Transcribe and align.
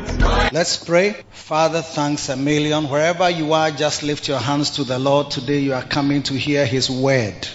Words. 0.00 0.52
Let's 0.52 0.84
pray. 0.84 1.12
Father, 1.30 1.82
thanks 1.82 2.28
a 2.28 2.36
million. 2.36 2.88
Wherever 2.88 3.28
you 3.30 3.52
are, 3.52 3.70
just 3.70 4.02
lift 4.02 4.28
your 4.28 4.38
hands 4.38 4.70
to 4.72 4.84
the 4.84 4.98
Lord. 4.98 5.30
Today 5.30 5.58
you 5.58 5.74
are 5.74 5.82
coming 5.82 6.22
to 6.24 6.34
hear 6.34 6.66
His 6.66 6.90
word. 6.90 7.48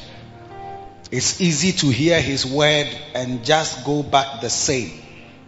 It's 1.11 1.41
easy 1.41 1.71
to 1.73 1.89
hear 1.89 2.21
His 2.21 2.45
word 2.45 2.87
and 3.13 3.43
just 3.43 3.85
go 3.85 4.03
back 4.03 4.41
the 4.41 4.49
same. 4.49 4.91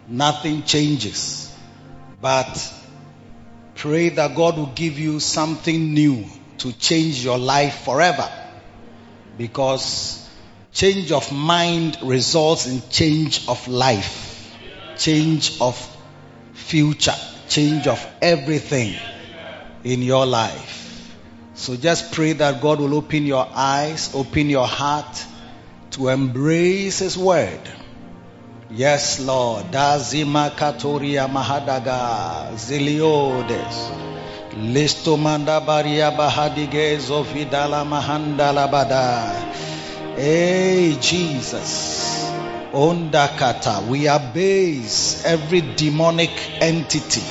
Nothing 0.06 0.62
changes. 0.62 1.54
But 2.20 2.72
pray 3.74 4.10
that 4.10 4.36
God 4.36 4.56
will 4.56 4.72
give 4.74 4.98
you 4.98 5.20
something 5.20 5.94
new 5.94 6.24
to 6.58 6.72
change 6.72 7.24
your 7.24 7.38
life 7.38 7.84
forever. 7.84 8.30
Because 9.36 10.28
change 10.72 11.12
of 11.12 11.32
mind 11.32 11.98
results 12.02 12.66
in 12.66 12.82
change 12.90 13.48
of 13.48 13.66
life, 13.68 14.56
change 14.96 15.60
of 15.60 15.93
future, 16.64 17.14
change 17.48 17.86
of 17.86 18.04
everything 18.22 18.94
in 19.84 20.02
your 20.02 20.26
life. 20.26 20.80
So 21.54 21.76
just 21.76 22.12
pray 22.12 22.32
that 22.32 22.60
God 22.60 22.80
will 22.80 22.94
open 22.94 23.26
your 23.26 23.46
eyes, 23.54 24.14
open 24.14 24.50
your 24.50 24.66
heart 24.66 25.24
to 25.92 26.08
embrace 26.08 26.98
His 26.98 27.16
word. 27.16 27.60
Yes, 28.70 29.20
Lord. 29.20 29.70
Dazima 29.70 30.50
katoria 30.50 31.28
mahadaga 31.28 32.56
ziliodes. 32.56 33.90
Listomanda 34.56 35.60
baria 35.60 36.10
bahadige 36.10 36.98
zofidala 36.98 37.84
mahandala 37.84 38.68
bada. 38.68 39.32
Hey, 40.16 40.96
Jesus. 41.00 42.23
Ondakata. 42.74 43.86
We 43.86 44.08
abase 44.08 45.24
every 45.24 45.60
demonic 45.60 46.32
entity 46.60 47.22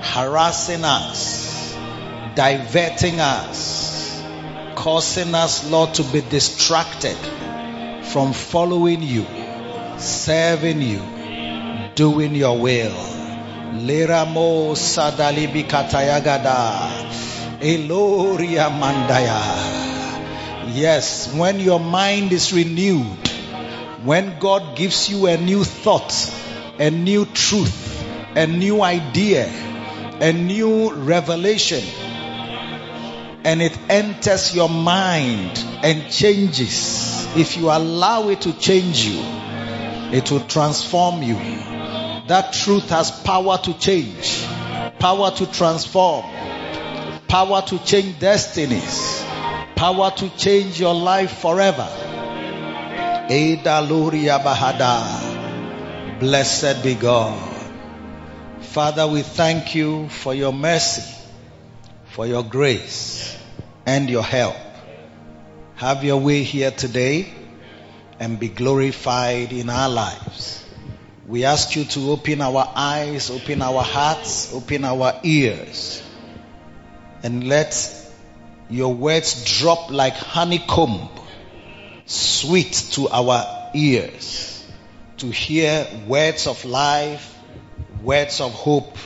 harassing 0.00 0.84
us, 0.84 1.76
diverting 2.34 3.20
us, 3.20 4.22
causing 4.74 5.34
us, 5.34 5.70
Lord, 5.70 5.94
to 5.94 6.02
be 6.04 6.22
distracted 6.22 7.16
from 8.06 8.32
following 8.32 9.02
you, 9.02 9.26
serving 9.98 10.80
you, 10.80 11.02
doing 11.94 12.34
your 12.34 12.58
will. 12.58 12.96
Leramo 13.86 14.72
sadalibi 14.74 15.64
katayagada. 15.68 16.90
Eloria 17.60 18.70
mandaya. 18.70 19.68
Yes, 20.74 21.32
when 21.34 21.60
your 21.60 21.78
mind 21.78 22.32
is 22.32 22.52
renewed, 22.52 23.29
when 24.04 24.38
God 24.38 24.76
gives 24.76 25.10
you 25.10 25.26
a 25.26 25.36
new 25.36 25.62
thought, 25.62 26.34
a 26.78 26.90
new 26.90 27.26
truth, 27.26 28.02
a 28.34 28.46
new 28.46 28.82
idea, 28.82 29.46
a 29.46 30.32
new 30.32 30.92
revelation, 30.94 31.84
and 33.44 33.60
it 33.60 33.78
enters 33.90 34.54
your 34.54 34.68
mind 34.68 35.58
and 35.82 36.10
changes, 36.10 37.26
if 37.36 37.56
you 37.56 37.66
allow 37.70 38.28
it 38.28 38.42
to 38.42 38.52
change 38.54 39.04
you, 39.04 39.20
it 40.12 40.30
will 40.30 40.40
transform 40.40 41.22
you. 41.22 41.34
That 41.34 42.52
truth 42.52 42.88
has 42.90 43.10
power 43.10 43.58
to 43.58 43.78
change, 43.78 44.44
power 44.98 45.30
to 45.32 45.46
transform, 45.52 46.24
power 47.28 47.62
to 47.62 47.78
change 47.84 48.18
destinies, 48.18 49.22
power 49.76 50.10
to 50.10 50.28
change 50.36 50.80
your 50.80 50.94
life 50.94 51.38
forever. 51.38 52.09
Luria 53.30 54.40
Bahada. 54.40 56.18
Blessed 56.18 56.82
be 56.82 56.94
God. 56.96 57.38
Father, 58.60 59.06
we 59.06 59.22
thank 59.22 59.76
you 59.76 60.08
for 60.08 60.34
your 60.34 60.52
mercy, 60.52 61.08
for 62.06 62.26
your 62.26 62.42
grace, 62.42 63.38
and 63.86 64.10
your 64.10 64.24
help. 64.24 64.56
Have 65.76 66.02
your 66.02 66.16
way 66.18 66.42
here 66.42 66.72
today 66.72 67.32
and 68.18 68.40
be 68.40 68.48
glorified 68.48 69.52
in 69.52 69.70
our 69.70 69.88
lives. 69.88 70.64
We 71.28 71.44
ask 71.44 71.76
you 71.76 71.84
to 71.84 72.10
open 72.10 72.40
our 72.40 72.68
eyes, 72.74 73.30
open 73.30 73.62
our 73.62 73.82
hearts, 73.84 74.52
open 74.52 74.84
our 74.84 75.20
ears, 75.22 76.02
and 77.22 77.46
let 77.46 77.94
your 78.68 78.92
words 78.92 79.44
drop 79.44 79.92
like 79.92 80.14
honeycomb, 80.14 81.08
sweet 82.10 82.72
to 82.90 83.08
our 83.08 83.70
ears, 83.72 84.66
to 85.18 85.30
hear 85.30 85.86
words 86.08 86.48
of 86.48 86.64
life, 86.64 87.38
words 88.02 88.40
of 88.40 88.52
hope 88.52 88.96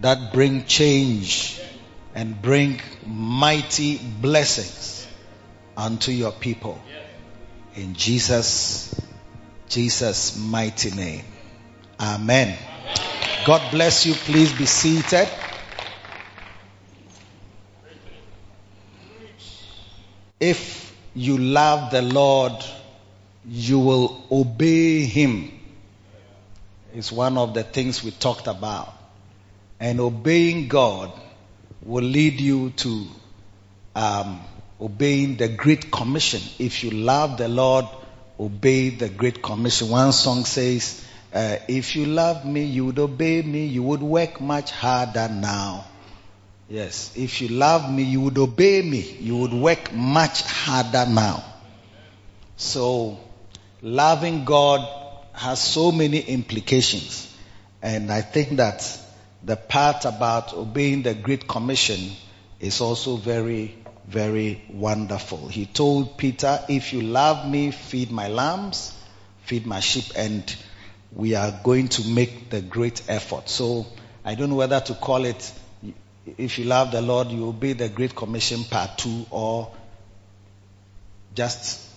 that 0.00 0.32
bring 0.32 0.64
change 0.64 1.60
and 2.16 2.42
bring 2.42 2.80
mighty 3.06 3.98
blessings 3.98 5.06
unto 5.76 6.10
your 6.10 6.32
people. 6.32 6.82
In 7.76 7.94
Jesus, 7.94 9.00
Jesus' 9.68 10.36
mighty 10.36 10.90
name. 10.90 11.24
Amen. 12.00 12.58
God 13.46 13.70
bless 13.70 14.04
you. 14.04 14.14
Please 14.14 14.52
be 14.52 14.66
seated. 14.66 15.28
If 20.40 20.85
you 21.16 21.38
love 21.38 21.90
the 21.90 22.02
Lord, 22.02 22.52
you 23.48 23.78
will 23.78 24.22
obey 24.30 25.04
Him. 25.04 25.50
It's 26.94 27.10
one 27.10 27.38
of 27.38 27.54
the 27.54 27.62
things 27.62 28.04
we 28.04 28.10
talked 28.10 28.46
about. 28.46 28.92
And 29.80 29.98
obeying 29.98 30.68
God 30.68 31.12
will 31.82 32.04
lead 32.04 32.38
you 32.40 32.70
to 32.70 33.06
um, 33.94 34.40
obeying 34.78 35.36
the 35.36 35.48
Great 35.48 35.90
Commission. 35.90 36.42
If 36.58 36.84
you 36.84 36.90
love 36.90 37.38
the 37.38 37.48
Lord, 37.48 37.86
obey 38.38 38.90
the 38.90 39.08
Great 39.08 39.42
Commission. 39.42 39.88
One 39.88 40.12
song 40.12 40.44
says, 40.44 41.02
uh, 41.32 41.56
If 41.66 41.96
you 41.96 42.04
love 42.06 42.44
me, 42.44 42.64
you 42.64 42.84
would 42.86 42.98
obey 42.98 43.40
me, 43.40 43.64
you 43.66 43.82
would 43.82 44.02
work 44.02 44.40
much 44.40 44.70
harder 44.70 45.28
now. 45.28 45.86
Yes, 46.68 47.12
if 47.16 47.40
you 47.40 47.48
love 47.48 47.92
me, 47.92 48.02
you 48.02 48.20
would 48.22 48.38
obey 48.38 48.82
me, 48.82 49.00
you 49.20 49.36
would 49.38 49.52
work 49.52 49.92
much 49.92 50.42
harder 50.42 51.06
now. 51.08 51.44
So, 52.56 53.20
loving 53.82 54.44
God 54.44 54.88
has 55.32 55.62
so 55.62 55.92
many 55.92 56.18
implications. 56.18 57.32
And 57.82 58.10
I 58.10 58.20
think 58.22 58.56
that 58.56 58.98
the 59.44 59.54
part 59.54 60.04
about 60.04 60.54
obeying 60.54 61.02
the 61.02 61.14
Great 61.14 61.46
Commission 61.46 62.10
is 62.58 62.80
also 62.80 63.16
very, 63.16 63.76
very 64.08 64.64
wonderful. 64.68 65.46
He 65.46 65.66
told 65.66 66.18
Peter, 66.18 66.58
if 66.68 66.92
you 66.92 67.02
love 67.02 67.48
me, 67.48 67.70
feed 67.70 68.10
my 68.10 68.26
lambs, 68.26 68.92
feed 69.42 69.66
my 69.66 69.78
sheep, 69.78 70.06
and 70.16 70.56
we 71.12 71.36
are 71.36 71.60
going 71.62 71.88
to 71.88 72.08
make 72.08 72.50
the 72.50 72.60
great 72.60 73.02
effort. 73.08 73.48
So 73.48 73.86
I 74.24 74.34
don't 74.34 74.50
know 74.50 74.56
whether 74.56 74.80
to 74.80 74.94
call 74.94 75.24
it, 75.24 75.52
if 76.38 76.58
you 76.58 76.64
love 76.64 76.90
the 76.90 77.00
Lord, 77.00 77.28
you 77.30 77.48
obey 77.48 77.72
the 77.72 77.88
Great 77.88 78.14
Commission 78.14 78.64
part 78.64 78.98
two, 78.98 79.26
or 79.30 79.70
just 81.34 81.88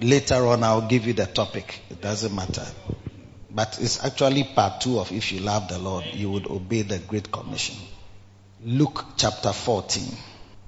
later 0.00 0.46
on 0.46 0.62
I'll 0.62 0.88
give 0.88 1.06
you 1.06 1.12
the 1.12 1.26
topic. 1.26 1.80
It 1.90 2.00
doesn't 2.00 2.34
matter. 2.34 2.66
But 3.50 3.78
it's 3.80 4.04
actually 4.04 4.44
part 4.44 4.80
two 4.82 5.00
of 5.00 5.10
if 5.10 5.32
you 5.32 5.40
love 5.40 5.68
the 5.68 5.78
Lord, 5.78 6.04
you 6.12 6.30
would 6.30 6.46
obey 6.46 6.82
the 6.82 6.98
Great 6.98 7.32
Commission. 7.32 7.76
Luke 8.64 9.04
chapter 9.16 9.52
14, 9.52 10.04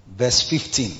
verse 0.08 0.42
15. 0.48 0.92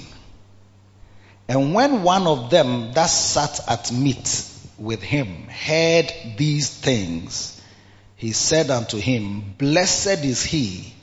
And 1.48 1.75
when 1.75 2.02
one 2.04 2.26
of 2.26 2.50
them 2.50 2.92
that 2.92 3.06
sat 3.06 3.60
at 3.69 3.90
meat 3.92 4.46
with 4.78 5.02
him 5.02 5.48
heard 5.48 6.12
these 6.37 6.70
things, 6.70 7.60
he 8.14 8.32
said 8.32 8.70
unto 8.70 8.98
him, 8.98 9.54
Blessed 9.58 10.25
is 10.25 10.44
he 10.44 10.94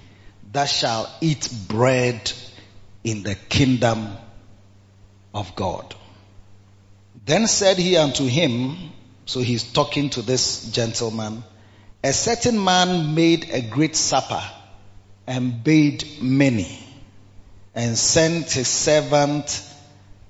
that 0.54 0.66
shall 0.66 1.10
eat 1.22 1.50
bread 1.68 2.32
in 3.04 3.24
the 3.24 3.36
kingdom 3.36 4.10
of 5.34 5.56
God. 5.56 5.96
Then 7.26 7.48
said 7.48 7.78
he 7.78 7.98
unto 7.98 8.26
him, 8.26 8.92
so 9.26 9.42
he's 9.42 9.64
talking 9.64 10.10
to 10.12 10.22
this 10.22 10.72
gentleman, 10.72 11.44
a 12.04 12.14
certain 12.14 12.64
man 12.64 13.16
made 13.16 13.50
a 13.52 13.62
great 13.62 13.96
supper 13.96 14.42
and 15.26 15.64
bade 15.64 16.06
many 16.22 16.80
and 17.76 17.98
sent 17.98 18.52
his 18.52 18.68
servant 18.68 19.64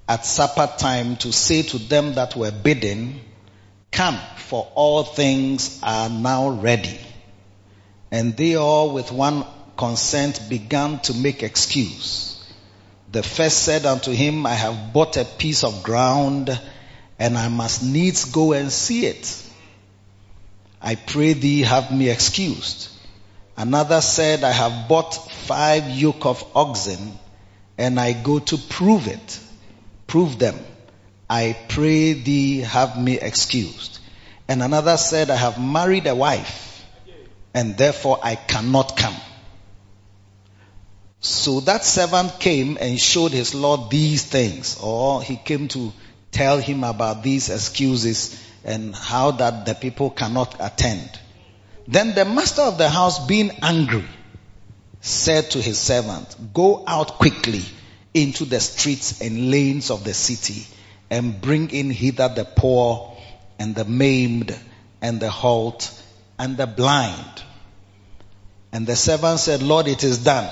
at 0.10 0.26
supper 0.26 0.70
time 0.78 1.18
to 1.18 1.32
say 1.32 1.62
to 1.62 1.78
them 1.78 2.14
that 2.16 2.36
were 2.36 2.52
bidden, 2.52 3.20
come 3.92 4.18
for 4.38 4.70
all 4.74 5.04
things 5.04 5.80
are 5.84 6.10
now 6.10 6.50
ready. 6.50 7.00
And 8.12 8.36
they 8.36 8.56
all 8.56 8.92
with 8.94 9.12
one 9.12 9.46
consent 9.78 10.42
began 10.50 11.00
to 11.02 11.14
make 11.14 11.44
excuse. 11.44 12.44
The 13.12 13.24
first 13.24 13.60
said 13.64 13.86
unto 13.86 14.12
him, 14.12 14.46
I 14.46 14.54
have 14.54 14.92
bought 14.92 15.16
a 15.18 15.26
piece 15.26 15.64
of 15.64 15.84
ground 15.84 16.60
and 17.20 17.38
I 17.38 17.48
must 17.48 17.84
needs 17.84 18.26
go 18.26 18.54
and 18.54 18.72
see 18.72 19.06
it. 19.06 19.44
I 20.82 20.96
pray 20.96 21.34
thee 21.34 21.62
have 21.62 21.92
me 21.92 22.10
excused. 22.10 22.90
Another 23.56 24.02
said, 24.02 24.44
I 24.44 24.52
have 24.52 24.88
bought 24.88 25.14
five 25.32 25.90
yoke 25.90 26.26
of 26.26 26.44
oxen 26.56 27.18
and 27.78 28.00
I 28.00 28.14
go 28.14 28.40
to 28.40 28.58
prove 28.58 29.08
it. 29.08 29.40
Prove 30.06 30.38
them. 30.38 30.56
I 31.30 31.58
pray 31.68 32.14
thee 32.14 32.60
have 32.60 33.02
me 33.02 33.20
excused. 33.20 34.00
And 34.48 34.62
another 34.62 34.98
said, 34.98 35.30
I 35.30 35.36
have 35.36 35.60
married 35.62 36.08
a 36.08 36.16
wife 36.16 36.86
and 37.54 37.78
therefore 37.78 38.20
I 38.22 38.36
cannot 38.36 38.96
come. 38.96 39.16
So 41.20 41.60
that 41.62 41.84
servant 41.84 42.40
came 42.40 42.78
and 42.80 43.00
showed 43.00 43.32
his 43.32 43.56
Lord 43.56 43.90
these 43.90 44.24
things, 44.24 44.80
or 44.82 45.24
he 45.24 45.36
came 45.36 45.68
to 45.70 45.92
tell 46.32 46.60
him 46.60 46.84
about 46.84 47.24
these 47.24 47.50
excuses 47.50 48.44
and 48.64 48.96
how 48.96 49.32
that 49.32 49.66
the 49.66 49.74
people 49.74 50.10
cannot 50.10 50.56
attend. 50.60 51.10
Then 51.88 52.14
the 52.14 52.26
master 52.26 52.62
of 52.64 52.78
the 52.78 52.90
house, 52.90 53.26
being 53.26 53.52
angry, 53.62 54.04
said 55.02 55.52
to 55.52 55.62
his 55.62 55.80
servant, 55.80 56.54
Go 56.54 56.84
out 56.86 57.14
quickly 57.14 57.64
into 58.14 58.46
the 58.46 58.60
streets 58.60 59.22
and 59.22 59.50
lanes 59.52 59.90
of 59.90 60.04
the 60.04 60.14
city 60.14 60.68
and 61.10 61.40
bring 61.40 61.72
in 61.72 61.90
hither 61.90 62.28
the 62.28 62.46
poor 62.46 63.16
and 63.58 63.74
the 63.74 63.86
maimed 63.86 64.58
and 65.02 65.20
the 65.20 65.30
halt 65.30 65.92
and 66.38 66.58
the 66.58 66.68
blind. 66.68 67.44
And 68.72 68.86
the 68.86 68.96
servant 68.96 69.40
said, 69.40 69.62
Lord, 69.64 69.88
it 69.88 70.04
is 70.04 70.24
done. 70.24 70.50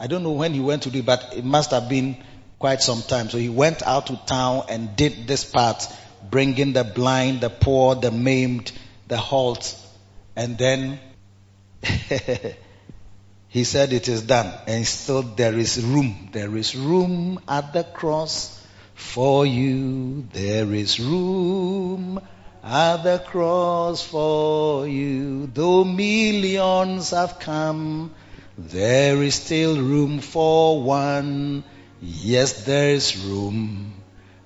I 0.00 0.06
don't 0.06 0.22
know 0.22 0.32
when 0.32 0.54
he 0.54 0.60
went 0.60 0.84
to 0.84 0.90
do 0.90 1.00
it, 1.00 1.06
but 1.06 1.34
it 1.36 1.44
must 1.44 1.72
have 1.72 1.88
been 1.88 2.16
quite 2.58 2.82
some 2.82 3.02
time. 3.02 3.30
So 3.30 3.38
he 3.38 3.48
went 3.48 3.82
out 3.82 4.06
to 4.06 4.16
town 4.26 4.64
and 4.68 4.94
did 4.96 5.26
this 5.26 5.44
part, 5.44 5.86
bringing 6.30 6.72
the 6.72 6.84
blind, 6.84 7.40
the 7.40 7.50
poor, 7.50 7.94
the 7.94 8.10
maimed, 8.10 8.72
the 9.08 9.16
halt. 9.16 9.76
And 10.36 10.56
then 10.56 11.00
he 13.48 13.64
said 13.64 13.92
it 13.92 14.08
is 14.08 14.22
done. 14.22 14.52
And 14.66 14.86
still 14.86 15.22
there 15.22 15.54
is 15.54 15.82
room. 15.82 16.30
There 16.32 16.56
is 16.56 16.76
room 16.76 17.40
at 17.48 17.72
the 17.72 17.84
cross 17.84 18.64
for 18.94 19.46
you. 19.46 20.26
There 20.32 20.72
is 20.74 21.00
room 21.00 22.20
at 22.62 23.02
the 23.02 23.18
cross 23.18 24.02
for 24.02 24.86
you. 24.86 25.46
Though 25.46 25.84
millions 25.84 27.10
have 27.10 27.38
come, 27.38 28.14
there 28.58 29.22
is 29.22 29.36
still 29.36 29.76
room 29.76 30.18
for 30.18 30.82
one. 30.82 31.62
Yes, 32.02 32.64
there 32.64 32.90
is 32.90 33.16
room 33.16 33.94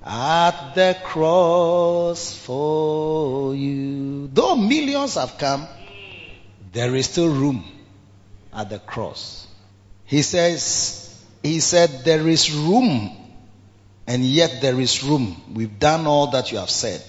at 0.05 0.75
the 0.75 0.97
cross 1.03 2.37
for 2.37 3.55
you. 3.55 4.29
Though 4.29 4.57
millions 4.57 5.15
have 5.15 5.39
come, 5.39 5.67
there 6.73 6.95
is 6.95 7.07
still 7.07 7.29
room 7.29 7.65
at 8.53 8.69
the 8.69 8.79
cross. 8.79 9.47
He 10.05 10.21
says, 10.21 11.19
he 11.43 11.61
said, 11.61 12.05
there 12.05 12.29
is 12.29 12.53
room 12.53 13.17
and 14.07 14.23
yet 14.23 14.61
there 14.61 14.79
is 14.79 15.03
room. 15.03 15.41
We've 15.55 15.79
done 15.79 16.07
all 16.07 16.29
that 16.33 16.53
you 16.53 16.59
have 16.59 16.71
said. 16.71 17.03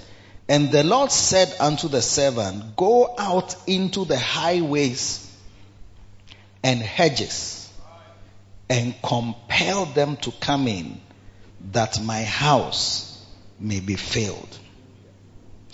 And 0.47 0.71
the 0.71 0.85
Lord 0.85 1.11
said 1.11 1.53
unto 1.59 1.89
the 1.89 2.01
servant, 2.01 2.77
go 2.77 3.13
out 3.17 3.55
into 3.67 4.05
the 4.05 4.17
highways 4.17 5.32
and 6.63 6.81
hedges 6.81 7.71
and 8.69 8.95
compel 9.01 9.85
them 9.85 10.17
to 10.17 10.31
come 10.31 10.67
in 10.67 10.99
that 11.71 12.01
my 12.01 12.23
house 12.23 13.25
may 13.59 13.79
be 13.79 13.95
filled. 13.95 14.57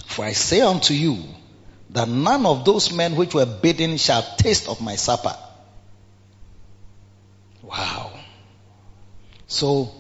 For 0.05 0.25
I 0.25 0.33
say 0.33 0.61
unto 0.61 0.93
you 0.93 1.23
that 1.91 2.07
none 2.07 2.45
of 2.45 2.65
those 2.65 2.91
men 2.91 3.15
which 3.15 3.33
were 3.33 3.45
bidden 3.45 3.97
shall 3.97 4.23
taste 4.37 4.67
of 4.67 4.81
my 4.81 4.95
supper. 4.95 5.35
Wow. 7.61 8.11
So 9.47 9.91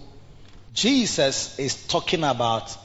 Jesus 0.73 1.57
is 1.59 1.87
talking 1.87 2.23
about 2.23 2.75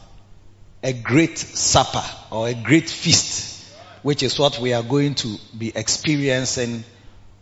a 0.83 0.93
great 0.93 1.39
supper 1.39 2.05
or 2.31 2.49
a 2.49 2.55
great 2.55 2.89
feast, 2.89 3.65
which 4.03 4.23
is 4.23 4.39
what 4.39 4.59
we 4.59 4.75
are 4.75 4.83
going 4.83 5.15
to 5.17 5.39
be 5.57 5.73
experiencing 5.75 6.85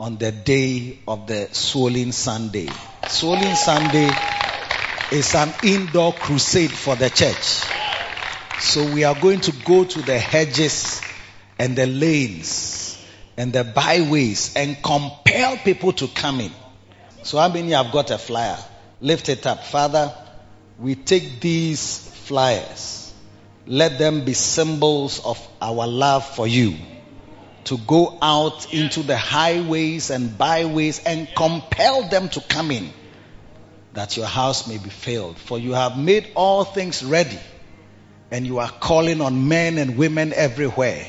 on 0.02 0.16
the 0.16 0.32
day 0.32 0.98
of 1.06 1.28
the 1.28 1.48
Swollen 1.52 2.10
Sunday. 2.10 2.68
Swollen 3.06 3.54
Sunday 3.54 4.10
is 5.12 5.32
an 5.36 5.54
indoor 5.62 6.12
crusade 6.12 6.72
for 6.72 6.96
the 6.96 7.08
church. 7.08 7.62
So 8.58 8.92
we 8.92 9.04
are 9.04 9.14
going 9.14 9.42
to 9.42 9.52
go 9.64 9.84
to 9.84 10.02
the 10.02 10.18
hedges 10.18 11.00
and 11.56 11.76
the 11.76 11.86
lanes 11.86 13.00
and 13.36 13.52
the 13.52 13.62
byways 13.62 14.56
and 14.56 14.82
compel 14.82 15.56
people 15.58 15.92
to 15.92 16.08
come 16.08 16.40
in. 16.40 16.50
So 17.22 17.38
how 17.38 17.50
many 17.50 17.70
have 17.70 17.92
got 17.92 18.10
a 18.10 18.18
flyer? 18.18 18.58
Lift 19.00 19.28
it 19.28 19.46
up. 19.46 19.62
Father, 19.62 20.12
we 20.80 20.96
take 20.96 21.40
these 21.40 22.08
flyers. 22.24 23.14
Let 23.68 24.00
them 24.00 24.24
be 24.24 24.34
symbols 24.34 25.24
of 25.24 25.38
our 25.60 25.86
love 25.86 26.26
for 26.26 26.48
you 26.48 26.74
to 27.64 27.78
go 27.78 28.18
out 28.20 28.72
into 28.72 29.02
the 29.02 29.16
highways 29.16 30.10
and 30.10 30.36
byways 30.36 31.02
and 31.04 31.28
compel 31.34 32.08
them 32.08 32.28
to 32.30 32.40
come 32.40 32.70
in 32.70 32.90
that 33.94 34.16
your 34.16 34.26
house 34.26 34.66
may 34.66 34.78
be 34.78 34.90
filled. 34.90 35.36
For 35.38 35.58
you 35.58 35.72
have 35.72 35.98
made 35.98 36.28
all 36.34 36.64
things 36.64 37.04
ready 37.04 37.38
and 38.30 38.46
you 38.46 38.58
are 38.58 38.70
calling 38.70 39.20
on 39.20 39.48
men 39.48 39.78
and 39.78 39.96
women 39.96 40.32
everywhere. 40.32 41.06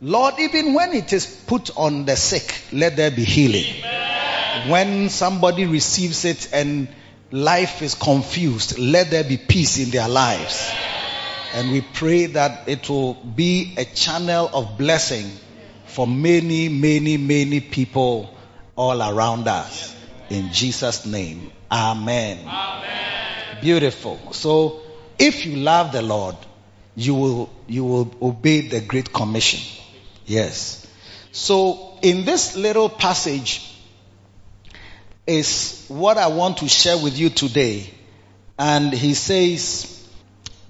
Lord, 0.00 0.34
even 0.38 0.74
when 0.74 0.92
it 0.92 1.12
is 1.12 1.26
put 1.26 1.76
on 1.76 2.04
the 2.04 2.14
sick, 2.14 2.54
let 2.72 2.96
there 2.96 3.10
be 3.10 3.24
healing. 3.24 3.64
Amen. 3.64 4.68
When 4.68 5.08
somebody 5.08 5.66
receives 5.66 6.24
it 6.24 6.52
and 6.52 6.88
life 7.32 7.82
is 7.82 7.94
confused, 7.94 8.78
let 8.78 9.10
there 9.10 9.24
be 9.24 9.36
peace 9.36 9.78
in 9.78 9.90
their 9.90 10.08
lives. 10.08 10.70
And 11.54 11.72
we 11.72 11.80
pray 11.80 12.26
that 12.26 12.68
it 12.68 12.88
will 12.88 13.14
be 13.14 13.74
a 13.76 13.84
channel 13.84 14.50
of 14.52 14.76
blessing 14.78 15.30
for 15.98 16.06
many, 16.06 16.68
many, 16.68 17.16
many 17.16 17.58
people 17.58 18.32
all 18.76 19.02
around 19.02 19.48
us. 19.48 19.96
In 20.30 20.52
Jesus' 20.52 21.04
name. 21.04 21.50
Amen. 21.72 22.38
Amen. 22.46 23.58
Beautiful. 23.60 24.20
So, 24.30 24.80
if 25.18 25.44
you 25.44 25.56
love 25.56 25.90
the 25.90 26.02
Lord, 26.02 26.36
you 26.94 27.16
will, 27.16 27.50
you 27.66 27.84
will 27.84 28.14
obey 28.22 28.68
the 28.68 28.80
Great 28.80 29.12
Commission. 29.12 29.58
Yes. 30.24 30.86
So, 31.32 31.98
in 32.00 32.24
this 32.24 32.54
little 32.54 32.88
passage 32.88 33.68
is 35.26 35.84
what 35.88 36.16
I 36.16 36.28
want 36.28 36.58
to 36.58 36.68
share 36.68 36.96
with 36.96 37.18
you 37.18 37.28
today. 37.28 37.92
And 38.56 38.92
he 38.92 39.14
says, 39.14 40.08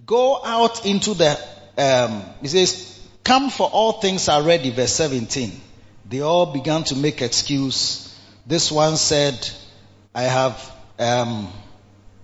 go 0.06 0.42
out 0.42 0.87
into 0.87 1.12
the, 1.12 1.38
um, 1.76 2.25
he 2.40 2.49
says, 2.49 2.97
Come 3.28 3.50
for 3.50 3.68
all 3.68 3.92
things 3.92 4.30
are 4.30 4.42
ready, 4.42 4.70
verse 4.70 4.94
17. 4.94 5.52
They 6.08 6.23
all 6.23 6.47
began 6.47 6.85
to 6.85 6.97
make 6.97 7.20
excuse. 7.20 8.18
This 8.47 8.73
one 8.73 8.97
said, 8.97 9.37
I 10.14 10.23
have, 10.23 10.73
um, 10.99 11.52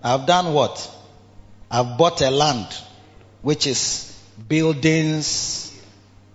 I've 0.02 0.24
done 0.24 0.54
what? 0.54 0.90
I've 1.70 1.98
bought 1.98 2.22
a 2.22 2.30
land, 2.30 2.68
which 3.42 3.66
is 3.66 4.18
buildings, 4.48 5.78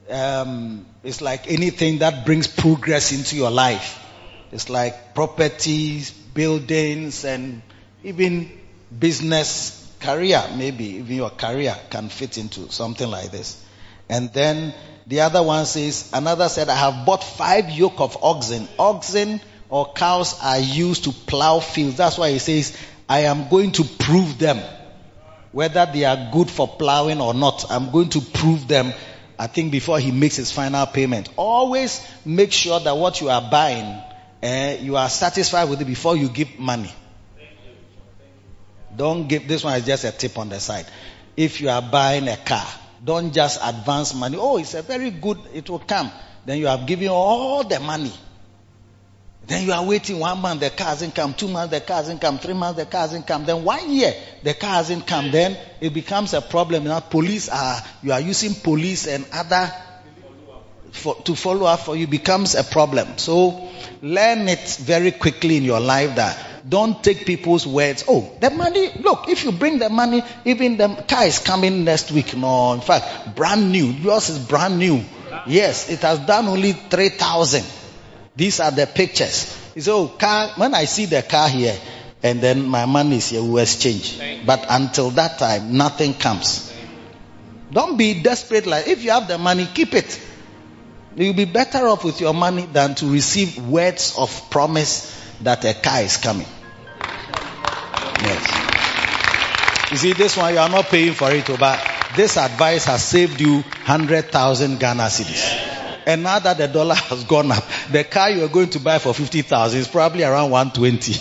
um, 0.07 0.85
it's 1.03 1.19
like 1.19 1.51
anything 1.51 1.97
that 1.97 2.27
brings 2.27 2.45
progress 2.45 3.11
into 3.11 3.37
your 3.37 3.49
life. 3.49 3.99
It's 4.51 4.69
like 4.69 5.15
properties, 5.15 6.11
buildings, 6.11 7.25
and 7.25 7.63
even 8.03 8.51
business, 8.99 9.91
career, 9.99 10.43
maybe 10.55 10.97
even 10.97 11.15
your 11.15 11.31
career 11.31 11.75
can 11.89 12.09
fit 12.09 12.37
into 12.37 12.71
something 12.71 13.09
like 13.09 13.31
this. 13.31 13.65
And 14.09 14.33
then 14.33 14.73
the 15.07 15.21
other 15.21 15.43
one 15.43 15.65
says, 15.65 16.09
another 16.13 16.49
said, 16.49 16.69
I 16.69 16.75
have 16.75 17.05
bought 17.05 17.23
five 17.23 17.69
yoke 17.69 17.99
of 17.99 18.17
oxen. 18.23 18.67
Oxen 18.77 19.39
or 19.69 19.93
cows 19.93 20.39
are 20.41 20.59
used 20.59 21.05
to 21.05 21.11
plow 21.11 21.59
fields. 21.59 21.97
That's 21.97 22.17
why 22.17 22.31
he 22.31 22.39
says, 22.39 22.75
I 23.07 23.21
am 23.21 23.49
going 23.49 23.71
to 23.73 23.83
prove 23.83 24.39
them. 24.39 24.59
Whether 25.51 25.87
they 25.91 26.05
are 26.05 26.29
good 26.31 26.49
for 26.49 26.67
plowing 26.67 27.21
or 27.21 27.33
not, 27.33 27.71
I'm 27.71 27.91
going 27.91 28.09
to 28.09 28.21
prove 28.21 28.67
them. 28.67 28.93
I 29.37 29.47
think 29.47 29.71
before 29.71 29.99
he 29.99 30.11
makes 30.11 30.35
his 30.35 30.51
final 30.51 30.85
payment. 30.85 31.29
Always 31.37 32.05
make 32.25 32.51
sure 32.51 32.79
that 32.79 32.97
what 32.97 33.21
you 33.21 33.29
are 33.29 33.49
buying, 33.49 34.01
eh, 34.43 34.77
you 34.81 34.95
are 34.95 35.09
satisfied 35.09 35.69
with 35.69 35.81
it 35.81 35.85
before 35.85 36.17
you 36.17 36.29
give 36.29 36.59
money. 36.59 36.91
Don't 38.95 39.27
give, 39.27 39.47
this 39.47 39.63
one 39.63 39.77
is 39.77 39.85
just 39.85 40.03
a 40.03 40.11
tip 40.11 40.37
on 40.37 40.49
the 40.49 40.59
side. 40.59 40.85
If 41.37 41.61
you 41.61 41.69
are 41.69 41.81
buying 41.81 42.27
a 42.27 42.35
car, 42.37 42.67
don't 43.03 43.33
just 43.33 43.59
advance 43.63 44.13
money. 44.13 44.37
Oh, 44.39 44.57
it's 44.57 44.73
a 44.73 44.81
very 44.81 45.11
good, 45.11 45.37
it 45.53 45.69
will 45.69 45.79
come. 45.79 46.11
Then 46.45 46.57
you 46.57 46.67
have 46.67 46.85
given 46.85 47.09
all 47.09 47.63
the 47.63 47.79
money. 47.79 48.11
Then 49.47 49.65
you 49.65 49.71
are 49.71 49.83
waiting 49.83 50.19
one 50.19 50.39
month, 50.39 50.59
the 50.61 50.69
car 50.69 50.87
hasn't 50.89 51.15
come. 51.15 51.33
Two 51.33 51.47
months, 51.47 51.73
the 51.73 51.81
car 51.81 51.97
hasn't 51.97 52.21
come. 52.21 52.37
Three 52.37 52.53
months, 52.53 52.77
the 52.77 52.85
car 52.85 53.01
hasn't 53.01 53.25
come. 53.25 53.45
Then 53.45 53.63
one 53.63 53.91
year, 53.91 54.13
the 54.43 54.53
car 54.53 54.75
hasn't 54.75 55.07
come. 55.07 55.31
Then 55.31 55.57
it 55.81 55.93
becomes 55.93 56.33
a 56.33 56.41
problem. 56.41 56.83
Now 56.83 56.99
police 56.99 57.49
are, 57.49 57.81
you 58.03 58.11
are 58.11 58.21
using 58.21 58.53
police 58.53 59.07
and 59.07 59.25
other 59.33 59.71
for, 60.91 61.15
to 61.23 61.35
follow 61.35 61.65
up 61.65 61.79
for 61.81 61.95
you 61.95 62.07
becomes 62.07 62.55
a 62.55 62.63
problem. 62.63 63.17
So 63.17 63.69
learn 64.01 64.47
it 64.47 64.77
very 64.81 65.11
quickly 65.11 65.57
in 65.57 65.63
your 65.63 65.79
life 65.79 66.15
that 66.15 66.48
don't 66.67 67.03
take 67.03 67.25
people's 67.25 67.65
words. 67.65 68.03
Oh, 68.07 68.35
the 68.39 68.49
money, 68.49 68.91
look, 68.99 69.29
if 69.29 69.43
you 69.43 69.51
bring 69.51 69.79
the 69.79 69.89
money, 69.89 70.23
even 70.45 70.77
the 70.77 71.03
car 71.07 71.25
is 71.25 71.39
coming 71.39 71.83
next 71.83 72.11
week. 72.11 72.35
No, 72.35 72.73
in 72.73 72.81
fact, 72.81 73.35
brand 73.35 73.71
new. 73.71 73.85
Yours 73.85 74.29
is 74.29 74.39
brand 74.39 74.79
new. 74.79 75.03
Yes, 75.47 75.89
it 75.89 75.99
has 75.99 76.19
done 76.19 76.47
only 76.47 76.73
3,000. 76.73 77.63
These 78.35 78.59
are 78.59 78.71
the 78.71 78.87
pictures. 78.87 79.55
So 79.77 79.97
oh, 79.97 80.07
car, 80.07 80.49
when 80.55 80.73
I 80.73 80.85
see 80.85 81.05
the 81.05 81.21
car 81.21 81.49
here, 81.49 81.77
and 82.21 82.41
then 82.41 82.67
my 82.67 82.85
money 82.85 83.17
is 83.17 83.29
here, 83.29 83.43
we 83.43 83.61
exchange. 83.61 84.19
But 84.45 84.65
until 84.69 85.11
that 85.11 85.39
time, 85.39 85.77
nothing 85.77 86.13
comes. 86.13 86.73
Don't 87.71 87.97
be 87.97 88.21
desperate 88.21 88.65
like, 88.65 88.87
if 88.87 89.03
you 89.03 89.11
have 89.11 89.27
the 89.27 89.37
money, 89.37 89.67
keep 89.73 89.93
it. 89.93 90.19
You'll 91.15 91.33
be 91.33 91.45
better 91.45 91.87
off 91.87 92.03
with 92.03 92.19
your 92.21 92.33
money 92.33 92.65
than 92.65 92.95
to 92.95 93.11
receive 93.11 93.57
words 93.67 94.15
of 94.17 94.49
promise 94.49 95.18
that 95.41 95.63
a 95.65 95.73
car 95.73 96.01
is 96.01 96.17
coming. 96.17 96.47
Yes. 98.21 99.91
You 99.91 99.97
see, 99.97 100.13
this 100.13 100.37
one 100.37 100.53
you 100.53 100.59
are 100.59 100.69
not 100.69 100.85
paying 100.85 101.13
for 101.13 101.31
it, 101.31 101.49
oh, 101.49 101.57
but 101.57 101.79
this 102.15 102.37
advice 102.37 102.85
has 102.85 103.03
saved 103.03 103.41
you 103.41 103.55
100,000 103.55 104.79
Ghana 104.79 105.03
cedis. 105.03 106.03
And 106.05 106.23
now 106.23 106.39
that 106.39 106.57
the 106.57 106.67
dollar 106.67 106.95
has 107.09 107.23
gone 107.23 107.51
up, 107.51 107.63
the 107.91 108.03
car 108.03 108.29
you 108.29 108.43
are 108.43 108.49
going 108.49 108.69
to 108.71 108.79
buy 108.79 108.99
for 108.99 109.13
50,000 109.13 109.79
is 109.79 109.87
probably 109.87 110.23
around 110.23 110.51
120. 110.51 111.13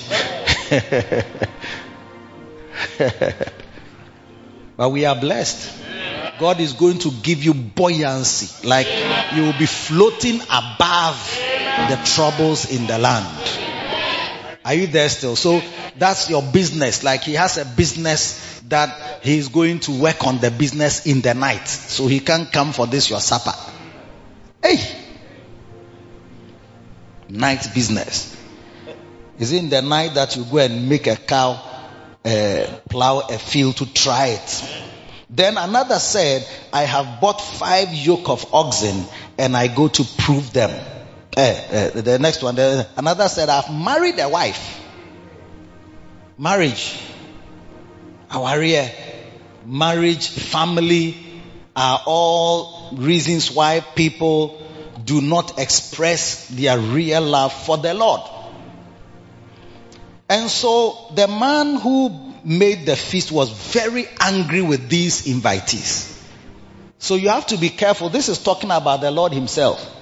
but 4.76 4.90
we 4.90 5.04
are 5.04 5.16
blessed. 5.18 5.76
God 6.38 6.60
is 6.60 6.72
going 6.72 6.98
to 7.00 7.10
give 7.10 7.42
you 7.42 7.52
buoyancy. 7.52 8.66
Like 8.66 8.86
you 9.34 9.42
will 9.42 9.58
be 9.58 9.66
floating 9.66 10.40
above 10.42 11.38
the 11.88 12.00
troubles 12.04 12.70
in 12.70 12.86
the 12.86 12.98
land. 12.98 13.67
Are 14.68 14.74
you 14.74 14.86
there 14.86 15.08
still? 15.08 15.34
So 15.34 15.62
that's 15.96 16.28
your 16.28 16.42
business. 16.42 17.02
Like 17.02 17.22
he 17.22 17.32
has 17.32 17.56
a 17.56 17.64
business 17.64 18.60
that 18.68 19.22
he's 19.22 19.48
going 19.48 19.80
to 19.80 19.92
work 19.92 20.26
on 20.26 20.40
the 20.40 20.50
business 20.50 21.06
in 21.06 21.22
the 21.22 21.32
night. 21.32 21.66
So 21.66 22.06
he 22.06 22.20
can't 22.20 22.52
come 22.52 22.74
for 22.74 22.86
this 22.86 23.08
your 23.08 23.20
supper. 23.20 23.54
Hey! 24.62 24.76
Night 27.30 27.66
business. 27.74 28.36
Is 29.38 29.52
it 29.52 29.56
in 29.56 29.70
the 29.70 29.80
night 29.80 30.12
that 30.16 30.36
you 30.36 30.44
go 30.44 30.58
and 30.58 30.86
make 30.86 31.06
a 31.06 31.16
cow 31.16 31.58
uh, 32.22 32.66
plow 32.90 33.20
a 33.20 33.38
field 33.38 33.78
to 33.78 33.90
try 33.90 34.26
it? 34.26 34.84
Then 35.30 35.56
another 35.56 35.98
said, 35.98 36.46
I 36.74 36.82
have 36.82 37.22
bought 37.22 37.40
five 37.40 37.94
yoke 37.94 38.28
of 38.28 38.52
oxen 38.52 39.06
and 39.38 39.56
I 39.56 39.68
go 39.68 39.88
to 39.88 40.04
prove 40.18 40.52
them. 40.52 40.97
Uh, 41.38 41.40
uh, 41.40 42.00
the 42.00 42.18
next 42.18 42.42
one, 42.42 42.56
the, 42.56 42.84
another 42.96 43.28
said, 43.28 43.48
I've 43.48 43.72
married 43.72 44.18
a 44.18 44.28
wife. 44.28 44.80
Marriage, 46.36 47.00
our 48.28 48.58
rear, 48.58 48.90
marriage, 49.64 50.30
family 50.30 51.16
are 51.76 52.02
all 52.06 52.90
reasons 52.96 53.52
why 53.52 53.78
people 53.78 54.60
do 55.04 55.20
not 55.20 55.60
express 55.60 56.48
their 56.48 56.76
real 56.76 57.22
love 57.22 57.52
for 57.52 57.76
the 57.76 57.94
Lord. 57.94 58.22
And 60.28 60.50
so 60.50 61.12
the 61.14 61.28
man 61.28 61.76
who 61.76 62.34
made 62.42 62.84
the 62.84 62.96
feast 62.96 63.30
was 63.30 63.50
very 63.50 64.08
angry 64.18 64.62
with 64.62 64.88
these 64.88 65.28
invitees. 65.28 66.20
So 66.98 67.14
you 67.14 67.28
have 67.28 67.46
to 67.46 67.58
be 67.58 67.70
careful. 67.70 68.08
This 68.08 68.28
is 68.28 68.42
talking 68.42 68.72
about 68.72 69.02
the 69.02 69.12
Lord 69.12 69.30
Himself. 69.32 69.94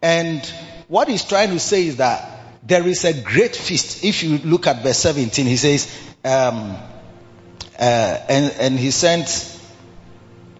And 0.00 0.48
what 0.88 1.08
he's 1.08 1.24
trying 1.24 1.50
to 1.50 1.58
say 1.58 1.86
is 1.86 1.96
that 1.96 2.36
there 2.66 2.86
is 2.86 3.04
a 3.04 3.12
great 3.22 3.54
feast. 3.54 4.04
If 4.04 4.22
you 4.22 4.38
look 4.38 4.66
at 4.66 4.82
verse 4.82 4.98
17, 4.98 5.46
he 5.46 5.56
says, 5.56 5.86
um, 6.24 6.76
uh, 7.78 8.18
and, 8.28 8.52
and 8.58 8.78
he 8.78 8.90
sent, 8.90 9.52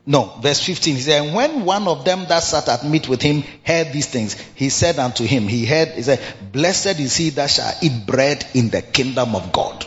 no, 0.04 0.24
verse 0.40 0.60
15, 0.60 0.94
he 0.94 1.00
said, 1.00 1.24
and 1.24 1.34
when 1.34 1.64
one 1.64 1.88
of 1.88 2.04
them 2.04 2.26
that 2.28 2.40
sat 2.40 2.68
at 2.68 2.84
meat 2.84 3.08
with 3.08 3.22
him 3.22 3.42
heard 3.64 3.92
these 3.92 4.06
things, 4.06 4.34
he 4.54 4.68
said 4.68 4.98
unto 4.98 5.24
him, 5.24 5.48
he 5.48 5.66
heard, 5.66 5.88
he 5.88 6.02
said, 6.02 6.20
blessed 6.52 7.00
is 7.00 7.16
he 7.16 7.30
that 7.30 7.50
shall 7.50 7.72
eat 7.82 8.06
bread 8.06 8.46
in 8.54 8.68
the 8.68 8.82
kingdom 8.82 9.34
of 9.34 9.52
God. 9.52 9.84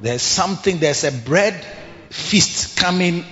There's 0.00 0.22
something, 0.22 0.78
there's 0.78 1.04
a 1.04 1.12
bread 1.12 1.54
feast 2.10 2.76
coming 2.78 3.24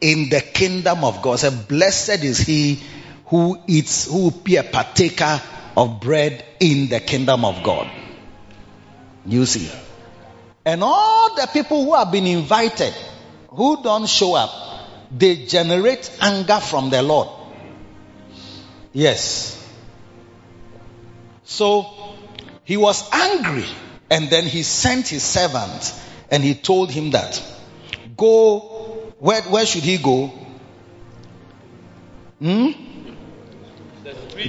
in 0.00 0.28
the 0.28 0.40
kingdom 0.40 1.04
of 1.04 1.22
God. 1.22 1.38
So 1.38 1.50
blessed 1.50 2.24
is 2.24 2.38
he 2.38 2.80
who 3.26 3.58
eats, 3.66 4.06
who 4.06 4.24
will 4.24 4.30
be 4.30 4.56
a 4.56 4.62
partaker 4.64 5.40
of 5.76 6.00
bread 6.00 6.44
in 6.60 6.88
the 6.88 7.00
kingdom 7.00 7.44
of 7.44 7.62
God. 7.62 7.90
You 9.24 9.46
see. 9.46 9.70
And 10.64 10.82
all 10.82 11.34
the 11.34 11.46
people 11.52 11.84
who 11.84 11.94
have 11.94 12.10
been 12.10 12.26
invited, 12.26 12.94
who 13.48 13.82
don't 13.82 14.06
show 14.08 14.34
up, 14.34 14.50
they 15.16 15.46
generate 15.46 16.10
anger 16.20 16.60
from 16.60 16.90
the 16.90 17.02
Lord. 17.02 17.28
Yes. 18.92 19.52
So, 21.44 21.86
he 22.64 22.76
was 22.76 23.08
angry 23.12 23.66
and 24.10 24.28
then 24.30 24.44
he 24.44 24.62
sent 24.62 25.08
his 25.08 25.22
servant 25.22 25.94
and 26.30 26.42
he 26.42 26.54
told 26.54 26.90
him 26.90 27.12
that, 27.12 27.40
go, 28.16 29.12
where, 29.18 29.42
where 29.42 29.66
should 29.66 29.84
he 29.84 29.98
go? 29.98 30.32
Hmm? 32.40 32.85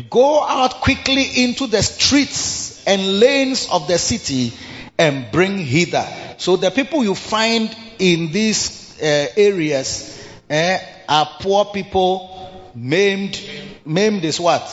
Go 0.10 0.44
out 0.44 0.82
quickly 0.82 1.44
into 1.44 1.68
the 1.68 1.82
streets 1.82 2.86
and 2.86 3.20
lanes 3.20 3.70
of 3.72 3.88
the 3.88 3.98
city 3.98 4.54
and 4.98 5.32
bring 5.32 5.58
hither. 5.60 6.06
So 6.38 6.56
the 6.56 6.72
people 6.72 7.04
you 7.04 7.16
find 7.16 7.76
in 8.00 8.32
these 8.32 9.02
uh, 9.02 9.28
areas 9.36 10.28
uh, 10.50 10.78
are 11.08 11.30
poor 11.40 11.66
people, 11.66 12.70
maimed. 12.76 13.40
Maimed 13.86 14.24
is 14.26 14.40
what? 14.40 14.64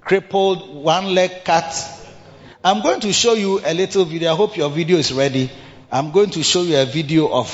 Crippled, 0.00 0.82
one 0.82 1.14
leg 1.14 1.44
cut, 1.44 1.96
I'm 2.66 2.82
going 2.82 2.98
to 3.02 3.12
show 3.12 3.34
you 3.34 3.60
a 3.64 3.72
little 3.72 4.04
video. 4.04 4.32
I 4.32 4.34
hope 4.34 4.56
your 4.56 4.68
video 4.70 4.98
is 4.98 5.12
ready. 5.12 5.48
I'm 5.92 6.10
going 6.10 6.30
to 6.30 6.42
show 6.42 6.62
you 6.62 6.76
a 6.76 6.84
video 6.84 7.32
of 7.32 7.48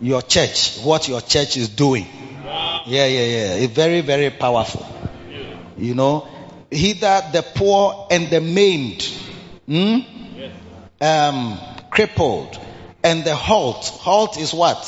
your 0.00 0.22
church, 0.22 0.78
what 0.84 1.08
your 1.08 1.20
church 1.20 1.56
is 1.56 1.68
doing. 1.68 2.06
Yeah, 2.44 2.84
yeah, 2.86 3.06
yeah. 3.06 3.54
It's 3.54 3.72
very, 3.72 4.02
very 4.02 4.30
powerful. 4.30 4.86
You 5.78 5.94
know, 5.94 6.28
hither 6.70 7.22
the 7.32 7.42
poor 7.54 8.08
and 8.10 8.28
the 8.30 8.40
maimed, 8.40 9.02
hmm? 9.66 9.98
yes. 10.36 10.52
um, 11.00 11.58
crippled, 11.90 12.58
and 13.04 13.24
the 13.24 13.34
halt. 13.34 13.84
Halt 13.84 14.38
is 14.38 14.54
what? 14.54 14.84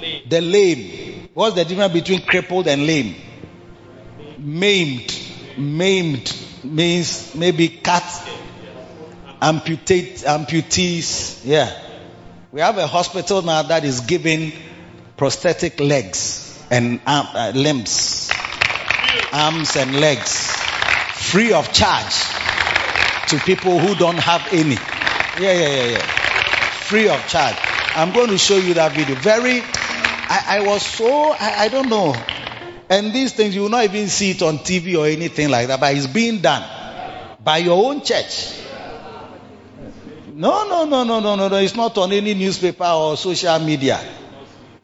Lame. 0.00 0.22
The 0.28 0.40
lame. 0.40 1.28
What's 1.34 1.56
the 1.56 1.64
difference 1.64 1.92
between 1.92 2.22
crippled 2.22 2.66
and 2.68 2.86
lame? 2.86 3.14
Maimed. 4.38 5.18
Maimed 5.58 6.36
means 6.64 7.34
maybe 7.34 7.68
cut 7.68 8.04
amputate, 9.40 10.16
amputees. 10.18 11.42
Yeah. 11.44 11.70
We 12.52 12.60
have 12.60 12.78
a 12.78 12.86
hospital 12.86 13.42
now 13.42 13.62
that 13.62 13.84
is 13.84 14.00
giving 14.00 14.52
prosthetic 15.16 15.80
legs 15.80 16.58
and 16.70 17.00
arm, 17.06 17.26
uh, 17.34 17.52
limbs, 17.54 18.29
arms 19.32 19.76
and 19.76 20.00
legs, 20.00 20.50
free 21.14 21.52
of 21.52 21.72
charge 21.72 22.14
to 23.28 23.38
people 23.38 23.78
who 23.78 23.94
don't 23.94 24.18
have 24.18 24.46
any. 24.52 24.74
Yeah, 25.40 25.52
yeah, 25.52 25.68
yeah, 25.68 25.84
yeah. 25.92 25.98
Free 26.88 27.08
of 27.08 27.26
charge. 27.28 27.56
I'm 27.94 28.12
going 28.12 28.30
to 28.30 28.38
show 28.38 28.56
you 28.56 28.74
that 28.74 28.92
video. 28.92 29.14
Very, 29.16 29.60
I, 29.62 30.44
I 30.48 30.60
was 30.66 30.84
so, 30.84 31.32
I, 31.32 31.54
I 31.64 31.68
don't 31.68 31.88
know. 31.88 32.14
And 32.88 33.12
these 33.12 33.32
things, 33.32 33.54
you 33.54 33.62
will 33.62 33.68
not 33.68 33.84
even 33.84 34.08
see 34.08 34.32
it 34.32 34.42
on 34.42 34.58
TV 34.58 34.98
or 34.98 35.06
anything 35.06 35.48
like 35.48 35.68
that, 35.68 35.78
but 35.78 35.94
it's 35.94 36.08
being 36.08 36.40
done. 36.40 36.68
By 37.42 37.58
your 37.58 37.86
own 37.86 38.02
church. 38.02 38.60
No, 40.34 40.68
no, 40.68 40.84
no, 40.84 41.04
no, 41.04 41.20
no, 41.20 41.36
no, 41.36 41.48
no. 41.48 41.56
It's 41.56 41.76
not 41.76 41.96
on 41.98 42.12
any 42.12 42.34
newspaper 42.34 42.84
or 42.84 43.16
social 43.16 43.58
media. 43.60 44.00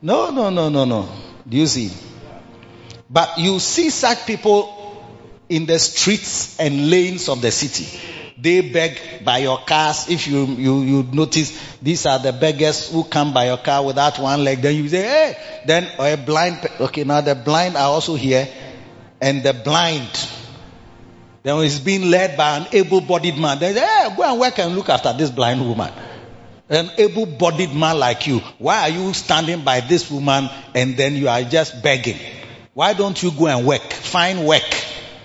No, 0.03 0.31
no, 0.31 0.50
no, 0.50 0.69
no, 0.69 0.85
no. 0.85 1.09
Do 1.49 1.57
you 1.57 1.67
see? 1.67 1.91
But 3.09 3.39
you 3.39 3.59
see 3.61 3.91
such 3.91 4.27
people 4.27 4.73
in 5.49 5.67
the 5.67 5.79
streets 5.79 6.59
and 6.59 6.91
lanes 6.91 7.29
of 7.29 7.41
the 7.41 7.51
city. 7.51 7.87
They 8.39 8.61
beg 8.61 9.25
by 9.25 9.39
your 9.39 9.59
cars. 9.59 10.11
If 10.11 10.27
you, 10.27 10.45
you, 10.45 10.83
you 10.83 11.03
notice, 11.13 11.59
these 11.81 12.05
are 12.05 12.19
the 12.19 12.33
beggars 12.33 12.91
who 12.91 13.05
come 13.05 13.33
by 13.33 13.47
your 13.47 13.57
car 13.57 13.85
without 13.85 14.19
one 14.19 14.45
leg. 14.45 14.61
Then 14.61 14.75
you 14.75 14.89
say, 14.89 15.03
hey, 15.03 15.63
then 15.67 15.89
or 15.99 16.07
a 16.09 16.17
blind, 16.17 16.59
okay, 16.81 17.05
now 17.05 17.21
the 17.23 17.35
blind 17.35 17.77
are 17.77 17.89
also 17.89 18.15
here. 18.15 18.47
And 19.21 19.43
the 19.43 19.55
blind, 19.55 20.29
then 21.43 21.63
he's 21.63 21.81
being 21.81 22.11
led 22.11 22.37
by 22.37 22.59
an 22.59 22.67
able-bodied 22.73 23.39
man. 23.39 23.59
They 23.59 23.73
say, 23.73 23.81
hey, 23.81 24.15
go 24.15 24.31
and 24.31 24.39
work 24.39 24.59
and 24.59 24.75
look 24.75 24.91
after 24.91 25.15
this 25.15 25.31
blind 25.31 25.67
woman. 25.67 25.91
An 26.69 26.91
able-bodied 26.99 27.73
man 27.73 27.99
like 27.99 28.27
you. 28.27 28.41
Why 28.59 28.83
are 28.83 28.89
you 28.91 29.15
standing 29.15 29.65
by 29.65 29.81
this 29.81 30.11
woman 30.11 30.51
and 30.75 30.97
then 30.97 31.15
you 31.15 31.29
are 31.29 31.43
just 31.43 31.83
begging? 31.83 32.19
Why 32.76 32.92
don't 32.92 33.23
you 33.23 33.30
go 33.30 33.47
and 33.47 33.66
work? 33.66 33.90
Find 33.90 34.47
work. 34.47 34.85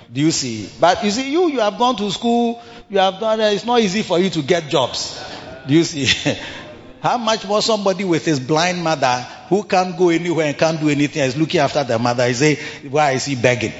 Do 0.09 0.21
you 0.21 0.31
see? 0.31 0.69
But 0.79 1.03
you 1.03 1.11
see, 1.11 1.33
you, 1.33 1.49
you 1.49 1.59
have 1.59 1.77
gone 1.77 1.97
to 1.97 2.09
school, 2.09 2.61
you 2.89 2.97
have 2.97 3.19
done, 3.19 3.41
it's 3.41 3.65
not 3.65 3.81
easy 3.81 4.03
for 4.03 4.17
you 4.19 4.29
to 4.29 4.41
get 4.41 4.69
jobs. 4.69 5.21
Do 5.67 5.73
you 5.73 5.83
see? 5.83 6.07
How 7.01 7.17
much 7.17 7.45
more 7.45 7.61
somebody 7.61 8.05
with 8.05 8.23
his 8.23 8.39
blind 8.39 8.81
mother 8.81 9.27
who 9.49 9.63
can't 9.63 9.97
go 9.97 10.07
anywhere 10.07 10.45
and 10.45 10.57
can't 10.57 10.79
do 10.79 10.87
anything 10.87 11.23
is 11.23 11.35
looking 11.35 11.59
after 11.59 11.83
the 11.83 11.99
mother. 11.99 12.25
He 12.25 12.35
say, 12.35 12.55
why 12.87 13.11
is 13.11 13.25
he 13.25 13.35
begging? 13.35 13.73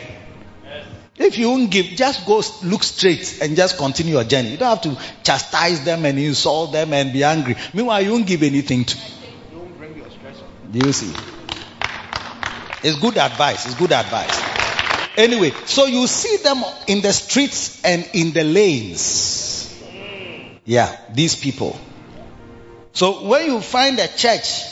If 1.15 1.37
you 1.37 1.49
won't 1.49 1.71
give, 1.71 1.85
just 1.85 2.25
go 2.25 2.43
look 2.63 2.83
straight 2.83 3.39
and 3.41 3.55
just 3.55 3.77
continue 3.77 4.15
your 4.15 4.25
journey. 4.25 4.49
You 4.49 4.57
don't 4.57 4.83
have 4.83 4.95
to 4.97 5.01
chastise 5.23 5.85
them 5.85 6.03
and 6.03 6.19
insult 6.19 6.73
them 6.73 6.91
and 6.91 7.13
be 7.13 7.23
angry. 7.23 7.55
Meanwhile, 7.73 8.01
you 8.01 8.11
won't 8.11 8.27
give 8.27 8.43
anything 8.43 8.83
to. 8.83 8.97
Do 10.73 10.87
you 10.87 10.91
see? 10.91 11.13
It's 12.83 12.97
good 13.00 13.17
advice. 13.17 13.65
It's 13.65 13.75
good 13.75 13.91
advice. 13.91 14.51
Anyway, 15.17 15.51
so 15.65 15.85
you 15.85 16.07
see 16.07 16.38
them 16.38 16.63
in 16.88 17.01
the 17.01 17.13
streets 17.13 17.83
and 17.83 18.09
in 18.13 18.31
the 18.31 18.43
lanes. 18.43 19.81
Yeah, 20.65 20.95
these 21.13 21.35
people. 21.35 21.79
So 22.93 23.27
when 23.27 23.45
you 23.45 23.61
find 23.61 24.00
a 24.00 24.07
church 24.07 24.63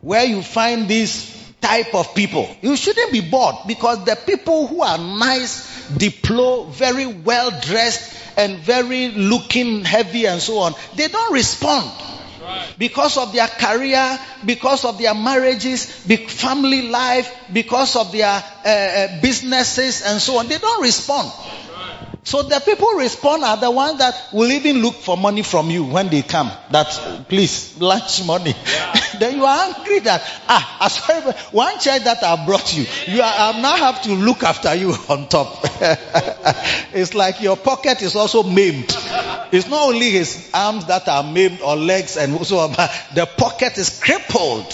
where 0.00 0.24
you 0.24 0.42
find 0.42 0.88
this 0.88 1.34
type 1.60 1.94
of 1.94 2.14
people, 2.14 2.48
you 2.62 2.76
shouldn't 2.76 3.12
be 3.12 3.20
bored 3.20 3.56
because 3.66 4.04
the 4.04 4.16
people 4.16 4.66
who 4.66 4.82
are 4.82 4.98
nice, 4.98 5.88
deploy, 5.90 6.64
very 6.64 7.06
well 7.06 7.50
dressed, 7.60 8.16
and 8.38 8.58
very 8.58 9.08
looking 9.08 9.84
heavy 9.84 10.26
and 10.26 10.40
so 10.40 10.58
on, 10.58 10.72
they 10.94 11.08
don't 11.08 11.32
respond 11.32 11.90
because 12.78 13.16
of 13.16 13.32
their 13.32 13.48
career, 13.48 14.18
because 14.44 14.84
of 14.84 14.98
their 14.98 15.14
marriages, 15.14 15.86
family 15.86 16.88
life, 16.88 17.34
because 17.52 17.96
of 17.96 18.12
their 18.12 18.42
uh, 18.64 19.20
businesses 19.20 20.02
and 20.02 20.20
so 20.20 20.38
on. 20.38 20.48
They 20.48 20.58
don't 20.58 20.82
respond. 20.82 21.32
So 22.24 22.42
the 22.42 22.60
people 22.60 22.88
respond 22.92 23.42
are 23.44 23.56
the 23.56 23.70
ones 23.70 23.98
that 23.98 24.14
will 24.32 24.50
even 24.50 24.82
look 24.82 24.94
for 24.96 25.16
money 25.16 25.42
from 25.42 25.70
you 25.70 25.84
when 25.84 26.08
they 26.08 26.22
come. 26.22 26.50
That 26.70 27.26
please 27.28 27.78
lunch 27.80 28.24
money. 28.26 28.54
Yeah. 28.66 28.94
then 29.18 29.36
you 29.36 29.44
are 29.44 29.74
angry 29.74 30.00
that 30.00 30.22
ah, 30.48 30.78
I 30.80 30.88
sorry, 30.88 31.32
one 31.52 31.78
child 31.78 32.04
that 32.04 32.22
I 32.22 32.44
brought 32.44 32.76
you, 32.76 32.84
you 33.06 33.22
are, 33.22 33.32
I 33.54 33.60
now 33.60 33.76
have 33.76 34.02
to 34.02 34.12
look 34.12 34.42
after 34.42 34.74
you 34.74 34.90
on 35.08 35.28
top. 35.28 35.60
it's 36.92 37.14
like 37.14 37.40
your 37.40 37.56
pocket 37.56 38.02
is 38.02 38.14
also 38.16 38.42
maimed. 38.42 38.94
It's 39.50 39.68
not 39.68 39.88
only 39.88 40.10
his 40.10 40.50
arms 40.52 40.86
that 40.86 41.08
are 41.08 41.22
maimed 41.22 41.60
or 41.60 41.76
legs 41.76 42.16
and 42.16 42.44
so 42.44 42.58
on, 42.58 42.74
but 42.74 42.90
the 43.14 43.26
pocket 43.26 43.78
is 43.78 44.00
crippled. 44.00 44.66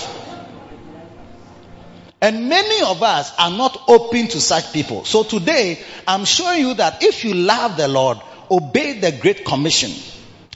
And 2.20 2.48
many 2.48 2.82
of 2.84 3.02
us 3.02 3.32
are 3.38 3.50
not 3.50 3.82
open 3.88 4.28
to 4.28 4.40
such 4.40 4.72
people. 4.72 5.04
So 5.04 5.24
today, 5.24 5.78
I'm 6.06 6.24
showing 6.24 6.60
you 6.60 6.74
that 6.74 7.02
if 7.02 7.24
you 7.24 7.34
love 7.34 7.76
the 7.76 7.88
Lord, 7.88 8.18
obey 8.50 8.98
the 8.98 9.12
Great 9.12 9.44
Commission. 9.44 9.92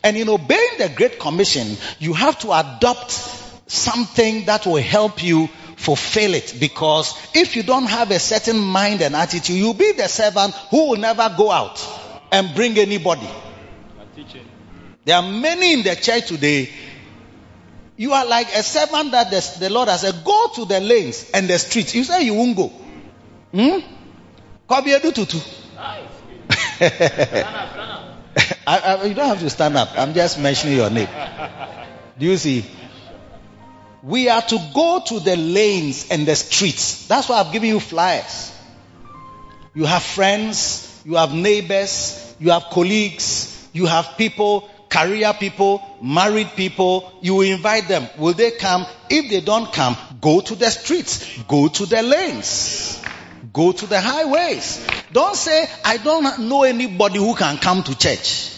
And 0.02 0.16
in 0.16 0.28
obeying 0.28 0.78
the 0.78 0.88
Great 0.88 1.18
Commission, 1.18 1.76
you 1.98 2.14
have 2.14 2.38
to 2.40 2.52
adopt 2.52 3.10
something 3.66 4.46
that 4.46 4.66
will 4.66 4.82
help 4.82 5.22
you 5.22 5.48
fulfill 5.76 6.34
it. 6.34 6.56
Because 6.58 7.14
if 7.34 7.56
you 7.56 7.62
don't 7.62 7.86
have 7.86 8.10
a 8.10 8.18
certain 8.18 8.58
mind 8.58 9.02
and 9.02 9.14
attitude, 9.14 9.56
you'll 9.56 9.74
be 9.74 9.92
the 9.92 10.08
servant 10.08 10.54
who 10.70 10.90
will 10.90 10.98
never 10.98 11.32
go 11.36 11.50
out 11.50 11.86
and 12.32 12.54
bring 12.54 12.78
anybody. 12.78 13.28
There 15.04 15.16
are 15.16 15.22
many 15.22 15.72
in 15.72 15.82
the 15.84 15.96
church 15.96 16.26
today 16.28 16.70
you 17.98 18.12
are 18.12 18.24
like 18.24 18.46
a 18.54 18.62
servant 18.62 19.10
that 19.10 19.30
the, 19.30 19.56
the 19.58 19.70
Lord 19.70 19.88
has 19.88 20.02
said, 20.02 20.22
go 20.24 20.48
to 20.54 20.64
the 20.64 20.78
lanes 20.78 21.30
and 21.34 21.48
the 21.50 21.58
streets. 21.58 21.96
You 21.96 22.04
say 22.04 22.22
you 22.22 22.34
won't 22.34 22.56
go. 22.56 22.68
Hmm? 23.50 23.80
Kobiedu 24.68 25.12
tutu. 25.12 25.38
I, 28.66 28.78
I, 28.78 29.04
you 29.04 29.14
don't 29.14 29.26
have 29.26 29.40
to 29.40 29.50
stand 29.50 29.76
up. 29.76 29.98
I'm 29.98 30.14
just 30.14 30.38
mentioning 30.38 30.76
your 30.76 30.90
name. 30.90 31.08
Do 32.18 32.26
you 32.26 32.36
see? 32.36 32.64
We 34.04 34.28
are 34.28 34.42
to 34.42 34.58
go 34.72 35.02
to 35.04 35.18
the 35.18 35.36
lanes 35.36 36.08
and 36.08 36.24
the 36.24 36.36
streets. 36.36 37.08
That's 37.08 37.28
why 37.28 37.40
I've 37.40 37.52
given 37.52 37.68
you 37.68 37.80
flyers. 37.80 38.54
You 39.74 39.86
have 39.86 40.04
friends, 40.04 41.02
you 41.04 41.16
have 41.16 41.34
neighbors, 41.34 42.34
you 42.38 42.50
have 42.50 42.64
colleagues, 42.70 43.68
you 43.72 43.86
have 43.86 44.16
people 44.16 44.70
career 44.88 45.32
people, 45.38 45.82
married 46.02 46.50
people, 46.56 47.12
you 47.20 47.40
invite 47.42 47.88
them. 47.88 48.08
Will 48.18 48.32
they 48.32 48.52
come? 48.52 48.86
If 49.10 49.30
they 49.30 49.40
don't 49.40 49.72
come, 49.72 49.96
go 50.20 50.40
to 50.40 50.54
the 50.54 50.70
streets, 50.70 51.42
go 51.44 51.68
to 51.68 51.86
the 51.86 52.02
lanes, 52.02 53.02
go 53.52 53.72
to 53.72 53.86
the 53.86 54.00
highways. 54.00 54.86
Don't 55.12 55.36
say, 55.36 55.66
I 55.84 55.96
don't 55.98 56.48
know 56.48 56.64
anybody 56.64 57.18
who 57.18 57.34
can 57.34 57.58
come 57.58 57.82
to 57.82 57.96
church. 57.96 58.54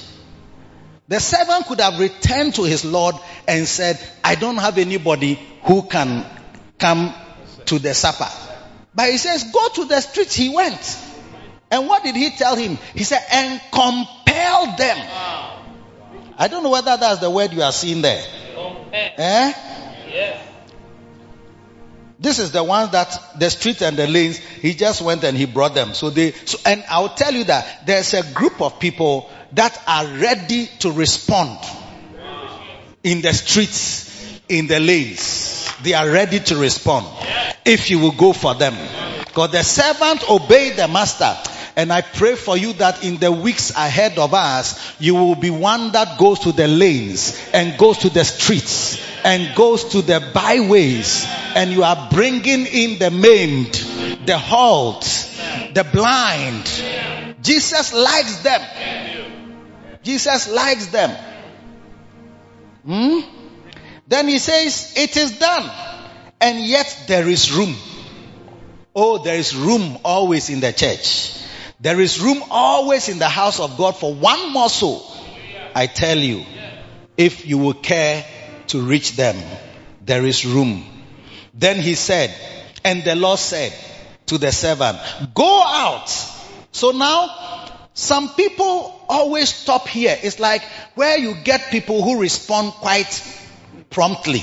The 1.08 1.18
servant 1.18 1.66
could 1.66 1.80
have 1.80 1.98
returned 1.98 2.54
to 2.54 2.62
his 2.62 2.84
Lord 2.84 3.16
and 3.48 3.66
said, 3.66 3.98
I 4.22 4.36
don't 4.36 4.58
have 4.58 4.78
anybody 4.78 5.40
who 5.64 5.82
can 5.82 6.24
come 6.78 7.12
to 7.66 7.78
the 7.80 7.94
supper. 7.94 8.28
But 8.94 9.10
he 9.10 9.18
says, 9.18 9.44
go 9.52 9.68
to 9.70 9.84
the 9.86 10.00
streets. 10.00 10.34
He 10.34 10.48
went. 10.54 10.98
And 11.70 11.88
what 11.88 12.02
did 12.04 12.16
he 12.16 12.30
tell 12.30 12.56
him? 12.56 12.78
He 12.94 13.04
said, 13.04 13.22
and 13.32 13.60
compel 13.72 14.76
them. 14.76 14.96
I 16.40 16.48
don't 16.48 16.62
know 16.62 16.70
whether 16.70 16.96
that's 16.96 17.20
the 17.20 17.29
word 17.29 17.53
you 17.53 17.61
are 17.61 17.70
seeing 17.70 18.00
there. 18.00 18.24
Eh? 18.94 19.53
This 22.18 22.38
is 22.38 22.50
the 22.50 22.64
ones 22.64 22.92
that 22.92 23.38
the 23.38 23.50
streets 23.50 23.83
and 23.83 23.94
the 23.94 24.07
lanes, 24.07 24.38
he 24.38 24.72
just 24.72 25.03
went 25.03 25.22
and 25.22 25.37
he 25.37 25.44
brought 25.44 25.74
them. 25.74 25.92
So 25.92 26.09
they, 26.09 26.33
so, 26.33 26.59
and 26.64 26.83
I'll 26.88 27.11
tell 27.11 27.35
you 27.35 27.44
that 27.44 27.87
there's 27.87 28.14
a 28.14 28.22
group 28.33 28.62
of 28.62 28.81
people 28.81 29.31
that 29.53 29.83
are 29.87 30.07
ready 30.07 30.66
to 30.81 30.92
respond 30.92 31.59
in 33.05 33.20
the 33.20 33.35
streets, 33.35 34.40
in 34.48 34.66
the 34.66 34.81
lanes. 34.81 35.70
They 35.83 35.92
are 35.92 36.11
ready 36.11 36.40
to 36.40 36.57
respond 36.57 37.07
if 37.66 37.90
you 37.90 37.98
will 37.98 38.12
go 38.12 38.33
for 38.33 38.55
them. 38.55 38.76
Because 39.26 39.53
the 39.53 39.62
servant 39.62 40.29
obeyed 40.31 40.76
the 40.76 40.88
master. 40.88 41.37
And 41.76 41.92
I 41.92 42.00
pray 42.00 42.35
for 42.35 42.56
you 42.56 42.72
that 42.74 43.04
in 43.04 43.18
the 43.18 43.30
weeks 43.30 43.70
ahead 43.70 44.18
of 44.18 44.35
us, 44.35 45.00
you 45.00 45.14
will 45.14 45.35
be 45.35 45.50
one 45.50 45.92
that 45.92 46.18
goes 46.18 46.40
to 46.40 46.52
the 46.52 46.66
lanes 46.66 47.40
and 47.52 47.78
goes 47.78 47.98
to 47.98 48.11
the 48.11 48.24
streets 48.24 49.00
and 49.24 49.54
goes 49.54 49.85
to 49.90 50.02
the 50.02 50.20
byways 50.35 51.26
and 51.54 51.70
you 51.70 51.83
are 51.83 52.09
bringing 52.11 52.66
in 52.66 52.98
the 52.98 53.11
maimed, 53.11 53.74
the 54.26 54.37
halt, 54.37 55.04
the 55.74 55.85
blind. 55.85 56.68
Jesus 57.42 57.92
likes 57.92 58.42
them. 58.42 58.61
Jesus 60.02 60.48
likes 60.50 60.87
them. 60.87 61.11
Hmm? 62.85 63.20
Then 64.09 64.28
he 64.28 64.38
says, 64.38 64.94
it 64.96 65.16
is 65.16 65.38
done. 65.38 65.70
And 66.40 66.64
yet 66.64 67.04
there 67.06 67.28
is 67.28 67.52
room. 67.52 67.76
Oh, 68.94 69.18
there 69.18 69.37
is 69.37 69.54
room 69.54 69.98
always 70.04 70.50
in 70.50 70.61
the 70.61 70.72
church. 70.72 71.39
There 71.80 71.98
is 72.00 72.20
room 72.20 72.42
always 72.50 73.08
in 73.08 73.18
the 73.18 73.28
house 73.28 73.58
of 73.58 73.78
God 73.78 73.96
for 73.96 74.14
one 74.14 74.52
more 74.52 74.68
soul. 74.68 75.02
I 75.74 75.86
tell 75.86 76.18
you, 76.18 76.44
if 77.16 77.46
you 77.46 77.56
will 77.56 77.74
care 77.74 78.24
to 78.68 78.82
reach 78.82 79.16
them, 79.16 79.36
there 80.04 80.24
is 80.26 80.44
room. 80.44 80.84
Then 81.54 81.76
he 81.76 81.94
said, 81.94 82.34
and 82.84 83.02
the 83.02 83.14
Lord 83.14 83.38
said 83.38 83.72
to 84.26 84.36
the 84.36 84.52
servant, 84.52 84.98
go 85.34 85.62
out. 85.64 86.08
So 86.72 86.90
now, 86.90 87.88
some 87.94 88.28
people 88.34 89.04
always 89.08 89.48
stop 89.48 89.88
here. 89.88 90.16
It's 90.22 90.38
like 90.38 90.62
where 90.94 91.18
you 91.18 91.34
get 91.44 91.70
people 91.70 92.02
who 92.02 92.20
respond 92.20 92.72
quite 92.72 93.22
promptly. 93.88 94.42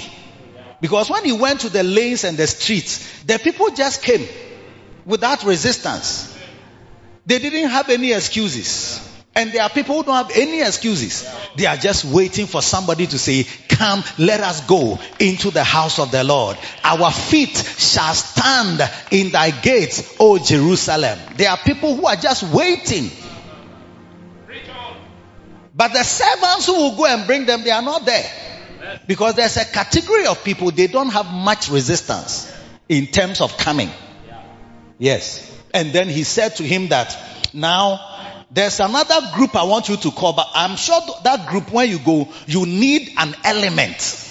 Because 0.82 1.10
when 1.10 1.24
he 1.24 1.34
went 1.34 1.62
to 1.62 1.70
the 1.70 1.84
lanes 1.84 2.24
and 2.24 2.36
the 2.36 2.48
streets, 2.48 3.24
the 3.24 3.38
people 3.38 3.70
just 3.72 4.02
came 4.02 4.28
without 5.06 5.44
resistance. 5.44 6.37
They 7.28 7.40
didn't 7.40 7.70
have 7.70 7.90
any 7.90 8.14
excuses. 8.14 9.04
And 9.36 9.52
there 9.52 9.62
are 9.62 9.70
people 9.70 9.98
who 9.98 10.04
don't 10.04 10.16
have 10.16 10.36
any 10.36 10.62
excuses. 10.62 11.30
They 11.56 11.68
are 11.68 11.76
just 11.76 12.06
waiting 12.06 12.48
for 12.48 12.62
somebody 12.62 13.06
to 13.06 13.20
say, 13.20 13.46
come, 13.68 14.04
let 14.18 14.40
us 14.40 14.66
go 14.66 14.98
into 15.20 15.52
the 15.52 15.64
house 15.64 16.00
of 16.00 16.10
the 16.10 16.24
Lord. 16.24 16.58
Our 16.84 17.12
feet 17.12 17.56
shall 17.56 18.14
stand 18.16 18.82
in 19.12 19.32
thy 19.32 19.52
gates, 19.52 20.16
O 20.20 20.40
Jerusalem. 20.40 21.20
There 21.36 21.52
are 21.52 21.58
people 21.58 21.96
who 21.96 22.08
are 22.08 22.16
just 22.16 22.44
waiting. 22.44 23.12
But 25.76 25.94
the 25.94 26.04
servants 26.04 26.66
who 26.66 26.74
will 26.74 26.96
go 26.96 27.06
and 27.06 27.28
bring 27.28 27.46
them, 27.46 27.64
they 27.64 27.72
are 27.72 27.84
not 27.84 28.06
there. 28.06 28.26
Because 29.06 29.36
there's 29.36 29.58
a 29.58 29.66
category 29.66 30.26
of 30.26 30.44
people, 30.44 30.72
they 30.72 30.88
don't 30.88 31.10
have 31.10 31.32
much 31.32 31.70
resistance 31.70 32.52
in 32.90 33.06
terms 33.08 33.42
of 33.42 33.58
coming. 33.58 33.92
Yes. 34.98 35.57
And 35.74 35.94
then 35.94 36.10
he 36.10 36.24
said 36.24 36.56
to 36.58 36.64
him 36.64 36.88
that, 36.90 37.18
now, 37.54 38.46
there's 38.52 38.80
another 38.80 39.20
group 39.36 39.56
I 39.56 39.64
want 39.64 39.90
you 39.90 39.98
to 39.98 40.12
cover. 40.12 40.44
I'm 40.54 40.78
sure 40.78 41.02
that 41.24 41.50
group, 41.50 41.72
when 41.72 41.90
you 41.90 42.00
go, 42.00 42.30
you 42.46 42.66
need 42.66 43.12
an 43.18 43.36
element. 43.44 44.24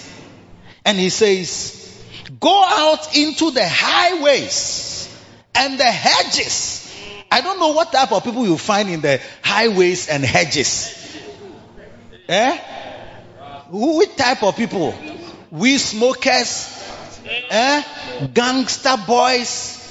And 0.85 0.99
he 0.99 1.11
says, 1.11 2.03
go 2.40 2.64
out 2.64 3.16
into 3.16 3.51
the 3.51 3.66
highways 3.66 5.14
and 5.55 5.79
the 5.79 5.85
hedges. 5.85 6.83
I 7.31 7.40
don't 7.40 7.59
know 7.59 7.72
what 7.72 7.92
type 7.92 8.12
of 8.12 8.25
people 8.25 8.46
you 8.46 8.57
find 8.57 8.88
in 8.88 9.01
the 9.01 9.20
highways 9.42 10.09
and 10.09 10.25
hedges. 10.25 10.94
Eh? 12.29 12.59
Which 13.70 14.16
type 14.16 14.42
of 14.42 14.57
people? 14.57 14.94
We 15.51 15.79
smokers, 15.79 16.72
eh? 17.51 17.83
Gangster 18.33 18.96
boys. 19.07 19.86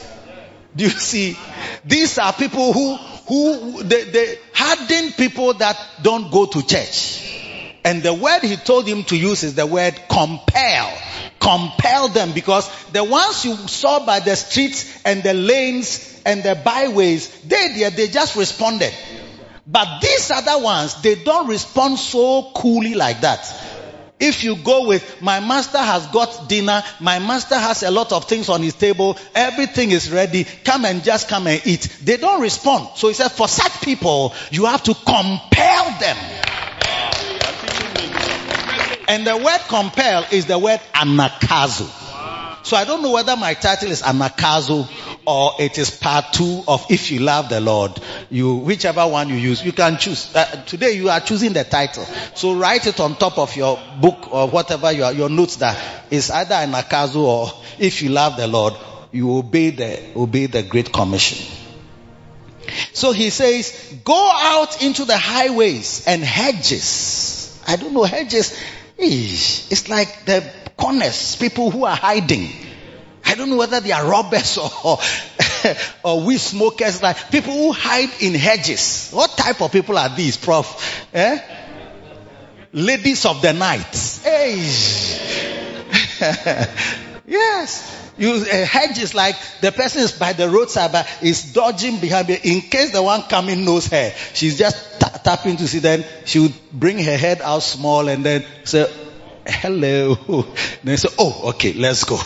Do 0.75 0.83
you 0.83 0.89
see? 0.89 1.37
These 1.85 2.17
are 2.17 2.33
people 2.33 2.73
who, 2.73 2.95
who, 2.95 3.83
the, 3.83 4.03
the 4.03 4.39
hardened 4.53 5.15
people 5.15 5.53
that 5.55 5.77
don't 6.01 6.31
go 6.31 6.45
to 6.45 6.65
church. 6.65 7.31
And 7.85 8.01
the 8.01 8.13
word 8.13 8.41
he 8.41 8.55
told 8.55 8.87
him 8.87 9.03
to 9.05 9.15
use 9.15 9.43
is 9.43 9.55
the 9.55 9.65
word 9.65 9.99
compel. 10.09 10.97
Compel 11.39 12.07
them 12.07 12.31
because 12.33 12.67
the 12.87 13.03
ones 13.03 13.45
you 13.45 13.55
saw 13.55 14.05
by 14.05 14.19
the 14.19 14.35
streets 14.35 15.01
and 15.05 15.21
the 15.21 15.33
lanes 15.33 16.21
and 16.25 16.41
the 16.41 16.55
byways, 16.55 17.29
they, 17.41 17.77
they, 17.77 17.89
they 17.91 18.07
just 18.07 18.35
responded. 18.35 18.91
But 19.67 20.01
these 20.01 20.31
other 20.31 20.63
ones, 20.63 21.01
they 21.01 21.15
don't 21.15 21.47
respond 21.47 21.99
so 21.99 22.51
coolly 22.55 22.95
like 22.95 23.21
that. 23.21 23.74
If 24.19 24.45
you 24.45 24.55
go 24.55 24.87
with, 24.87 25.21
my 25.21 25.41
master 25.41 25.77
has 25.77 26.07
got 26.07 26.47
dinner, 26.47 26.81
my 27.01 27.19
master 27.19 27.57
has 27.57 27.83
a 27.83 27.91
lot 27.91 28.13
of 28.13 28.25
things 28.25 28.47
on 28.47 28.61
his 28.61 28.73
table, 28.73 29.17
everything 29.33 29.91
is 29.91 30.09
ready, 30.09 30.45
come 30.63 30.85
and 30.85 31.03
just 31.03 31.27
come 31.27 31.47
and 31.47 31.61
eat. 31.65 31.97
They 32.01 32.15
don't 32.15 32.41
respond. 32.41 32.89
So 32.95 33.09
he 33.09 33.13
said, 33.13 33.29
for 33.29 33.47
such 33.47 33.81
people, 33.81 34.33
you 34.51 34.65
have 34.65 34.83
to 34.83 34.93
compel 34.93 35.99
them. 35.99 36.17
And 39.07 39.27
the 39.27 39.37
word 39.37 39.59
compel 39.67 40.25
is 40.31 40.45
the 40.45 40.57
word 40.57 40.79
anakazo. 40.93 42.03
So 42.65 42.77
I 42.77 42.85
don't 42.85 43.03
know 43.03 43.11
whether 43.11 43.35
my 43.35 43.53
title 43.53 43.91
is 43.91 44.01
anakazo 44.01 44.87
or 45.25 45.53
it 45.59 45.77
is 45.77 45.89
part 45.89 46.33
two 46.33 46.63
of 46.67 46.85
if 46.89 47.11
you 47.11 47.19
love 47.19 47.49
the 47.49 47.59
Lord. 47.59 47.99
You, 48.29 48.55
whichever 48.55 49.07
one 49.07 49.29
you 49.29 49.35
use, 49.35 49.63
you 49.63 49.71
can 49.71 49.97
choose. 49.97 50.35
Uh, 50.35 50.45
today 50.65 50.91
you 50.93 51.09
are 51.09 51.19
choosing 51.19 51.53
the 51.53 51.63
title. 51.63 52.05
So 52.35 52.55
write 52.55 52.87
it 52.87 52.99
on 52.99 53.15
top 53.15 53.37
of 53.37 53.55
your 53.55 53.79
book 53.99 54.31
or 54.33 54.47
whatever 54.47 54.91
your, 54.91 55.11
your 55.11 55.29
notes 55.29 55.57
that 55.57 55.77
is 56.11 56.29
either 56.31 56.55
anakazo 56.55 57.15
or 57.17 57.51
if 57.79 58.01
you 58.01 58.09
love 58.09 58.37
the 58.37 58.47
Lord, 58.47 58.73
you 59.11 59.37
obey 59.37 59.71
the, 59.71 60.17
obey 60.17 60.45
the 60.45 60.63
great 60.63 60.91
commission. 60.91 61.45
So 62.93 63.11
he 63.11 63.29
says, 63.29 63.95
go 64.03 64.31
out 64.33 64.81
into 64.83 65.05
the 65.05 65.17
highways 65.17 66.05
and 66.07 66.23
hedges. 66.23 67.61
I 67.67 67.75
don't 67.75 67.93
know, 67.93 68.03
hedges. 68.03 68.57
It's 68.97 69.89
like 69.89 70.25
the 70.25 70.49
corners, 70.77 71.35
people 71.35 71.71
who 71.71 71.85
are 71.85 71.95
hiding. 71.95 72.49
I 73.25 73.35
don't 73.35 73.49
know 73.49 73.57
whether 73.57 73.79
they 73.79 73.91
are 73.91 74.07
robbers 74.07 74.57
or, 74.57 74.99
or 76.03 76.21
we 76.21 76.37
smokers, 76.37 77.01
like 77.01 77.31
people 77.31 77.53
who 77.53 77.71
hide 77.71 78.09
in 78.21 78.35
hedges. 78.35 79.09
What 79.11 79.31
type 79.31 79.61
of 79.61 79.71
people 79.71 79.97
are 79.97 80.15
these, 80.15 80.37
Prof? 80.37 81.07
Eh? 81.13 81.39
Ladies 82.71 83.25
of 83.25 83.41
the 83.41 83.53
night. 83.53 84.19
Hey. 84.23 84.57
yes. 87.25 88.11
You, 88.17 88.45
a 88.45 88.65
hedge 88.65 88.99
is 88.99 89.13
like 89.13 89.35
the 89.61 89.71
person 89.71 90.03
is 90.03 90.13
by 90.13 90.33
the 90.33 90.49
roadside, 90.49 90.91
but 90.91 91.07
is 91.21 91.51
dodging 91.51 91.99
behind 91.99 92.29
me 92.29 92.37
in 92.41 92.61
case 92.61 92.91
the 92.91 93.03
one 93.03 93.23
coming 93.23 93.65
knows 93.65 93.87
her. 93.87 94.13
She's 94.33 94.57
just 94.57 95.01
t- 95.01 95.07
tapping 95.23 95.57
to 95.57 95.67
see. 95.67 95.79
Then 95.79 96.05
she 96.23 96.39
would 96.39 96.53
bring 96.71 96.99
her 96.99 97.17
head 97.17 97.41
out 97.41 97.63
small 97.63 98.07
and 98.07 98.25
then 98.25 98.45
say, 98.63 98.89
"Hello." 99.45 100.15
Then 100.83 100.95
say, 100.95 101.09
"Oh, 101.19 101.49
okay, 101.49 101.73
let's 101.73 102.05
go." 102.05 102.17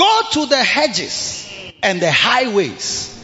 Go 0.00 0.22
to 0.32 0.46
the 0.46 0.56
hedges 0.56 1.46
and 1.82 2.00
the 2.00 2.10
highways 2.10 3.22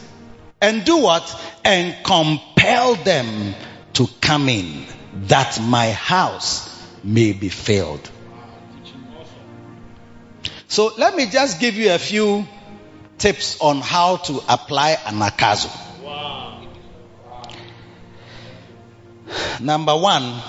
and 0.60 0.84
do 0.84 0.98
what? 0.98 1.24
And 1.64 1.96
compel 2.04 2.96
them 2.96 3.54
to 3.94 4.06
come 4.20 4.50
in 4.50 4.84
that 5.28 5.58
my 5.58 5.92
house 5.92 6.68
may 7.02 7.32
be 7.32 7.48
filled. 7.48 8.10
So 10.68 10.92
let 10.98 11.16
me 11.16 11.24
just 11.30 11.60
give 11.60 11.76
you 11.76 11.94
a 11.94 11.98
few 11.98 12.46
tips 13.16 13.58
on 13.62 13.80
how 13.80 14.16
to 14.16 14.42
apply 14.46 14.96
anakazo. 14.96 15.74
Number 19.60 19.96
one, 19.96 20.42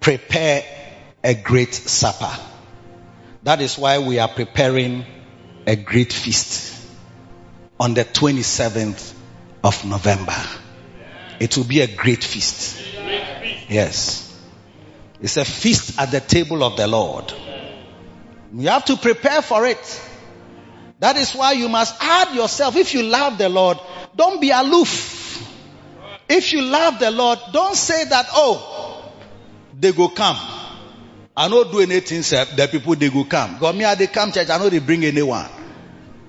prepare 0.00 0.64
a 1.24 1.32
great 1.32 1.74
supper. 1.74 2.55
That 3.46 3.60
is 3.60 3.78
why 3.78 4.00
we 4.00 4.18
are 4.18 4.26
preparing 4.26 5.06
a 5.68 5.76
great 5.76 6.12
feast 6.12 6.84
on 7.78 7.94
the 7.94 8.04
27th 8.04 9.14
of 9.62 9.84
November. 9.84 10.34
It 11.38 11.56
will 11.56 11.62
be 11.62 11.80
a 11.80 11.86
great 11.86 12.24
feast. 12.24 12.82
Yes. 13.68 14.36
It's 15.20 15.36
a 15.36 15.44
feast 15.44 15.96
at 16.00 16.10
the 16.10 16.18
table 16.18 16.64
of 16.64 16.76
the 16.76 16.88
Lord. 16.88 17.32
You 18.52 18.68
have 18.68 18.84
to 18.86 18.96
prepare 18.96 19.42
for 19.42 19.64
it. 19.64 20.02
That 20.98 21.16
is 21.16 21.32
why 21.32 21.52
you 21.52 21.68
must 21.68 21.94
add 22.02 22.34
yourself. 22.34 22.74
If 22.74 22.94
you 22.94 23.04
love 23.04 23.38
the 23.38 23.48
Lord, 23.48 23.78
don't 24.16 24.40
be 24.40 24.50
aloof. 24.50 25.46
If 26.28 26.52
you 26.52 26.62
love 26.62 26.98
the 26.98 27.12
Lord, 27.12 27.38
don't 27.52 27.76
say 27.76 28.06
that, 28.06 28.26
oh, 28.32 29.08
they 29.78 29.92
go 29.92 30.08
come. 30.08 30.55
I 31.36 31.48
don't 31.48 31.70
do 31.70 31.80
anything, 31.80 32.22
sir. 32.22 32.44
The 32.44 32.66
people 32.66 32.94
they 32.96 33.10
go 33.10 33.24
come. 33.24 33.54
Because 33.54 33.74
me, 33.76 33.84
I 33.84 33.94
they 33.94 34.06
come 34.06 34.32
church. 34.32 34.48
I 34.48 34.56
know 34.58 34.70
they 34.70 34.78
bring 34.78 35.04
anyone. 35.04 35.46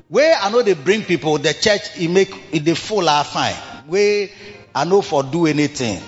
Where 0.10 0.36
I 0.36 0.50
know 0.50 0.62
they 0.62 0.74
bring 0.74 1.04
people, 1.04 1.38
the 1.38 1.54
church 1.54 1.98
it 1.98 2.10
make 2.10 2.34
it 2.52 2.66
they 2.66 2.76
full 2.76 3.08
are 3.08 3.24
fine. 3.24 3.56
Where 3.88 4.30
I 4.76 4.86
know 4.86 5.02
for 5.02 5.24
do 5.24 5.46
anything. 5.48 6.02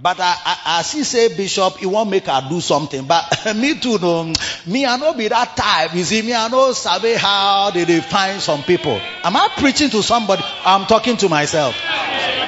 But 0.00 0.20
I, 0.20 0.36
I, 0.44 0.58
I 0.78 0.82
see 0.82 1.02
say 1.02 1.36
bishop, 1.36 1.78
he 1.78 1.86
won't 1.86 2.08
make 2.08 2.26
her 2.26 2.46
do 2.48 2.60
something. 2.60 3.04
But 3.04 3.52
me 3.56 3.78
too, 3.80 3.98
no. 3.98 4.32
Me, 4.66 4.86
I 4.86 4.96
know 4.96 5.12
be 5.14 5.26
that 5.26 5.56
type. 5.56 5.94
You 5.94 6.04
see, 6.04 6.22
me, 6.22 6.34
I 6.34 6.46
know 6.48 6.72
sabe 6.72 7.16
how 7.16 7.70
they, 7.72 7.82
they 7.82 8.00
find 8.00 8.40
some 8.40 8.62
people. 8.62 9.00
Am 9.24 9.36
I 9.36 9.48
preaching 9.56 9.90
to 9.90 10.02
somebody? 10.04 10.42
I'm 10.64 10.86
talking 10.86 11.16
to 11.16 11.28
myself. 11.28 11.74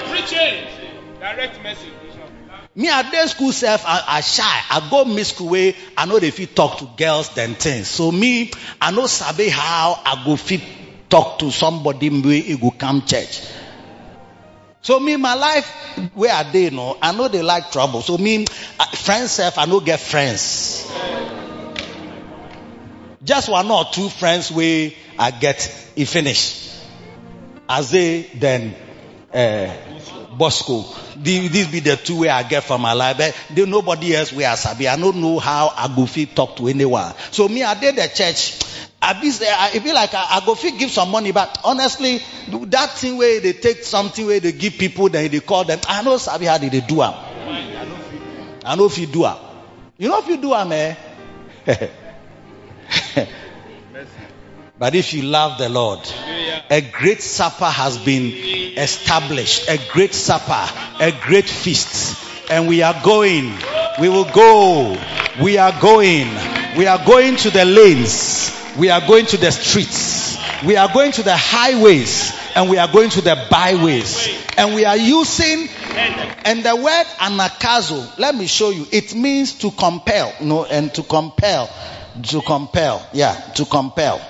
Preaching. 0.08 0.64
Direct 1.18 1.60
message. 1.62 1.89
Me 2.80 2.88
at 2.88 3.12
day 3.12 3.26
school 3.26 3.52
self, 3.52 3.84
I, 3.84 4.02
I 4.08 4.20
shy. 4.22 4.42
I 4.70 4.88
go 4.88 5.04
miss 5.04 5.28
school 5.28 5.50
way. 5.50 5.76
I 5.98 6.06
know 6.06 6.18
they 6.18 6.30
fit 6.30 6.56
talk 6.56 6.78
to 6.78 6.88
girls 6.96 7.28
than 7.34 7.54
things. 7.54 7.88
So 7.88 8.10
me, 8.10 8.52
I 8.80 8.90
know 8.90 9.06
sabe 9.06 9.50
how 9.50 10.00
I 10.02 10.24
go 10.24 10.34
fit 10.34 10.62
talk 11.10 11.40
to 11.40 11.50
somebody 11.50 12.08
way 12.08 12.40
he 12.40 12.56
go 12.56 12.70
come 12.70 13.02
church. 13.04 13.42
So 14.80 14.98
me, 14.98 15.16
my 15.16 15.34
life, 15.34 15.68
where 16.14 16.32
are 16.32 16.50
they? 16.50 16.70
No, 16.70 16.96
I 17.02 17.12
know 17.12 17.28
they 17.28 17.42
like 17.42 17.70
trouble. 17.70 18.00
So 18.00 18.16
me, 18.16 18.46
friends 18.94 19.32
self, 19.32 19.58
I 19.58 19.66
know 19.66 19.80
get 19.80 20.00
friends. 20.00 20.90
Just 23.22 23.50
one 23.50 23.70
or 23.70 23.84
two 23.92 24.08
friends 24.08 24.50
where 24.50 24.90
I 25.18 25.32
get 25.32 25.60
he 25.94 26.06
finish. 26.06 26.74
As 27.68 27.90
they 27.90 28.22
then 28.22 28.74
uh, 29.34 29.76
Bosco. 30.40 30.86
These 31.16 31.68
be 31.68 31.80
the 31.80 31.96
two 31.96 32.20
way 32.20 32.30
I 32.30 32.42
get 32.42 32.64
from 32.64 32.80
my 32.80 32.94
life. 32.94 33.18
But 33.18 33.36
there 33.54 33.66
nobody 33.66 34.16
else 34.16 34.32
where 34.32 34.50
I 34.50 34.54
sabi. 34.54 34.88
I 34.88 34.96
don't 34.96 35.16
know 35.16 35.38
how 35.38 35.68
I 35.76 35.86
go 35.94 36.06
talk 36.34 36.56
to 36.56 36.66
anyone. 36.66 37.12
So 37.30 37.46
me, 37.46 37.62
I 37.62 37.78
did 37.78 37.96
the 37.96 38.08
church. 38.08 38.58
I 39.02 39.20
be 39.20 39.92
like 39.92 40.14
I, 40.14 40.42
go 40.44 40.54
give 40.54 40.90
some 40.90 41.10
money, 41.10 41.32
but 41.32 41.60
honestly, 41.62 42.22
that 42.48 42.90
thing 42.92 43.18
where 43.18 43.40
they 43.40 43.52
take 43.52 43.82
something 43.84 44.26
where 44.26 44.40
they 44.40 44.52
give 44.52 44.74
people, 44.74 45.10
then 45.10 45.30
they 45.30 45.40
call 45.40 45.64
them. 45.64 45.78
I 45.86 46.02
know 46.02 46.16
sabi 46.16 46.46
how 46.46 46.56
they 46.56 46.68
do 46.80 47.02
am. 47.02 47.14
I 48.64 48.76
know 48.76 48.86
if 48.86 48.96
you 48.98 49.06
do 49.06 49.26
am. 49.26 49.36
You 49.98 50.08
know 50.08 50.18
if 50.20 50.28
you 50.28 50.38
do 50.38 50.54
am, 50.54 50.72
eh? 50.72 50.96
but 54.80 54.96
if 54.96 55.12
you 55.14 55.22
love 55.22 55.58
the 55.58 55.68
Lord, 55.68 56.00
A 56.70 56.80
great 56.80 57.20
supper 57.20 57.66
has 57.66 57.98
been 57.98 58.32
established. 58.78 59.68
A 59.68 59.76
great 59.92 60.14
supper, 60.14 60.64
a 61.00 61.12
great 61.26 61.48
feast. 61.48 62.16
And 62.48 62.68
we 62.68 62.82
are 62.82 62.94
going. 63.02 63.52
We 64.00 64.08
will 64.08 64.30
go. 64.30 64.96
We 65.42 65.58
are 65.58 65.78
going. 65.80 66.28
We 66.78 66.86
are 66.86 67.04
going 67.04 67.36
to 67.38 67.50
the 67.50 67.64
lanes. 67.64 68.56
We 68.78 68.88
are 68.88 69.00
going 69.00 69.26
to 69.26 69.36
the 69.36 69.50
streets. 69.50 70.38
We 70.64 70.76
are 70.76 70.88
going 70.92 71.10
to 71.12 71.24
the 71.24 71.36
highways. 71.36 72.32
And 72.54 72.70
we 72.70 72.78
are 72.78 72.90
going 72.90 73.10
to 73.10 73.20
the 73.20 73.36
byways. 73.50 74.28
And 74.56 74.76
we 74.76 74.84
are 74.84 74.96
using 74.96 75.68
and 76.44 76.64
the 76.64 76.76
word 76.76 77.06
anakazo, 77.18 78.16
let 78.18 78.34
me 78.34 78.46
show 78.46 78.70
you. 78.70 78.86
It 78.92 79.14
means 79.14 79.54
to 79.58 79.72
compel, 79.72 80.32
no, 80.40 80.64
and 80.64 80.94
to 80.94 81.02
compel, 81.02 81.68
to 82.22 82.40
compel, 82.42 83.06
yeah, 83.12 83.34
to 83.56 83.64
compel. 83.64 84.20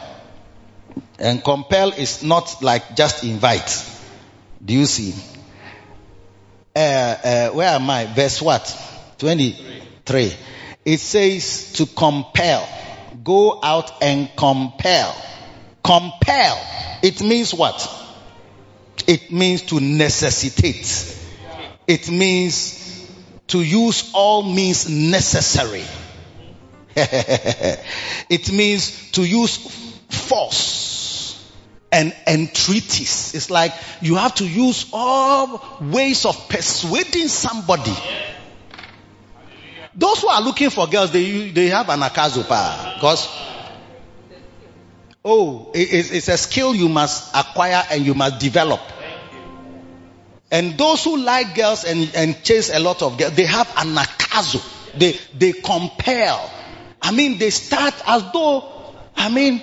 And 1.19 1.43
compel 1.45 1.91
is 1.93 2.23
not 2.23 2.63
like 2.63 2.97
just 2.97 3.25
invite. 3.25 3.87
Do 4.65 4.75
you 4.75 4.87
see? 4.87 5.15
Uh, 6.75 6.79
uh, 6.79 7.51
where 7.51 7.69
am 7.69 7.89
I? 7.91 8.07
Verse 8.07 8.41
what? 8.41 9.15
23. 9.19 10.33
It 10.85 10.99
says 10.99 11.73
to 11.75 11.87
compel. 11.87 12.67
Go 13.23 13.61
out 13.63 14.03
and 14.03 14.31
compel. 14.37 15.15
Compel. 15.85 16.67
It 17.03 17.23
means 17.23 17.53
what? 17.53 17.89
It 19.07 19.33
means 19.33 19.63
to 19.63 19.81
necessitate. 19.81 21.17
It 21.87 22.11
means 22.11 23.09
to 23.49 23.61
use 23.61 24.11
all 24.15 24.43
means 24.43 24.89
necessary. 24.89 25.85
it 26.97 28.53
means 28.53 29.11
to 29.13 29.25
use 29.25 29.59
force 30.11 31.51
and 31.93 32.15
entreaties. 32.27 33.35
It's 33.35 33.51
like 33.51 33.73
you 34.01 34.17
have 34.17 34.35
to 34.37 34.47
use 34.47 34.87
all 34.93 35.63
ways 35.81 36.25
of 36.25 36.49
persuading 36.49 37.29
somebody. 37.29 37.95
Those 39.95 40.21
who 40.23 40.29
are 40.29 40.41
looking 40.41 40.71
for 40.71 40.87
girls, 40.87 41.11
they 41.11 41.51
they 41.51 41.69
have 41.69 41.89
an 41.89 42.01
akazopa 42.01 42.95
because 42.95 43.29
oh, 45.25 45.71
it, 45.75 46.13
it's 46.13 46.29
a 46.29 46.37
skill 46.37 46.75
you 46.75 46.89
must 46.89 47.35
acquire 47.35 47.85
and 47.91 48.05
you 48.07 48.15
must 48.15 48.39
develop. 48.39 48.81
And 50.51 50.77
those 50.77 51.05
who 51.05 51.17
like 51.19 51.55
girls 51.55 51.85
and, 51.85 52.11
and 52.15 52.43
chase 52.43 52.71
a 52.75 52.81
lot 52.81 53.03
of 53.03 53.17
girls, 53.19 53.35
they 53.35 53.45
have 53.47 53.69
anakazo. 53.69 54.61
They, 54.99 55.17
they 55.39 55.53
compel. 55.53 56.51
I 57.01 57.13
mean, 57.13 57.39
they 57.39 57.51
start 57.51 57.95
as 58.07 58.33
though, 58.33 58.69
I 59.15 59.29
mean, 59.29 59.63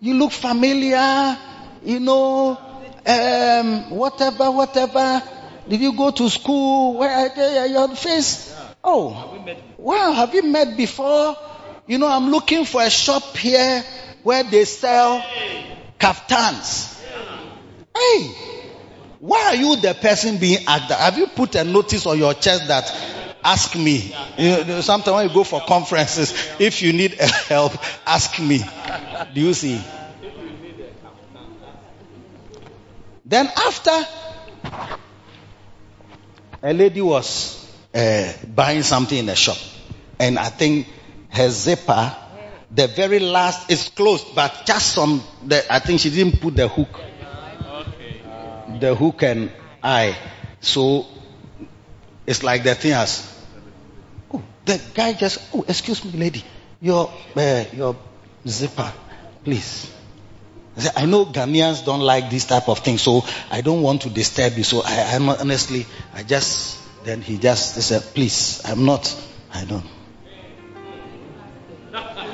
you 0.00 0.14
look 0.14 0.32
familiar, 0.32 1.38
you 1.84 2.00
know, 2.00 2.58
um, 3.06 3.90
whatever, 3.90 4.50
whatever. 4.50 5.22
Did 5.68 5.80
you 5.80 5.92
go 5.96 6.10
to 6.10 6.28
school? 6.30 6.98
Where 6.98 7.10
are 7.10 7.34
they? 7.34 7.72
Your 7.72 7.88
face. 7.96 8.54
Oh, 8.84 9.36
wow, 9.78 10.12
have 10.12 10.34
you 10.34 10.42
met 10.44 10.76
before? 10.76 11.36
You 11.86 11.98
know, 11.98 12.08
I'm 12.08 12.30
looking 12.30 12.64
for 12.64 12.82
a 12.82 12.90
shop 12.90 13.36
here 13.36 13.84
where 14.22 14.42
they 14.44 14.64
sell 14.64 15.24
kaftans. 15.98 16.94
Hey, 17.96 18.34
why 19.20 19.46
are 19.46 19.56
you 19.56 19.76
the 19.76 19.94
person 19.94 20.38
being 20.38 20.64
asked 20.66 20.88
that? 20.88 21.00
Have 21.00 21.18
you 21.18 21.26
put 21.26 21.54
a 21.54 21.64
notice 21.64 22.06
on 22.06 22.18
your 22.18 22.34
chest 22.34 22.68
that 22.68 22.92
ask 23.46 23.76
me? 23.76 24.12
You 24.36 24.82
sometimes 24.82 25.14
when 25.14 25.28
you 25.28 25.34
go 25.34 25.44
for 25.44 25.60
conferences, 25.60 26.32
if 26.58 26.82
you 26.82 26.92
need 26.92 27.12
help, 27.14 27.72
ask 28.06 28.38
me. 28.38 28.60
Do 29.34 29.40
you 29.40 29.54
see? 29.54 29.80
Then 33.24 33.48
after 33.56 33.90
a 36.62 36.72
lady 36.72 37.00
was 37.00 37.64
uh, 37.94 38.32
buying 38.54 38.82
something 38.82 39.18
in 39.18 39.28
a 39.28 39.34
shop, 39.34 39.58
and 40.18 40.38
I 40.38 40.48
think 40.48 40.88
her 41.30 41.48
zipper, 41.50 42.14
the 42.70 42.88
very 42.88 43.18
last 43.20 43.70
is 43.70 43.88
closed, 43.88 44.34
but 44.34 44.62
just 44.66 44.92
some. 44.92 45.22
The, 45.44 45.64
I 45.72 45.78
think 45.78 46.00
she 46.00 46.10
didn't 46.10 46.40
put 46.40 46.56
the 46.56 46.68
hook 46.68 46.88
the 48.80 48.94
hook 48.94 49.22
and 49.22 49.50
eye. 49.82 50.16
So 50.60 51.06
it's 52.26 52.42
like 52.42 52.64
the 52.64 52.74
thing 52.74 52.92
has. 52.92 53.35
The 54.66 54.80
guy 54.94 55.12
just. 55.12 55.38
Oh, 55.54 55.64
excuse 55.68 56.04
me, 56.04 56.18
lady, 56.18 56.44
your 56.80 57.08
uh, 57.36 57.64
your 57.72 57.96
zipper, 58.46 58.92
please. 59.44 59.92
I, 60.76 60.80
said, 60.80 60.92
I 60.96 61.06
know 61.06 61.24
Ghanaians 61.24 61.84
don't 61.84 62.00
like 62.00 62.30
this 62.30 62.44
type 62.46 62.68
of 62.68 62.80
thing, 62.80 62.98
so 62.98 63.24
I 63.50 63.60
don't 63.60 63.80
want 63.80 64.02
to 64.02 64.10
disturb 64.10 64.58
you. 64.58 64.64
So 64.64 64.82
I, 64.84 65.14
I'm 65.14 65.28
honestly, 65.28 65.86
I 66.12 66.22
just. 66.24 66.82
Then 67.04 67.22
he 67.22 67.38
just 67.38 67.80
said, 67.80 68.02
please, 68.14 68.60
I'm 68.64 68.84
not. 68.84 69.14
I 69.54 69.64
don't. 69.64 69.84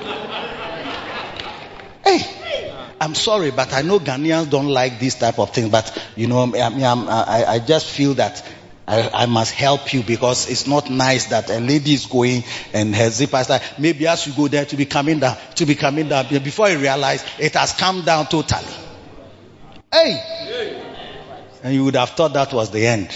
Hey, 2.05 2.75
I'm 3.01 3.15
sorry, 3.15 3.51
but 3.51 3.73
I 3.73 3.83
know 3.83 3.99
Ghanaians 4.01 4.51
don't 4.51 4.69
like 4.69 4.99
this 4.99 5.15
type 5.17 5.39
of 5.39 5.51
thing. 5.51 5.69
But 5.71 5.97
you 6.17 6.27
know, 6.27 6.53
I, 6.55 6.59
I, 6.59 7.45
I 7.55 7.59
just 7.59 7.87
feel 7.91 8.15
that 8.15 8.43
I, 8.87 9.11
I, 9.13 9.27
must 9.27 9.53
help 9.53 9.95
you 9.95 10.03
because 10.03 10.51
it's 10.51 10.67
not 10.67 10.91
nice 10.91 11.27
that 11.27 11.49
a 11.51 11.61
lady 11.61 11.95
is 11.95 12.07
going 12.07 12.43
and 12.73 12.95
her 12.95 13.11
zipper 13.11 13.39
is 13.39 13.49
like, 13.49 13.63
maybe 13.79 14.09
as 14.09 14.27
you 14.27 14.33
go 14.33 14.49
there 14.49 14.65
to 14.65 14.77
be 14.77 14.87
coming 14.87 15.21
down, 15.21 15.37
to 15.55 15.67
be 15.67 15.77
coming 15.77 16.09
down. 16.09 16.27
Before 16.29 16.69
you 16.69 16.79
realize 16.79 17.25
it 17.39 17.55
has 17.55 17.73
come 17.73 18.05
down 18.05 18.27
totally. 18.27 18.67
Hey! 19.93 20.83
And 21.63 21.75
you 21.75 21.85
would 21.85 21.95
have 21.95 22.11
thought 22.11 22.33
that 22.33 22.53
was 22.53 22.71
the 22.71 22.85
end. 22.87 23.11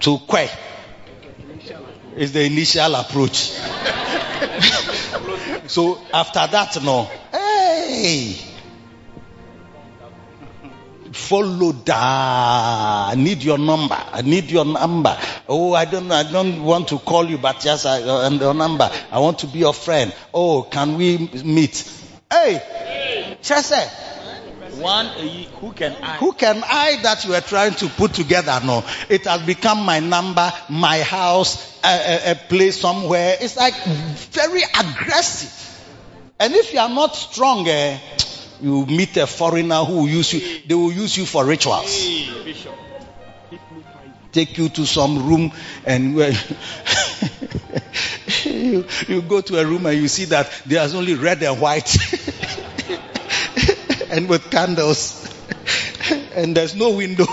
To 0.00 0.18
quay 0.18 0.50
is 2.16 2.32
the 2.32 2.42
initial 2.42 2.94
approach. 2.96 3.36
so 5.68 6.00
after 6.12 6.46
that, 6.46 6.82
no. 6.82 7.04
Hey! 7.30 8.55
Follow 11.16 11.72
that. 11.72 11.96
I 11.96 13.14
need 13.16 13.42
your 13.42 13.58
number. 13.58 13.96
I 13.96 14.22
need 14.22 14.50
your 14.50 14.64
number. 14.64 15.16
Oh, 15.48 15.72
I 15.72 15.84
don't 15.86 16.10
I 16.12 16.30
don't 16.30 16.62
want 16.62 16.88
to 16.88 16.98
call 16.98 17.24
you, 17.28 17.38
but 17.38 17.60
just 17.60 17.86
uh, 17.86 18.28
your 18.40 18.54
number. 18.54 18.90
I 19.10 19.18
want 19.18 19.38
to 19.40 19.46
be 19.46 19.60
your 19.60 19.74
friend. 19.74 20.14
Oh, 20.32 20.62
can 20.62 20.96
we 20.96 21.18
meet? 21.44 21.90
Hey, 22.30 23.36
Chese. 23.42 23.88
One, 24.78 25.06
who 25.60 25.72
can 25.72 25.96
I? 26.02 26.16
Who 26.18 26.32
can 26.32 26.62
I 26.62 26.98
that 27.02 27.24
you 27.24 27.34
are 27.34 27.40
trying 27.40 27.74
to 27.76 27.88
put 27.88 28.12
together? 28.12 28.60
No, 28.62 28.84
it 29.08 29.24
has 29.24 29.40
become 29.42 29.84
my 29.86 30.00
number, 30.00 30.52
my 30.68 31.00
house, 31.00 31.80
a, 31.82 31.88
a, 32.28 32.30
a 32.32 32.34
place 32.34 32.78
somewhere. 32.78 33.36
It's 33.40 33.56
like 33.56 33.74
very 34.32 34.62
aggressive. 34.62 35.62
And 36.38 36.52
if 36.54 36.74
you 36.74 36.80
are 36.80 36.90
not 36.90 37.16
strong, 37.16 37.66
eh, 37.66 37.98
you 38.60 38.86
meet 38.86 39.16
a 39.16 39.26
foreigner 39.26 39.84
who 39.84 39.98
will 40.00 40.08
use 40.08 40.32
you, 40.32 40.60
they 40.66 40.74
will 40.74 40.92
use 40.92 41.16
you 41.16 41.26
for 41.26 41.44
rituals. 41.44 42.04
Take 44.32 44.58
you 44.58 44.68
to 44.70 44.84
some 44.86 45.28
room 45.28 45.52
and 45.84 46.16
you, 48.44 48.84
you 49.08 49.22
go 49.22 49.40
to 49.40 49.58
a 49.58 49.64
room 49.64 49.86
and 49.86 49.96
you 49.98 50.08
see 50.08 50.24
that 50.26 50.50
there's 50.66 50.94
only 50.94 51.14
red 51.14 51.42
and 51.42 51.58
white 51.60 51.96
and 54.10 54.28
with 54.28 54.50
candles 54.50 55.22
and 56.34 56.56
there's 56.56 56.74
no 56.74 56.90
window. 56.90 57.26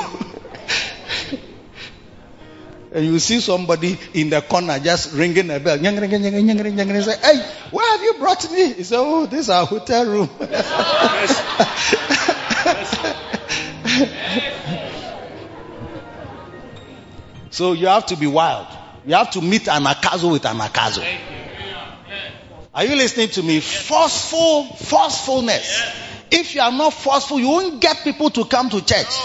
And 2.94 3.06
you 3.06 3.18
see 3.18 3.40
somebody 3.40 3.98
in 4.14 4.30
the 4.30 4.42
corner 4.42 4.78
just 4.78 5.14
ringing 5.14 5.50
a 5.50 5.60
bell. 5.60 5.80
Say, 5.80 5.84
hey, 5.84 5.90
where 7.72 7.92
have 7.92 8.02
you 8.04 8.14
brought 8.20 8.52
me? 8.52 8.74
He 8.74 8.84
said, 8.84 9.00
oh, 9.00 9.26
this 9.26 9.40
is 9.42 9.50
our 9.50 9.66
hotel 9.66 10.06
room. 10.06 10.30
so 17.50 17.74
you 17.74 17.88
have 17.88 18.06
to 18.06 18.16
be 18.16 18.28
wild. 18.28 18.68
You 19.08 19.16
have 19.16 19.32
to 19.32 19.42
meet 19.42 19.64
anakazo 19.64 20.32
with 20.32 20.44
anakazo. 20.44 21.04
Are 22.76 22.86
you 22.86 22.96
listening 22.96 23.30
to 23.30 23.42
me? 23.42 23.60
Forceful, 23.60 24.66
forcefulness. 24.66 25.82
If 26.30 26.54
you 26.54 26.62
are 26.62 26.72
not 26.72 26.94
forceful, 26.94 27.40
you 27.40 27.48
won't 27.48 27.82
get 27.82 28.04
people 28.04 28.30
to 28.30 28.46
come 28.46 28.70
to 28.70 28.86
church. 28.86 29.18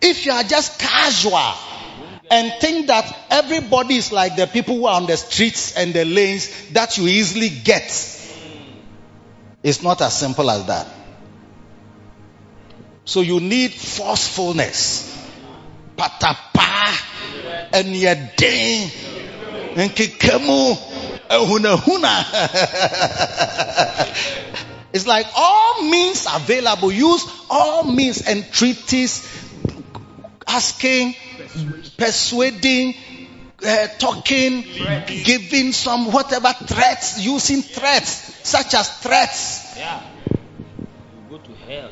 If 0.00 0.24
you 0.24 0.32
are 0.32 0.44
just 0.44 0.78
casual, 0.78 1.52
and 2.30 2.52
think 2.60 2.86
that 2.86 3.12
everybody 3.30 3.96
is 3.96 4.12
like 4.12 4.36
the 4.36 4.46
people 4.46 4.76
who 4.76 4.86
are 4.86 4.94
on 5.00 5.06
the 5.06 5.16
streets 5.16 5.76
and 5.76 5.92
the 5.92 6.04
lanes 6.04 6.70
that 6.70 6.96
you 6.96 7.08
easily 7.08 7.48
get. 7.48 7.90
It's 9.62 9.82
not 9.82 10.00
as 10.00 10.16
simple 10.16 10.48
as 10.50 10.66
that. 10.66 10.86
So 13.04 13.20
you 13.20 13.40
need 13.40 13.72
forcefulness. 13.72 15.08
Patapa 15.96 17.70
and 17.72 17.88
yade 17.88 18.90
and 19.76 19.90
kikemu. 19.90 20.76
It's 24.92 25.06
like 25.06 25.26
all 25.36 25.82
means 25.82 26.26
available. 26.32 26.90
Use 26.90 27.24
all 27.48 27.84
means, 27.84 28.26
entreaties, 28.26 29.24
asking, 30.46 31.14
persuading, 31.96 32.94
uh, 33.66 33.86
talking, 33.98 34.62
giving 35.24 35.72
some 35.72 36.12
whatever 36.12 36.52
threats, 36.52 37.20
using 37.20 37.62
threats, 37.62 38.48
such 38.48 38.74
as 38.74 38.88
threats, 38.98 39.76
Yeah. 39.76 40.00
You 41.14 41.28
go 41.28 41.38
to 41.38 41.52
hell 41.68 41.90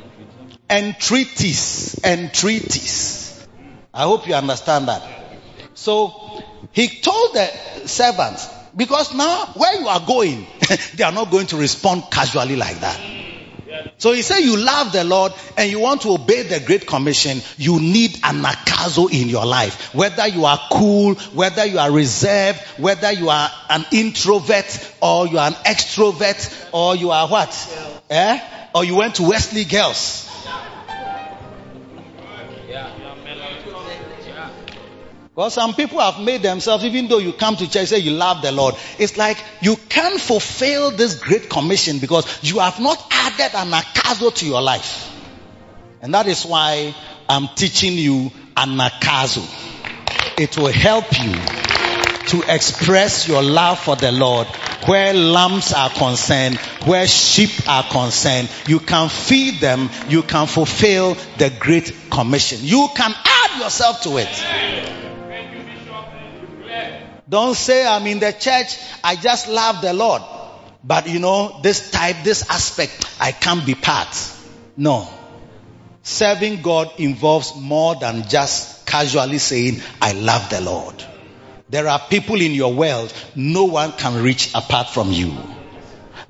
entreaties, 0.71 2.01
entreaties. 2.05 3.47
I 3.93 4.03
hope 4.03 4.29
you 4.29 4.35
understand 4.35 4.89
that. 4.89 5.03
So 5.75 6.43
he 6.73 6.89
told 7.01 7.35
the 7.35 7.47
servants, 7.87 8.49
because 8.77 9.15
now 9.15 9.47
where 9.55 9.81
you 9.81 9.89
are 9.89 10.05
going, 10.07 10.47
they 10.95 11.05
are 11.05 11.13
not 11.13 11.31
going 11.31 11.47
to 11.49 11.57
respond 11.57 12.05
casually 12.11 12.57
like 12.57 12.81
that. 12.81 13.01
So 13.99 14.13
he 14.13 14.23
said, 14.23 14.39
you 14.41 14.57
love 14.57 14.93
the 14.93 15.05
Lord 15.05 15.33
and 15.57 15.71
you 15.71 15.81
want 15.81 16.03
to 16.03 16.11
obey 16.11 16.43
the 16.43 16.61
Great 16.61 16.87
Commission, 16.87 17.41
you 17.57 17.81
need 17.81 18.13
anakazo 18.23 19.11
in 19.11 19.29
your 19.29 19.47
life. 19.47 19.95
Whether 19.95 20.29
you 20.29 20.45
are 20.45 20.61
cool, 20.71 21.15
whether 21.15 21.65
you 21.65 21.79
are 21.79 21.91
reserved, 21.91 22.61
whether 22.79 23.13
you 23.13 23.29
are 23.31 23.51
an 23.71 23.85
introvert 23.93 24.95
or 25.01 25.27
you 25.27 25.39
are 25.39 25.49
an 25.49 25.55
extrovert 25.65 26.69
or 26.73 26.97
you 26.97 27.11
are 27.11 27.29
what? 27.29 28.03
Eh? 28.11 28.41
Or 28.75 28.85
you 28.85 28.97
went 28.97 29.17
to 29.17 29.23
Wesley 29.25 29.65
Girls. 29.65 30.29
Because 35.39 35.55
some 35.55 35.73
people 35.73 36.01
have 36.01 36.19
made 36.19 36.43
themselves, 36.43 36.85
even 36.85 37.07
though 37.07 37.19
you 37.19 37.33
come 37.33 37.55
to 37.55 37.71
church, 37.71 37.87
say 37.87 37.99
you 37.99 38.11
love 38.11 38.43
the 38.43 38.51
Lord. 38.51 38.75
It's 38.99 39.17
like 39.17 39.39
you 39.61 39.77
can't 39.89 40.21
fulfill 40.21 40.91
this 40.91 41.15
great 41.15 41.49
commission 41.49 42.01
because 42.01 42.43
you 42.43 42.59
have 42.59 42.81
not 42.81 43.01
added 43.09 43.53
anakazo 43.53 44.35
to 44.35 44.47
your 44.47 44.61
life. 44.61 45.09
And 46.03 46.13
that 46.13 46.27
is 46.27 46.45
why 46.45 46.93
I'm 47.29 47.47
teaching 47.55 47.93
you 47.93 48.33
anakazo. 48.57 49.47
It 50.41 50.59
will 50.59 50.73
help 50.73 51.05
you 51.23 51.33
to 52.31 52.53
express 52.53 53.29
your 53.29 53.45
love 53.45 53.79
for 53.79 53.95
the 53.95 54.11
Lord 54.11 54.49
where 54.87 55.15
lambs 55.15 55.73
are 55.73 55.91
concerned, 55.91 56.57
where 56.85 57.07
sheep 57.07 57.69
are 57.69 57.85
concerned. 57.85 58.51
You 58.67 58.81
can 58.81 59.09
feed 59.09 59.61
them, 59.61 59.89
you 60.09 60.25
can 60.25 60.49
fulfill 60.49 61.15
the 61.37 61.51
great 61.61 61.95
commission. 62.11 62.59
You 62.63 62.89
can 62.97 63.13
add 63.15 63.61
yourself 63.61 64.03
to 64.03 64.17
it. 64.17 64.98
Don't 67.29 67.55
say 67.55 67.87
I'm 67.87 68.07
in 68.07 68.21
the 68.21 68.33
church, 68.33 68.79
I 69.05 69.17
just 69.17 69.49
love 69.49 69.83
the 69.83 69.93
Lord. 69.93 70.23
But 70.83 71.09
you 71.09 71.19
know, 71.19 71.61
this 71.63 71.91
type, 71.91 72.17
this 72.25 72.49
aspect, 72.49 73.05
I 73.21 73.33
can't 73.33 73.67
be 73.67 73.75
part. 73.75 74.17
No. 74.77 75.09
Serving 76.03 76.63
God 76.63 76.91
involves 76.99 77.55
more 77.57 77.97
than 77.97 78.29
just 78.29 78.87
casually 78.87 79.39
saying, 79.39 79.83
I 80.01 80.13
love 80.13 80.49
the 80.49 80.61
Lord. 80.61 81.05
There 81.69 81.87
are 81.87 82.01
people 82.09 82.41
in 82.41 82.53
your 82.53 82.73
world 82.73 83.13
no 83.37 83.65
one 83.65 83.93
can 83.93 84.23
reach 84.23 84.55
apart 84.55 84.89
from 84.89 85.13
you. 85.13 85.37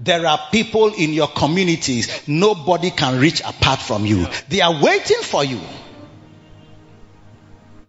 There 0.00 0.26
are 0.26 0.38
people 0.50 0.92
in 0.94 1.12
your 1.12 1.28
communities 1.28 2.26
nobody 2.26 2.90
can 2.90 3.20
reach 3.20 3.40
apart 3.40 3.80
from 3.80 4.04
you. 4.04 4.26
They 4.48 4.60
are 4.60 4.82
waiting 4.82 5.22
for 5.22 5.44
you. 5.44 5.60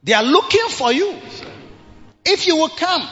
They 0.03 0.13
are 0.13 0.23
looking 0.23 0.67
for 0.69 0.91
you. 0.93 1.17
If 2.31 2.47
you 2.47 2.55
will 2.57 2.69
come. 2.69 3.07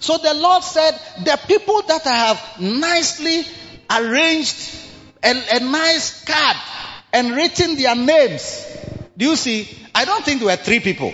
So 0.00 0.18
the 0.18 0.34
Lord 0.34 0.62
said, 0.62 0.92
the 1.24 1.38
people 1.46 1.82
that 1.82 2.06
I 2.06 2.16
have 2.16 2.60
nicely 2.60 3.44
arranged 3.90 4.74
a, 5.22 5.30
a 5.56 5.60
nice 5.60 6.24
card 6.24 6.56
and 7.12 7.34
written 7.34 7.76
their 7.76 7.96
names. 7.96 8.66
Do 9.16 9.24
you 9.26 9.36
see? 9.36 9.68
I 9.94 10.04
don't 10.04 10.24
think 10.24 10.40
there 10.40 10.48
were 10.48 10.56
three 10.56 10.80
people. 10.80 11.12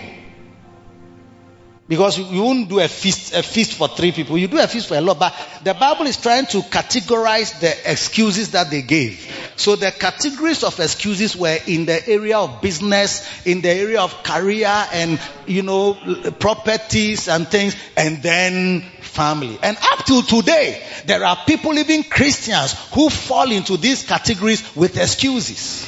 Because 1.87 2.17
you, 2.17 2.41
won't 2.41 2.67
do 2.67 2.79
a 2.79 2.87
feast, 2.87 3.35
a 3.35 3.43
feast 3.43 3.73
for 3.73 3.87
three 3.87 4.11
people. 4.11 4.39
You 4.39 4.47
do 4.47 4.57
a 4.57 4.67
feast 4.67 4.87
for 4.87 4.95
a 4.95 5.01
lot. 5.01 5.19
But 5.19 5.35
the 5.63 5.75
Bible 5.75 6.07
is 6.07 6.17
trying 6.17 6.47
to 6.47 6.61
categorize 6.61 7.59
the 7.59 7.91
excuses 7.91 8.51
that 8.51 8.71
they 8.71 8.81
gave. 8.81 9.31
So 9.55 9.75
the 9.75 9.91
categories 9.91 10.63
of 10.63 10.79
excuses 10.79 11.35
were 11.35 11.59
in 11.67 11.85
the 11.85 12.07
area 12.09 12.39
of 12.39 12.59
business, 12.59 13.45
in 13.45 13.61
the 13.61 13.69
area 13.69 14.01
of 14.01 14.23
career 14.23 14.87
and, 14.93 15.19
you 15.45 15.61
know, 15.61 15.93
properties 16.39 17.27
and 17.27 17.47
things, 17.47 17.75
and 17.95 18.23
then 18.23 18.81
family. 19.01 19.59
And 19.61 19.77
up 19.79 20.05
till 20.05 20.23
today, 20.23 20.83
there 21.05 21.23
are 21.23 21.37
people, 21.45 21.77
even 21.77 22.01
Christians, 22.01 22.73
who 22.93 23.11
fall 23.11 23.51
into 23.51 23.77
these 23.77 24.03
categories 24.03 24.75
with 24.75 24.97
excuses. 24.97 25.87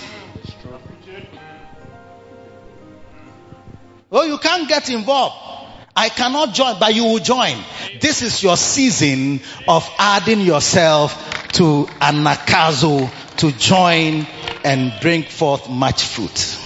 Oh, 4.11 4.23
you 4.23 4.37
can't 4.37 4.69
get 4.69 4.89
involved. 4.89 5.56
I 5.97 6.09
cannot 6.09 6.53
join, 6.53 6.77
but 6.79 6.93
you 6.93 7.05
will 7.05 7.17
join. 7.17 7.57
This 7.99 8.21
is 8.21 8.43
your 8.43 8.55
season 8.55 9.41
of 9.67 9.89
adding 9.97 10.41
yourself 10.41 11.49
to 11.53 11.85
anakazo 11.99 13.09
to 13.37 13.51
join 13.53 14.27
and 14.63 14.93
bring 15.01 15.23
forth 15.23 15.67
much 15.67 16.03
fruit. 16.03 16.59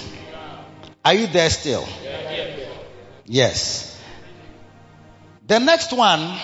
Are 1.05 1.13
you 1.13 1.27
there 1.27 1.49
still? 1.49 1.87
Yes. 3.25 3.97
The 5.47 5.59
next 5.59 5.93
one, 5.93 6.37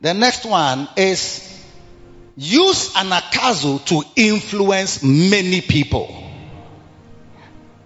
the 0.00 0.14
next 0.14 0.44
one 0.46 0.88
is 0.96 1.42
use 2.36 2.94
anakazo 2.94 3.84
to 3.86 4.02
influence 4.14 5.02
many 5.02 5.62
people. 5.62 6.14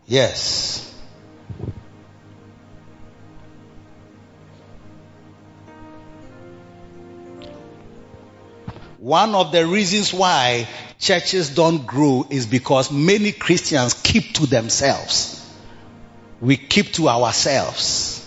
Yes. 0.07 0.90
One 9.01 9.35
of 9.35 9.51
the 9.51 9.67
reasons 9.67 10.13
why 10.13 10.69
churches 10.99 11.49
don't 11.55 11.87
grow 11.87 12.27
is 12.29 12.45
because 12.45 12.93
many 12.93 13.33
Christians 13.33 13.95
keep 13.95 14.35
to 14.35 14.47
themselves. 14.47 15.43
We 16.39 16.59
keep 16.59 16.93
to 16.95 17.09
ourselves. 17.09 18.19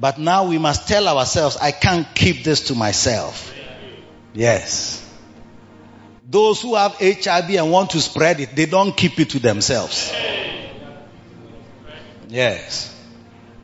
But 0.00 0.18
now 0.18 0.48
we 0.48 0.58
must 0.58 0.88
tell 0.88 1.06
ourselves, 1.06 1.56
I 1.56 1.70
can't 1.70 2.04
keep 2.16 2.42
this 2.42 2.62
to 2.62 2.74
myself. 2.74 3.54
Yes. 4.34 5.08
Those 6.28 6.60
who 6.62 6.74
have 6.74 6.96
HIV 6.96 7.50
and 7.50 7.70
want 7.70 7.90
to 7.90 8.00
spread 8.00 8.40
it, 8.40 8.56
they 8.56 8.66
don't 8.66 8.96
keep 8.96 9.20
it 9.20 9.30
to 9.30 9.38
themselves. 9.38 10.12
Yes. 12.26 12.92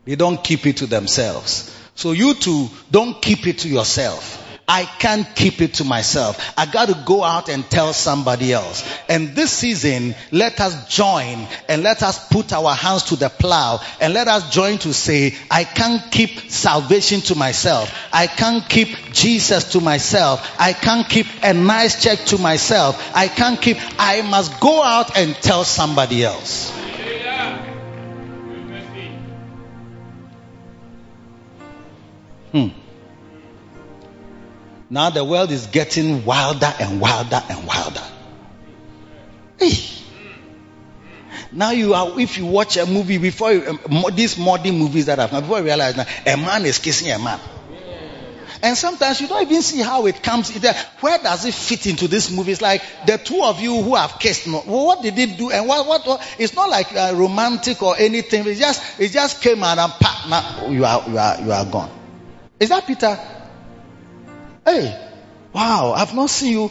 They 0.04 0.14
don't 0.14 0.42
keep 0.42 0.66
it 0.66 0.76
to 0.76 0.86
themselves. 0.86 1.76
So 1.96 2.12
you 2.12 2.34
too, 2.34 2.70
don't 2.92 3.20
keep 3.20 3.44
it 3.48 3.58
to 3.60 3.68
yourself. 3.68 4.43
I 4.66 4.86
can't 4.86 5.26
keep 5.36 5.60
it 5.60 5.74
to 5.74 5.84
myself. 5.84 6.54
I 6.56 6.64
got 6.64 6.88
to 6.88 6.94
go 7.04 7.22
out 7.22 7.50
and 7.50 7.68
tell 7.68 7.92
somebody 7.92 8.52
else. 8.52 8.82
And 9.10 9.36
this 9.36 9.50
season, 9.52 10.14
let 10.32 10.58
us 10.58 10.88
join 10.88 11.46
and 11.68 11.82
let 11.82 12.02
us 12.02 12.28
put 12.28 12.52
our 12.52 12.74
hands 12.74 13.04
to 13.04 13.16
the 13.16 13.28
plow 13.28 13.80
and 14.00 14.14
let 14.14 14.26
us 14.26 14.50
join 14.50 14.78
to 14.78 14.94
say, 14.94 15.34
I 15.50 15.64
can't 15.64 16.10
keep 16.10 16.50
salvation 16.50 17.20
to 17.22 17.34
myself. 17.34 17.94
I 18.10 18.26
can't 18.26 18.66
keep 18.66 18.88
Jesus 19.12 19.72
to 19.72 19.80
myself. 19.80 20.58
I 20.58 20.72
can't 20.72 21.06
keep 21.08 21.26
a 21.42 21.52
nice 21.52 22.02
check 22.02 22.20
to 22.26 22.38
myself. 22.38 23.14
I 23.14 23.28
can't 23.28 23.60
keep, 23.60 23.76
I 23.98 24.22
must 24.22 24.60
go 24.60 24.82
out 24.82 25.16
and 25.16 25.34
tell 25.34 25.64
somebody 25.64 26.24
else. 26.24 26.70
Hmm. 32.52 32.68
Now 34.94 35.10
the 35.10 35.24
world 35.24 35.50
is 35.50 35.66
getting 35.66 36.24
wilder 36.24 36.72
and 36.78 37.00
wilder 37.00 37.42
and 37.48 37.66
wilder. 37.66 38.04
Hey. 39.58 39.72
Now 41.50 41.72
you 41.72 41.94
are, 41.94 42.20
if 42.20 42.38
you 42.38 42.46
watch 42.46 42.76
a 42.76 42.86
movie 42.86 43.18
before 43.18 43.52
you, 43.52 43.80
um, 43.90 44.04
these 44.14 44.38
modern 44.38 44.78
movies 44.78 45.06
that 45.06 45.18
I've 45.18 45.32
before 45.32 45.58
you 45.58 45.64
realize 45.64 45.96
now 45.96 46.06
a 46.24 46.36
man 46.36 46.64
is 46.64 46.78
kissing 46.78 47.10
a 47.10 47.18
man. 47.18 47.40
And 48.62 48.76
sometimes 48.76 49.20
you 49.20 49.26
don't 49.26 49.42
even 49.42 49.62
see 49.62 49.82
how 49.82 50.06
it 50.06 50.22
comes. 50.22 50.56
Where 51.00 51.18
does 51.18 51.44
it 51.44 51.54
fit 51.54 51.88
into 51.88 52.06
this 52.06 52.30
movie? 52.30 52.52
It's 52.52 52.62
like 52.62 52.80
the 53.04 53.18
two 53.18 53.42
of 53.42 53.58
you 53.58 53.82
who 53.82 53.96
have 53.96 54.20
kissed. 54.20 54.46
What 54.46 55.02
did 55.02 55.18
it 55.18 55.36
do? 55.36 55.50
And 55.50 55.66
what, 55.66 55.88
what, 55.88 56.06
what 56.06 56.36
it's 56.38 56.54
not 56.54 56.70
like 56.70 56.94
uh, 56.94 57.14
romantic 57.16 57.82
or 57.82 57.96
anything. 57.98 58.46
It 58.46 58.58
just, 58.58 59.00
it 59.00 59.10
just 59.10 59.42
came 59.42 59.64
out 59.64 59.76
and 59.76 59.92
pat. 59.94 60.28
Now 60.28 60.68
you 60.68 60.84
are, 60.84 61.02
you 61.10 61.18
are, 61.18 61.40
you 61.40 61.50
are 61.50 61.64
gone. 61.64 61.90
Is 62.60 62.68
that 62.68 62.86
Peter? 62.86 63.18
Hey, 64.64 65.10
wow, 65.52 65.92
I've 65.92 66.14
not 66.14 66.30
seen 66.30 66.52
you 66.52 66.70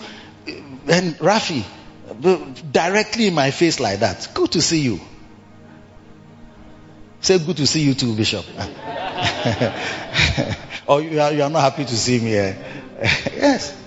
and 0.88 1.16
Rafi 1.18 1.64
directly 2.72 3.28
in 3.28 3.34
my 3.34 3.52
face 3.52 3.80
like 3.80 4.00
that. 4.00 4.30
Good 4.34 4.54
to 4.54 4.62
see 4.62 4.82
you. 4.82 5.00
Say 7.22 7.40
good 7.40 7.58
to 7.58 7.68
see 7.68 7.84
you 7.84 7.94
too, 7.94 8.16
Bishop. 8.16 8.46
or 10.88 11.02
you 11.02 11.22
are, 11.22 11.32
you 11.32 11.44
are 11.44 11.50
not 11.50 11.62
happy 11.62 11.86
to 11.86 11.96
see 11.96 12.20
me 12.20 12.32
here. 12.32 12.58
yes. 13.02 13.78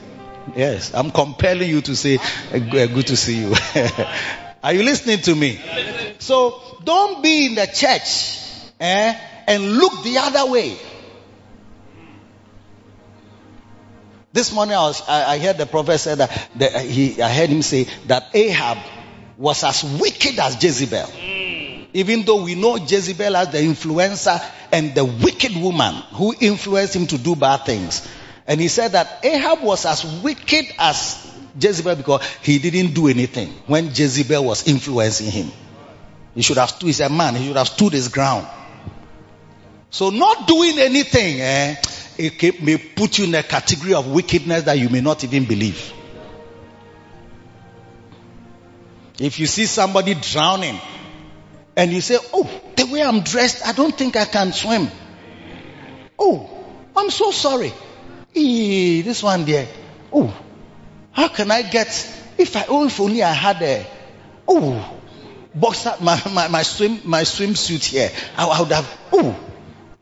Yes, 0.55 0.95
I'm 0.95 1.11
compelling 1.11 1.69
you 1.69 1.81
to 1.83 1.97
say, 1.97 2.19
uh, 2.19 2.59
good 2.59 3.09
to 3.09 3.17
see 3.17 3.41
you. 3.41 3.55
Are 4.63 4.73
you 4.73 4.85
listening 4.85 5.19
to 5.23 5.35
me? 5.35 5.61
So 6.19 6.61
don't 6.85 7.23
be 7.23 7.47
in 7.47 7.55
the 7.57 7.67
church 7.67 8.39
eh, 8.81 9.19
and 9.49 9.77
look 9.77 10.05
the 10.05 10.19
other 10.19 10.51
way. 10.51 10.77
This 14.37 14.53
morning 14.53 14.75
I, 14.75 14.83
was, 14.83 15.03
I, 15.09 15.33
I 15.33 15.39
heard 15.39 15.57
the 15.57 15.65
prophet 15.65 15.97
say 15.97 16.15
that, 16.15 16.51
that 16.57 16.85
he, 16.85 17.23
I 17.23 17.33
heard 17.33 17.49
him 17.49 17.63
say 17.63 17.85
that 18.09 18.29
Ahab 18.35 18.77
was 19.39 19.65
as 19.65 19.83
wicked 19.83 20.39
as 20.39 20.63
Jezebel. 20.63 21.07
Hmm. 21.07 21.85
Even 21.95 22.23
though 22.27 22.43
we 22.43 22.55
know 22.55 22.77
Jezebel 22.77 23.35
as 23.35 23.51
the 23.51 23.61
influencer 23.61 24.39
and 24.71 24.95
the 24.95 25.07
wicked 25.07 25.57
woman 25.57 25.95
who 26.13 26.35
influenced 26.39 26.95
him 26.95 27.07
to 27.07 27.17
do 27.17 27.35
bad 27.35 27.65
things. 27.65 28.07
And 28.47 28.61
he 28.61 28.69
said 28.69 28.93
that 28.93 29.25
Ahab 29.25 29.63
was 29.63 29.87
as 29.87 30.05
wicked 30.05 30.67
as 30.79 31.35
Jezebel 31.59 31.97
because 31.97 32.23
he 32.43 32.59
didn't 32.59 32.93
do 32.93 33.09
anything 33.09 33.49
when 33.67 33.87
Jezebel 33.87 34.45
was 34.45 34.69
influencing 34.69 35.31
him. 35.31 35.51
He 36.35 36.43
should 36.43 36.59
have 36.59 36.69
stood, 36.69 36.89
he's 36.89 37.01
a 37.01 37.09
man, 37.09 37.37
he 37.37 37.47
should 37.47 37.57
have 37.57 37.69
stood 37.69 37.95
his 37.95 38.09
ground. 38.09 38.47
So 39.97 40.11
not 40.11 40.47
doing 40.47 40.79
anything, 40.79 41.41
eh, 41.41 41.77
it 42.19 42.63
may 42.63 42.77
put 42.77 43.17
you 43.17 43.25
in 43.25 43.35
a 43.35 43.43
category 43.43 43.95
of 43.95 44.07
wickedness 44.07 44.65
that 44.65 44.79
you 44.79 44.91
may 44.91 45.01
not 45.01 45.25
even 45.25 45.47
believe. 45.47 45.91
If 49.19 49.39
you 49.41 49.47
see 49.47 49.65
somebody 49.65 50.13
drowning 50.13 50.79
and 51.77 51.91
you 51.91 52.03
say, 52.03 52.19
Oh, 52.35 52.47
the 52.77 52.85
way 52.85 53.03
I'm 53.03 53.21
dressed, 53.23 53.67
I 53.67 53.73
don't 53.73 53.97
think 53.97 54.17
I 54.17 54.27
can 54.27 54.53
swim. 54.53 54.91
Oh, 56.19 56.47
I'm 56.95 57.09
so 57.09 57.31
sorry. 57.31 57.73
Eee, 58.35 59.01
this 59.01 59.23
one 59.23 59.47
there. 59.47 59.67
Oh, 60.13 60.31
how 61.13 61.29
can 61.29 61.51
I 61.51 61.63
get, 61.63 61.89
if 62.37 62.55
I, 62.55 62.67
oh, 62.69 62.85
if 62.85 63.01
only 63.01 63.23
I 63.23 63.33
had 63.33 63.63
a, 63.63 63.87
oh, 64.47 65.01
box 65.55 65.87
up 65.87 66.03
my, 66.03 66.21
my, 66.35 66.49
my 66.49 66.63
swim, 66.65 67.01
my 67.07 67.23
swimsuit 67.23 67.83
here. 67.83 68.11
I, 68.37 68.47
I 68.47 68.61
would 68.61 68.73
have, 68.73 68.99
oh, 69.15 69.35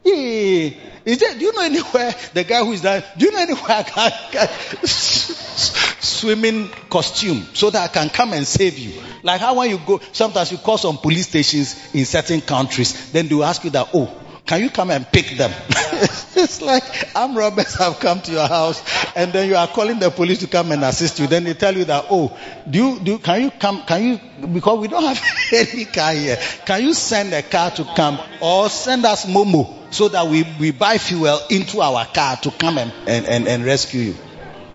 yeah. 0.04 0.70
Is 1.04 1.18
there, 1.18 1.34
do 1.34 1.40
you 1.44 1.52
know 1.52 1.62
anywhere, 1.62 2.14
the 2.32 2.44
guy 2.44 2.64
who 2.64 2.72
is 2.72 2.80
there, 2.80 3.04
do 3.18 3.26
you 3.26 3.32
know 3.32 3.38
anywhere 3.38 3.62
I 3.68 3.82
can, 3.82 4.12
can 4.32 4.48
swimming 4.86 6.70
costume 6.88 7.46
so 7.52 7.68
that 7.70 7.90
I 7.90 7.92
can 7.92 8.08
come 8.08 8.32
and 8.32 8.46
save 8.46 8.78
you? 8.78 9.02
Like 9.22 9.40
how 9.40 9.54
when 9.58 9.68
you 9.68 9.78
go, 9.86 10.00
sometimes 10.12 10.50
you 10.50 10.58
call 10.58 10.78
some 10.78 10.96
police 10.96 11.28
stations 11.28 11.94
in 11.94 12.06
certain 12.06 12.40
countries, 12.40 13.12
then 13.12 13.28
they 13.28 13.34
will 13.34 13.44
ask 13.44 13.62
you 13.64 13.70
that, 13.70 13.88
oh, 13.92 14.23
can 14.46 14.60
you 14.62 14.68
come 14.70 14.90
and 14.90 15.10
pick 15.10 15.36
them? 15.38 15.50
it's 15.70 16.60
like 16.60 16.82
armed 17.16 17.36
robbers 17.36 17.74
have 17.78 17.98
come 17.98 18.20
to 18.20 18.32
your 18.32 18.46
house 18.46 18.82
and 19.16 19.32
then 19.32 19.48
you 19.48 19.56
are 19.56 19.66
calling 19.66 19.98
the 19.98 20.10
police 20.10 20.40
to 20.40 20.46
come 20.46 20.70
and 20.72 20.84
assist 20.84 21.18
you. 21.18 21.26
Then 21.26 21.44
they 21.44 21.54
tell 21.54 21.74
you 21.74 21.84
that, 21.86 22.06
oh, 22.10 22.36
do 22.68 22.78
you, 22.78 23.00
do, 23.00 23.18
can 23.18 23.42
you 23.42 23.50
come, 23.50 23.82
can 23.86 24.02
you, 24.04 24.46
because 24.48 24.78
we 24.78 24.88
don't 24.88 25.02
have 25.16 25.22
any 25.52 25.86
car 25.86 26.12
here, 26.12 26.36
can 26.66 26.82
you 26.82 26.92
send 26.92 27.32
a 27.32 27.42
car 27.42 27.70
to 27.72 27.84
come 27.96 28.18
or 28.42 28.68
send 28.68 29.04
us 29.06 29.24
Momo 29.24 29.92
so 29.92 30.08
that 30.08 30.26
we, 30.26 30.44
we 30.60 30.72
buy 30.72 30.98
fuel 30.98 31.40
into 31.50 31.80
our 31.80 32.04
car 32.06 32.36
to 32.36 32.50
come 32.50 32.78
and, 32.78 32.92
and, 33.06 33.26
and, 33.26 33.48
and 33.48 33.64
rescue 33.64 34.00
you? 34.00 34.16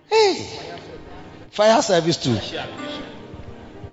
Hey, 0.08 0.48
fire 1.50 1.80
service 1.82 2.16
too. 2.16 2.38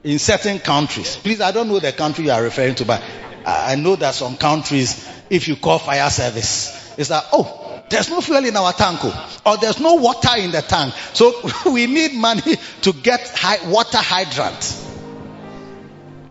In 0.04 0.18
certain 0.20 0.58
countries. 0.60 1.18
Please, 1.18 1.42
I 1.42 1.52
don't 1.52 1.68
know 1.68 1.80
the 1.80 1.92
country 1.92 2.26
you 2.26 2.32
are 2.32 2.42
referring 2.42 2.76
to, 2.76 2.86
but 2.86 3.04
I 3.46 3.76
know 3.76 3.96
that 3.96 4.14
some 4.14 4.36
countries, 4.36 5.08
if 5.30 5.48
you 5.48 5.56
call 5.56 5.80
fire 5.80 6.10
service, 6.10 6.96
it's 6.98 7.10
like, 7.10 7.24
oh, 7.34 7.84
there's 7.90 8.10
no 8.10 8.22
fuel 8.22 8.44
in 8.44 8.56
our 8.56 8.74
tank, 8.74 9.00
oh, 9.04 9.40
or 9.46 9.58
there's 9.58 9.80
no 9.80 9.96
water 9.96 10.38
in 10.38 10.52
the 10.52 10.62
tank. 10.62 10.94
So 11.14 11.34
we 11.72 11.88
need 11.88 12.14
money 12.14 12.56
to 12.82 12.94
get 12.94 13.30
high, 13.30 13.70
water 13.70 14.00
hydrant. 14.00 14.84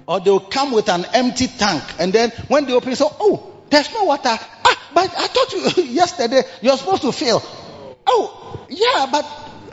Or 0.06 0.20
they'll 0.20 0.40
come 0.40 0.72
with 0.72 0.88
an 0.88 1.04
empty 1.14 1.48
tank, 1.48 1.82
and 1.98 2.12
then 2.12 2.30
when 2.48 2.66
they 2.66 2.72
open, 2.72 2.94
so 2.94 3.14
oh, 3.18 3.62
there's 3.70 3.92
no 3.92 4.04
water. 4.04 4.28
Ah, 4.28 4.90
but 4.94 5.10
I 5.16 5.26
thought 5.26 5.76
you 5.76 5.84
yesterday 5.92 6.42
you're 6.62 6.76
supposed 6.76 7.02
to 7.02 7.12
fill. 7.12 7.42
Oh, 8.06 8.66
yeah, 8.68 9.08
but 9.10 9.24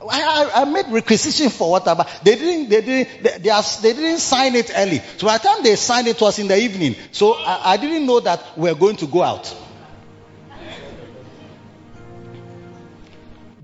I, 0.09 0.51
I, 0.55 0.65
made 0.65 0.87
requisition 0.89 1.49
for 1.49 1.71
water, 1.71 1.95
but 1.95 2.21
they 2.23 2.35
didn't, 2.35 2.69
they 2.69 2.81
didn't, 2.81 3.23
they, 3.23 3.37
they, 3.39 3.49
are, 3.49 3.63
they, 3.81 3.93
didn't 3.93 4.19
sign 4.19 4.55
it 4.55 4.71
early. 4.75 5.01
So 5.17 5.27
by 5.27 5.37
the 5.37 5.47
time 5.47 5.63
they 5.63 5.75
signed 5.75 6.07
it, 6.07 6.19
was 6.19 6.39
in 6.39 6.47
the 6.47 6.57
evening. 6.57 6.95
So 7.11 7.33
I, 7.33 7.73
I 7.73 7.77
didn't 7.77 8.05
know 8.05 8.19
that 8.19 8.57
we 8.57 8.69
are 8.69 8.75
going 8.75 8.97
to 8.97 9.07
go 9.07 9.21
out. 9.21 9.55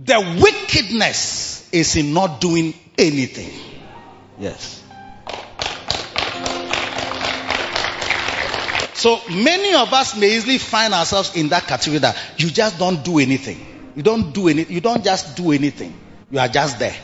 The 0.03 0.39
wickedness 0.41 1.69
is 1.71 1.95
in 1.95 2.13
not 2.13 2.41
doing 2.41 2.73
anything. 2.97 3.51
Yes. 4.39 4.83
So 8.95 9.21
many 9.29 9.75
of 9.75 9.93
us 9.93 10.17
may 10.17 10.35
easily 10.35 10.57
find 10.57 10.93
ourselves 10.93 11.35
in 11.35 11.49
that 11.49 11.67
category 11.67 11.99
that 11.99 12.17
you 12.37 12.49
just 12.49 12.77
don't 12.77 13.03
do 13.03 13.19
anything. 13.19 13.93
You 13.95 14.03
don't 14.03 14.33
do 14.33 14.49
any, 14.49 14.63
you 14.63 14.81
don't 14.81 15.03
just 15.03 15.37
do 15.37 15.51
anything. 15.51 15.93
You 16.31 16.39
are 16.39 16.47
just 16.47 16.79
there. 16.79 16.95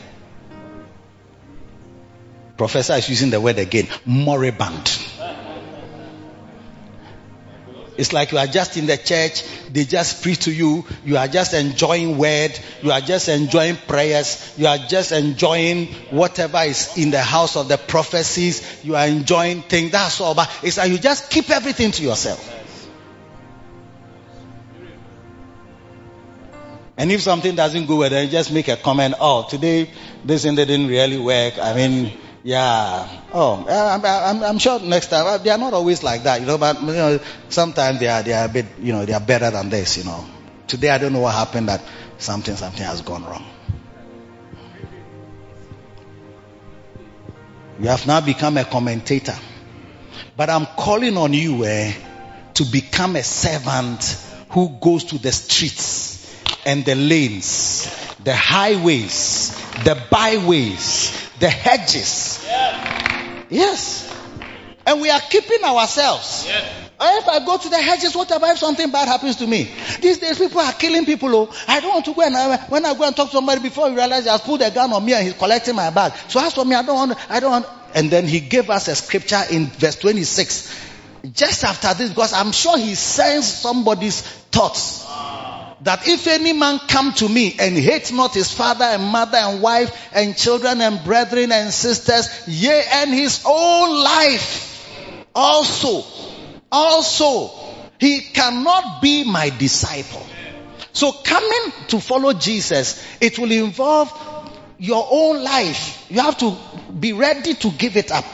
Professor 2.56 2.94
is 2.94 3.08
using 3.08 3.30
the 3.30 3.40
word 3.40 3.58
again, 3.58 3.88
moribund. 4.04 5.02
It's 7.98 8.12
like 8.12 8.32
you 8.32 8.38
are 8.38 8.46
just 8.46 8.76
in 8.76 8.86
the 8.86 8.98
church, 8.98 9.42
they 9.72 9.84
just 9.84 10.22
preach 10.22 10.40
to 10.40 10.52
you, 10.52 10.84
you 11.04 11.16
are 11.16 11.28
just 11.28 11.54
enjoying 11.54 12.18
word, 12.18 12.58
you 12.82 12.92
are 12.92 13.00
just 13.00 13.28
enjoying 13.28 13.76
prayers, 13.76 14.54
you 14.58 14.66
are 14.66 14.76
just 14.76 15.12
enjoying 15.12 15.86
whatever 16.10 16.58
is 16.58 16.96
in 16.98 17.10
the 17.10 17.22
house 17.22 17.56
of 17.56 17.68
the 17.68 17.78
prophecies, 17.78 18.84
you 18.84 18.96
are 18.96 19.06
enjoying 19.06 19.62
things, 19.62 19.92
that's 19.92 20.20
all. 20.20 20.34
But 20.34 20.50
it's 20.62 20.76
like 20.76 20.90
you 20.90 20.98
just 20.98 21.30
keep 21.30 21.50
everything 21.50 21.90
to 21.92 22.02
yourself. 22.02 22.65
And 26.98 27.12
if 27.12 27.20
something 27.20 27.54
doesn't 27.54 27.86
go 27.86 27.96
well, 27.96 28.10
then 28.10 28.30
just 28.30 28.52
make 28.52 28.68
a 28.68 28.76
comment. 28.76 29.14
Oh, 29.20 29.46
today 29.48 29.90
this 30.24 30.44
thing 30.44 30.54
didn't 30.54 30.86
really 30.88 31.18
work. 31.18 31.58
I 31.58 31.74
mean, 31.74 32.12
yeah. 32.42 33.08
Oh, 33.32 33.66
I'm, 33.68 34.04
I'm, 34.04 34.42
I'm, 34.42 34.58
sure 34.58 34.80
next 34.80 35.08
time 35.08 35.26
uh, 35.26 35.38
they 35.38 35.50
are 35.50 35.58
not 35.58 35.74
always 35.74 36.02
like 36.02 36.22
that, 36.22 36.40
you 36.40 36.46
know. 36.46 36.56
But 36.56 36.80
you 36.80 36.86
know, 36.86 37.20
sometimes 37.50 38.00
they 38.00 38.08
are 38.08 38.22
they 38.22 38.32
are 38.32 38.46
a 38.46 38.48
bit, 38.48 38.66
you 38.80 38.92
know, 38.92 39.04
they 39.04 39.12
are 39.12 39.20
better 39.20 39.50
than 39.50 39.68
this, 39.68 39.98
you 39.98 40.04
know. 40.04 40.24
Today 40.66 40.88
I 40.88 40.98
don't 40.98 41.12
know 41.12 41.20
what 41.20 41.34
happened 41.34 41.68
that 41.68 41.82
something 42.18 42.56
something 42.56 42.82
has 42.84 43.02
gone 43.02 43.24
wrong. 43.24 43.44
You 47.78 47.88
have 47.88 48.06
now 48.06 48.22
become 48.22 48.56
a 48.56 48.64
commentator, 48.64 49.36
but 50.34 50.48
I'm 50.48 50.64
calling 50.64 51.18
on 51.18 51.34
you 51.34 51.62
eh, 51.66 51.92
to 52.54 52.64
become 52.64 53.16
a 53.16 53.22
servant 53.22 54.02
who 54.50 54.78
goes 54.80 55.04
to 55.04 55.18
the 55.18 55.30
streets 55.30 56.15
and 56.66 56.84
the 56.84 56.96
lanes, 56.96 57.86
the 58.24 58.34
highways, 58.34 59.54
the 59.84 59.96
byways, 60.10 61.30
the 61.38 61.48
hedges. 61.48 62.44
Yes. 63.48 64.12
And 64.84 65.00
we 65.00 65.08
are 65.08 65.20
keeping 65.20 65.62
ourselves. 65.64 66.46
If 66.48 67.28
I 67.28 67.44
go 67.44 67.56
to 67.56 67.68
the 67.68 67.78
hedges, 67.80 68.16
what 68.16 68.30
about 68.30 68.50
if 68.50 68.58
something 68.58 68.90
bad 68.90 69.06
happens 69.06 69.36
to 69.36 69.46
me? 69.46 69.70
These 70.00 70.18
days 70.18 70.38
people 70.38 70.60
are 70.60 70.72
killing 70.72 71.04
people. 71.04 71.34
Oh, 71.34 71.54
I 71.68 71.78
don't 71.80 71.90
want 71.90 72.04
to 72.06 72.14
go 72.14 72.22
and 72.22 72.36
I, 72.36 72.56
when 72.68 72.84
I 72.84 72.94
go 72.94 73.04
and 73.04 73.14
talk 73.14 73.28
to 73.28 73.36
somebody 73.36 73.60
before 73.60 73.88
you 73.88 73.96
realize 73.96 74.24
he 74.24 74.30
has 74.30 74.40
pulled 74.40 74.62
a 74.62 74.70
gun 74.70 74.92
on 74.92 75.04
me 75.04 75.14
and 75.14 75.24
he's 75.24 75.34
collecting 75.34 75.76
my 75.76 75.90
bag. 75.90 76.14
So 76.28 76.40
as 76.40 76.52
for 76.54 76.64
me, 76.64 76.74
I 76.74 76.82
don't 76.82 76.96
want, 76.96 77.30
I 77.30 77.38
don't 77.38 77.50
want. 77.50 77.66
And 77.94 78.10
then 78.10 78.26
he 78.26 78.40
gave 78.40 78.70
us 78.70 78.88
a 78.88 78.96
scripture 78.96 79.42
in 79.50 79.66
verse 79.66 79.96
26. 79.96 80.84
Just 81.32 81.64
after 81.64 81.94
this, 81.94 82.08
because 82.10 82.32
I'm 82.32 82.52
sure 82.52 82.76
he 82.76 82.94
sensed 82.94 83.62
somebody's 83.62 84.22
thoughts 84.22 85.06
that 85.82 86.08
if 86.08 86.26
any 86.26 86.52
man 86.52 86.78
come 86.88 87.12
to 87.14 87.28
me 87.28 87.54
and 87.58 87.76
hate 87.76 88.12
not 88.12 88.34
his 88.34 88.52
father 88.52 88.84
and 88.84 89.02
mother 89.02 89.36
and 89.36 89.60
wife 89.60 90.10
and 90.14 90.36
children 90.36 90.80
and 90.80 91.04
brethren 91.04 91.52
and 91.52 91.72
sisters, 91.72 92.28
yea, 92.46 92.82
and 92.94 93.12
his 93.12 93.42
own 93.46 94.02
life 94.02 95.28
also, 95.34 96.04
also, 96.72 97.50
he 97.98 98.20
cannot 98.20 99.02
be 99.02 99.24
my 99.24 99.50
disciple. 99.50 100.26
So 100.92 101.12
coming 101.12 101.72
to 101.88 102.00
follow 102.00 102.32
Jesus, 102.32 103.04
it 103.20 103.38
will 103.38 103.52
involve 103.52 104.10
your 104.78 105.06
own 105.10 105.42
life. 105.42 106.06
You 106.10 106.20
have 106.20 106.38
to 106.38 106.56
be 106.98 107.12
ready 107.12 107.54
to 107.54 107.70
give 107.70 107.96
it 107.96 108.10
up 108.10 108.24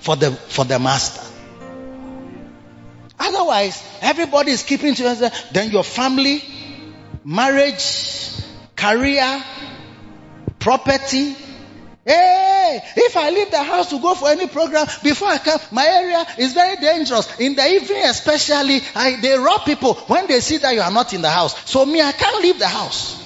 for 0.00 0.16
the, 0.16 0.32
for 0.32 0.64
the 0.64 0.78
master. 0.78 1.22
Otherwise, 3.18 3.82
everybody 4.02 4.50
is 4.50 4.62
keeping 4.62 4.94
to 4.94 5.02
yourself. 5.04 5.50
Then 5.52 5.70
your 5.70 5.84
family, 5.84 6.42
marriage, 7.24 8.42
career, 8.76 9.42
property. 10.58 11.36
Hey, 12.06 12.80
if 12.96 13.16
I 13.16 13.30
leave 13.30 13.50
the 13.50 13.62
house 13.62 13.88
to 13.90 13.98
go 13.98 14.14
for 14.14 14.28
any 14.28 14.46
program 14.46 14.86
before 15.02 15.28
I 15.28 15.38
come, 15.38 15.58
my 15.72 15.86
area 15.86 16.26
is 16.38 16.52
very 16.52 16.76
dangerous. 16.76 17.40
In 17.40 17.54
the 17.54 17.66
evening, 17.66 18.04
especially, 18.04 18.82
I, 18.94 19.18
they 19.20 19.38
rob 19.38 19.64
people 19.64 19.94
when 19.94 20.26
they 20.26 20.40
see 20.40 20.58
that 20.58 20.74
you 20.74 20.82
are 20.82 20.90
not 20.90 21.14
in 21.14 21.22
the 21.22 21.30
house. 21.30 21.70
So 21.70 21.86
me, 21.86 22.02
I 22.02 22.12
can't 22.12 22.42
leave 22.42 22.58
the 22.58 22.68
house. 22.68 23.22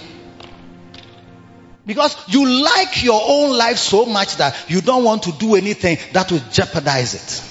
Because 1.84 2.16
you 2.28 2.46
like 2.46 3.02
your 3.02 3.20
own 3.24 3.56
life 3.56 3.78
so 3.78 4.04
much 4.04 4.36
that 4.36 4.54
you 4.68 4.80
don't 4.80 5.02
want 5.02 5.24
to 5.24 5.32
do 5.32 5.56
anything 5.56 5.98
that 6.12 6.30
will 6.30 6.42
jeopardize 6.52 7.14
it. 7.14 7.44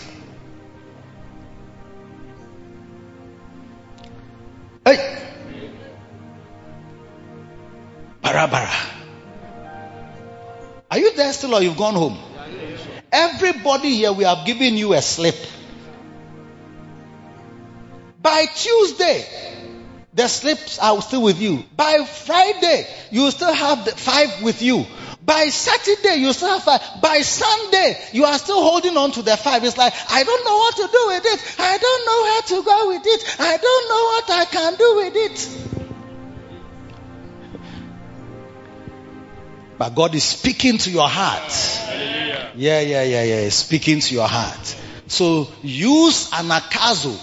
Hey. 4.86 5.27
Barabara. 8.28 8.70
Are 10.92 11.00
you 11.00 11.16
there 11.16 11.32
still 11.32 11.56
or 11.56 11.62
you've 11.62 11.78
gone 11.78 11.94
home? 11.94 12.18
Everybody 13.10 13.96
here, 13.96 14.12
we 14.12 14.26
have 14.26 14.46
given 14.46 14.76
you 14.76 14.94
a 14.94 15.02
slip. 15.02 15.36
By 18.22 18.46
Tuesday, 18.54 19.26
the 20.14 20.28
slips 20.28 20.78
are 20.80 21.02
still 21.02 21.22
with 21.22 21.40
you. 21.40 21.64
By 21.78 22.04
Friday, 22.04 22.86
you 23.12 23.32
still 23.32 23.54
have 23.54 23.86
the 23.86 23.92
five 23.92 24.44
with 24.44 24.62
you. 24.62 24.86
By 25.24 25.48
Saturday, 25.48 26.16
you 26.16 26.34
still 26.34 26.50
have 26.50 26.64
five. 26.64 26.82
By 27.02 27.22
Sunday, 27.22 27.98
you 28.12 28.26
are 28.26 28.38
still 28.38 28.62
holding 28.62 28.98
on 28.98 29.12
to 29.14 29.22
the 29.22 29.38
five. 29.38 29.64
It's 29.64 29.78
like, 29.78 29.94
I 30.10 30.24
don't 30.26 30.44
know 30.44 30.58
what 30.58 30.76
to 30.76 30.88
do 30.92 31.04
with 31.08 31.24
it. 31.26 31.60
I 31.60 31.78
don't 31.78 32.06
know 32.06 32.22
where 32.28 32.42
to 32.42 32.66
go 32.66 32.88
with 32.90 33.04
it. 33.06 33.40
I 33.40 33.56
don't 33.56 33.90
know 33.90 34.04
what 34.12 34.30
I 34.30 34.46
can 34.52 34.76
do 34.76 34.96
with 34.98 35.16
it. 35.16 35.87
But 39.78 39.94
God 39.94 40.16
is 40.16 40.24
speaking 40.24 40.78
to 40.80 40.90
your 40.90 41.08
heart. 41.08 41.52
Yeah, 42.56 42.82
yeah, 42.82 43.04
yeah, 43.04 43.24
yeah. 43.24 43.50
Speaking 43.50 44.00
to 44.00 44.14
your 44.16 44.28
heart. 44.28 44.76
So 45.08 45.48
use 45.62 46.32
anakazo. 46.32 47.18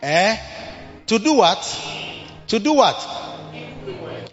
Eh? 0.00 0.36
To 1.06 1.18
do 1.18 1.34
what? 1.34 1.62
To 2.48 2.58
do 2.58 2.74
what? 2.74 2.96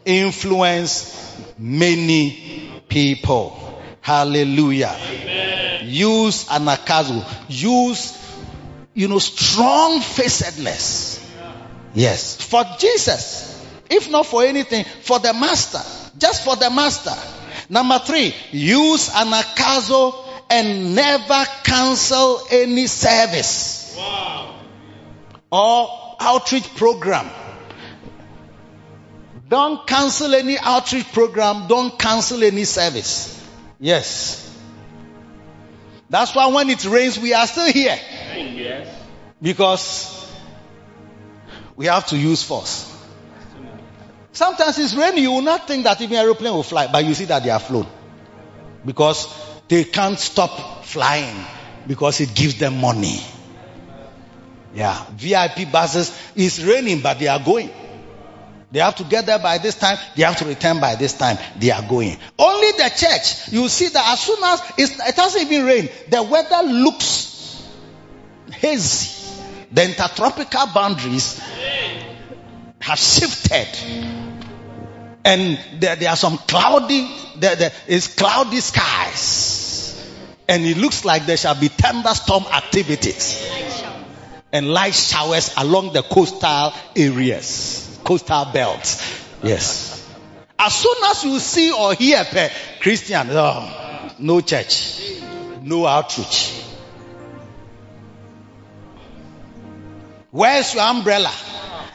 Influence 0.05 1.41
many 1.57 2.71
people. 2.87 3.81
Hallelujah. 4.01 4.95
Use 5.83 6.45
anakazo. 6.45 7.25
Use, 7.49 8.15
you 8.93 9.07
know, 9.07 9.19
strong 9.19 9.99
facedness. 9.99 11.27
Yes. 11.95 12.39
For 12.39 12.63
Jesus. 12.77 13.55
If 13.89 14.11
not 14.11 14.27
for 14.27 14.43
anything, 14.43 14.85
for 15.01 15.17
the 15.17 15.33
master. 15.33 15.81
Just 16.19 16.43
for 16.43 16.55
the 16.55 16.69
master. 16.69 17.15
Number 17.69 17.99
three, 17.99 18.33
use 18.51 19.09
an 19.09 19.27
anakazo 19.27 20.15
and 20.49 20.95
never 20.95 21.45
cancel 21.63 22.41
any 22.49 22.87
service. 22.87 23.97
Or 25.51 26.15
outreach 26.19 26.75
program. 26.75 27.29
Don't 29.49 29.87
cancel 29.87 30.35
any 30.35 30.57
outreach 30.57 31.11
program. 31.13 31.67
Don't 31.67 31.97
cancel 31.97 32.43
any 32.43 32.65
service. 32.65 33.33
Yes. 33.79 34.43
That's 36.09 36.35
why 36.35 36.47
when 36.47 36.69
it 36.69 36.83
rains, 36.85 37.19
we 37.19 37.33
are 37.33 37.47
still 37.47 37.71
here. 37.71 37.97
Yes. 38.35 38.93
Because 39.41 40.13
we 41.75 41.85
have 41.85 42.07
to 42.07 42.17
use 42.17 42.43
force. 42.43 42.96
Sometimes 44.37 44.77
it's 44.77 44.93
raining, 44.93 45.23
you 45.23 45.31
will 45.31 45.41
not 45.41 45.67
think 45.67 45.83
that 45.85 45.99
even 45.99 46.15
aeroplane 46.15 46.53
will 46.53 46.61
fly, 46.61 46.85
but 46.91 47.03
you 47.03 47.15
see 47.15 47.25
that 47.25 47.41
they 47.41 47.49
are 47.49 47.59
flown. 47.59 47.87
Because 48.85 49.27
they 49.67 49.83
can't 49.83 50.19
stop 50.19 50.85
flying 50.85 51.43
because 51.87 52.21
it 52.21 52.35
gives 52.35 52.59
them 52.59 52.79
money. 52.79 53.19
Yeah. 54.75 55.03
VIP 55.15 55.71
buses, 55.71 56.15
it's 56.35 56.59
raining, 56.59 57.01
but 57.01 57.17
they 57.17 57.27
are 57.27 57.39
going. 57.43 57.71
They 58.71 58.79
have 58.79 58.93
to 58.97 59.05
get 59.05 59.25
there 59.25 59.39
by 59.39 59.57
this 59.57 59.73
time. 59.73 59.97
They 60.15 60.21
have 60.21 60.37
to 60.37 60.45
return 60.45 60.79
by 60.79 60.93
this 60.93 61.13
time. 61.13 61.39
They 61.57 61.71
are 61.71 61.81
going. 61.81 62.15
Only 62.37 62.73
the 62.73 62.91
church, 62.95 63.51
you 63.51 63.67
see 63.69 63.87
that 63.87 64.07
as 64.07 64.19
soon 64.19 64.37
as 64.43 64.61
it 64.77 65.15
hasn't 65.15 65.51
even 65.51 65.65
rained, 65.65 65.91
the 66.09 66.21
weather 66.21 66.61
looks 66.61 67.67
hazy. 68.51 69.15
The 69.71 69.83
intertropical 69.83 70.67
boundaries 70.75 71.41
have 72.81 72.99
shifted. 72.99 74.16
And 75.27 75.59
there, 75.81 75.97
there 75.97 76.09
are 76.09 76.15
some 76.15 76.37
cloudy, 76.37 77.05
there, 77.35 77.57
there 77.57 77.73
is 77.85 78.07
cloudy 78.07 78.61
skies. 78.61 80.01
And 80.47 80.63
it 80.63 80.77
looks 80.77 81.03
like 81.03 81.25
there 81.25 81.35
shall 81.35 81.59
be 81.59 81.67
thunderstorm 81.67 82.45
activities 82.45 83.45
and 84.53 84.69
light 84.69 84.93
showers 84.93 85.53
along 85.57 85.91
the 85.91 86.01
coastal 86.01 86.71
areas, 86.95 87.99
coastal 88.05 88.45
belts. 88.53 89.03
Yes. 89.43 90.09
As 90.57 90.73
soon 90.73 90.95
as 91.03 91.25
you 91.25 91.39
see 91.39 91.73
or 91.73 91.93
hear 91.93 92.23
per 92.23 92.49
Christian, 92.79 93.27
oh, 93.31 94.13
no 94.19 94.39
church, 94.39 95.19
no 95.61 95.85
outreach. 95.85 96.63
Where's 100.31 100.73
your 100.73 100.83
umbrella? 100.83 101.33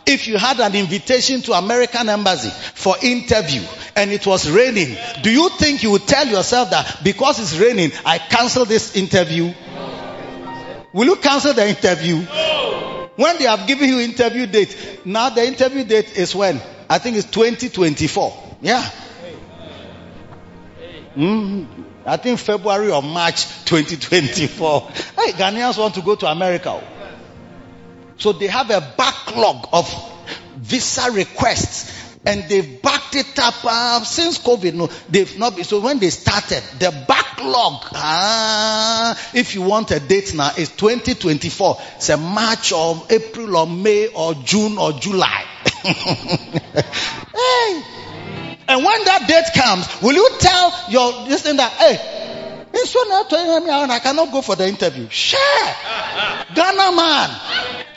If 0.04 0.26
you 0.26 0.36
had 0.36 0.58
an 0.60 0.74
invitation 0.74 1.42
to 1.42 1.52
American 1.52 2.08
embassy 2.08 2.50
for 2.74 2.96
interview 3.02 3.62
and 3.94 4.10
it 4.10 4.26
was 4.26 4.50
raining, 4.50 4.96
do 5.22 5.30
you 5.30 5.48
think 5.50 5.82
you 5.82 5.90
would 5.92 6.06
tell 6.06 6.26
yourself 6.26 6.70
that 6.70 7.00
because 7.04 7.38
it's 7.38 7.58
raining, 7.58 7.92
I 8.04 8.18
cancel 8.18 8.64
this 8.64 8.96
interview? 8.96 9.52
Will 10.92 11.06
you 11.06 11.16
cancel 11.16 11.54
the 11.54 11.68
interview? 11.68 12.16
When 13.16 13.38
they 13.38 13.44
have 13.44 13.66
given 13.66 13.88
you 13.88 14.00
interview 14.00 14.46
date, 14.46 15.00
now 15.04 15.30
the 15.30 15.46
interview 15.46 15.84
date 15.84 16.16
is 16.16 16.34
when? 16.34 16.60
I 16.88 16.98
think 16.98 17.16
it's 17.16 17.30
2024. 17.30 18.56
Yeah. 18.60 18.90
Mm, 21.16 21.66
I 22.06 22.16
think 22.16 22.38
February 22.38 22.90
or 22.90 23.02
March 23.02 23.44
2024. 23.66 24.80
Hey, 24.90 25.32
Ghanaians 25.32 25.78
want 25.78 25.94
to 25.94 26.02
go 26.02 26.14
to 26.16 26.26
America. 26.26 26.82
So 28.22 28.30
they 28.30 28.46
have 28.46 28.70
a 28.70 28.80
backlog 28.96 29.68
of 29.72 29.92
visa 30.54 31.10
requests 31.10 31.92
and 32.24 32.48
they've 32.48 32.80
backed 32.80 33.16
it 33.16 33.36
up 33.36 33.64
uh, 33.64 34.04
since 34.04 34.38
COVID. 34.38 34.74
No, 34.74 34.86
they've 35.08 35.36
not 35.40 35.56
been. 35.56 35.64
So 35.64 35.80
when 35.80 35.98
they 35.98 36.10
started, 36.10 36.62
the 36.78 36.92
backlog, 37.08 37.82
ah, 37.94 39.30
if 39.34 39.56
you 39.56 39.62
want 39.62 39.90
a 39.90 39.98
date 39.98 40.36
now, 40.36 40.52
is 40.56 40.70
2024. 40.70 41.78
It's 41.96 42.10
a 42.10 42.16
March 42.16 42.70
or 42.70 43.04
April 43.10 43.56
or 43.56 43.66
May 43.66 44.06
or 44.06 44.34
June 44.34 44.78
or 44.78 44.92
July. 44.92 45.44
hey. 45.82 47.82
And 48.68 48.84
when 48.84 49.04
that 49.04 49.26
date 49.26 49.60
comes, 49.60 50.00
will 50.00 50.14
you 50.14 50.30
tell 50.38 50.72
your 50.88 51.26
listener 51.26 51.54
that, 51.54 51.72
hey, 51.72 52.21
it's 52.74 52.90
so 52.90 53.02
not 53.08 53.28
telling 53.28 53.64
me 53.64 53.70
I 53.70 53.98
cannot 53.98 54.32
go 54.32 54.42
for 54.42 54.56
the 54.56 54.66
interview. 54.66 55.08
Share. 55.08 55.38
Ghana 56.54 56.96
man. 56.96 57.30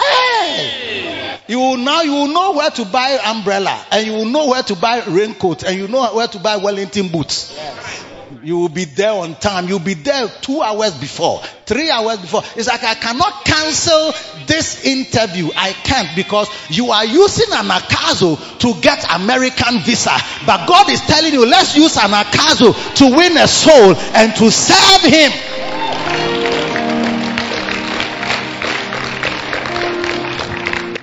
Hey. 0.01 1.39
You 1.47 1.59
will 1.59 1.77
now 1.77 2.01
you 2.01 2.11
will 2.11 2.27
know 2.27 2.53
where 2.53 2.71
to 2.71 2.85
buy 2.85 3.19
umbrella 3.23 3.85
and 3.91 4.07
you 4.07 4.13
will 4.13 4.25
know 4.25 4.47
where 4.47 4.63
to 4.63 4.75
buy 4.75 5.03
raincoat 5.05 5.63
and 5.63 5.77
you 5.77 5.87
know 5.87 6.13
where 6.15 6.27
to 6.27 6.39
buy 6.39 6.57
Wellington 6.57 7.09
boots. 7.09 7.55
You 8.45 8.59
will 8.59 8.69
be 8.69 8.85
there 8.85 9.11
on 9.11 9.33
time. 9.33 9.67
You'll 9.67 9.79
be 9.79 9.95
there 9.95 10.27
two 10.27 10.61
hours 10.61 10.93
before, 10.93 11.41
three 11.65 11.89
hours 11.89 12.19
before. 12.19 12.43
It's 12.55 12.67
like 12.67 12.83
I 12.83 12.93
cannot 12.93 13.43
cancel 13.43 14.13
this 14.45 14.85
interview. 14.85 15.49
I 15.55 15.73
can't 15.73 16.15
because 16.15 16.47
you 16.69 16.91
are 16.91 17.03
using 17.03 17.47
anakazo 17.47 18.59
to 18.59 18.81
get 18.81 19.03
American 19.15 19.79
visa. 19.79 20.15
But 20.45 20.67
God 20.67 20.91
is 20.91 21.01
telling 21.01 21.33
you, 21.33 21.47
let's 21.47 21.75
use 21.75 21.95
anakazo 21.95 22.95
to 22.97 23.17
win 23.17 23.35
a 23.35 23.47
soul 23.47 23.95
and 24.13 24.35
to 24.35 24.51
serve 24.51 25.01
Him. 25.01 25.31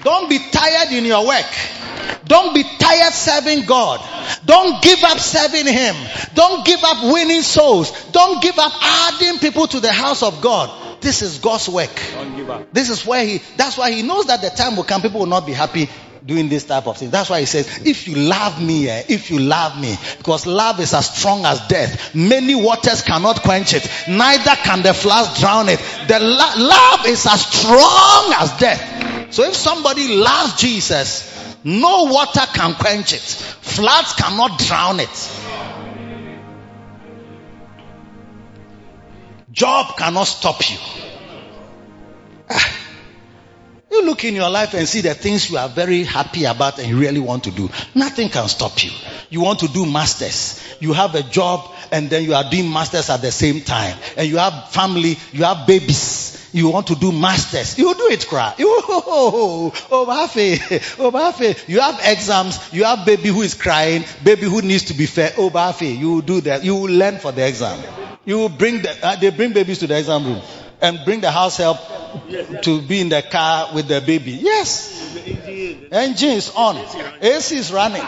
Don't 0.04 0.30
be 0.30 0.38
tired 0.38 0.92
in 0.92 1.04
your 1.06 1.26
work. 1.26 1.81
Don't 2.26 2.54
be 2.54 2.62
tired 2.62 3.12
serving 3.12 3.66
God. 3.66 4.00
Don't 4.44 4.82
give 4.82 5.02
up 5.04 5.18
serving 5.18 5.66
Him. 5.66 5.94
Don't 6.34 6.64
give 6.64 6.82
up 6.82 7.12
winning 7.12 7.42
souls. 7.42 7.90
Don't 8.12 8.42
give 8.42 8.58
up 8.58 8.72
adding 8.80 9.38
people 9.38 9.66
to 9.66 9.80
the 9.80 9.92
house 9.92 10.22
of 10.22 10.40
God. 10.40 11.00
This 11.00 11.22
is 11.22 11.38
God's 11.38 11.68
work. 11.68 11.90
Don't 12.14 12.36
give 12.36 12.48
up. 12.48 12.72
This 12.72 12.88
is 12.88 13.04
where 13.04 13.24
He, 13.24 13.40
that's 13.56 13.76
why 13.76 13.90
He 13.90 14.02
knows 14.02 14.26
that 14.26 14.40
the 14.40 14.50
time 14.50 14.76
will 14.76 14.84
come, 14.84 15.02
people 15.02 15.20
will 15.20 15.26
not 15.26 15.46
be 15.46 15.52
happy 15.52 15.88
doing 16.24 16.48
this 16.48 16.64
type 16.64 16.86
of 16.86 16.96
thing. 16.96 17.10
That's 17.10 17.28
why 17.28 17.40
He 17.40 17.46
says, 17.46 17.84
if 17.84 18.06
you 18.06 18.14
love 18.14 18.62
me, 18.62 18.88
eh, 18.88 19.02
if 19.08 19.30
you 19.30 19.40
love 19.40 19.80
me, 19.80 19.96
because 20.18 20.46
love 20.46 20.78
is 20.78 20.94
as 20.94 21.12
strong 21.12 21.44
as 21.44 21.66
death. 21.66 22.14
Many 22.14 22.54
waters 22.54 23.02
cannot 23.02 23.42
quench 23.42 23.74
it, 23.74 23.88
neither 24.08 24.54
can 24.62 24.82
the 24.82 24.94
floods 24.94 25.40
drown 25.40 25.68
it. 25.68 25.80
The 26.06 26.20
lo- 26.20 26.66
love 26.68 27.06
is 27.06 27.26
as 27.26 27.44
strong 27.46 28.32
as 28.38 28.56
death. 28.58 29.34
So 29.34 29.44
if 29.44 29.54
somebody 29.54 30.16
loves 30.16 30.54
Jesus, 30.60 31.32
no 31.64 32.04
water 32.04 32.46
can 32.52 32.74
quench 32.74 33.12
it. 33.12 33.20
Floods 33.20 34.14
cannot 34.14 34.58
drown 34.58 35.00
it. 35.00 35.30
Job 39.52 39.96
cannot 39.96 40.24
stop 40.24 40.68
you. 40.70 40.78
Ah. 42.50 42.81
You 43.92 44.06
look 44.06 44.24
in 44.24 44.34
your 44.34 44.48
life 44.48 44.72
and 44.72 44.88
see 44.88 45.02
the 45.02 45.12
things 45.12 45.50
you 45.50 45.58
are 45.58 45.68
very 45.68 46.02
happy 46.04 46.46
about 46.46 46.78
and 46.78 46.88
you 46.88 46.98
really 46.98 47.20
want 47.20 47.44
to 47.44 47.50
do, 47.50 47.68
nothing 47.94 48.30
can 48.30 48.48
stop 48.48 48.82
you. 48.82 48.90
You 49.28 49.42
want 49.42 49.60
to 49.60 49.68
do 49.68 49.84
masters. 49.84 50.64
You 50.80 50.94
have 50.94 51.14
a 51.14 51.22
job 51.22 51.70
and 51.90 52.08
then 52.08 52.24
you 52.24 52.32
are 52.32 52.48
doing 52.48 52.72
masters 52.72 53.10
at 53.10 53.20
the 53.20 53.30
same 53.30 53.60
time. 53.60 53.94
And 54.16 54.26
you 54.26 54.38
have 54.38 54.70
family, 54.70 55.18
you 55.32 55.44
have 55.44 55.66
babies. 55.66 56.48
You 56.54 56.70
want 56.70 56.86
to 56.86 56.94
do 56.94 57.12
masters. 57.12 57.78
You 57.78 57.92
do 57.94 58.08
it, 58.08 58.26
cry. 58.26 58.54
You, 58.56 58.66
oh, 58.88 59.72
oh, 59.84 59.88
oh, 59.90 60.06
Bafe. 61.12 61.68
You 61.68 61.80
have 61.80 62.00
exams. 62.02 62.72
You 62.72 62.84
have 62.84 63.04
baby 63.04 63.28
who 63.28 63.42
is 63.42 63.52
crying, 63.52 64.04
baby 64.24 64.44
who 64.44 64.62
needs 64.62 64.84
to 64.84 64.94
be 64.94 65.04
fed. 65.04 65.34
Oh, 65.36 65.50
Bafe, 65.50 65.98
you 65.98 66.12
will 66.12 66.22
do 66.22 66.40
that. 66.42 66.64
You 66.64 66.76
will 66.76 66.92
learn 66.94 67.18
for 67.18 67.30
the 67.30 67.46
exam. 67.46 67.78
You 68.24 68.38
will 68.38 68.48
bring 68.48 68.80
the, 68.80 69.06
uh, 69.06 69.16
they 69.16 69.28
bring 69.28 69.52
babies 69.52 69.80
to 69.80 69.86
the 69.86 69.98
exam 69.98 70.24
room 70.24 70.40
and 70.82 71.04
bring 71.04 71.20
the 71.20 71.30
house 71.30 71.56
help 71.56 71.78
to 72.62 72.82
be 72.82 73.00
in 73.00 73.08
the 73.08 73.22
car 73.22 73.70
with 73.72 73.88
the 73.88 74.00
baby. 74.00 74.32
Yes. 74.32 75.00
Engine 75.92 76.30
is 76.30 76.50
on. 76.54 76.76
AC 77.20 77.56
is 77.56 77.72
running. 77.72 78.02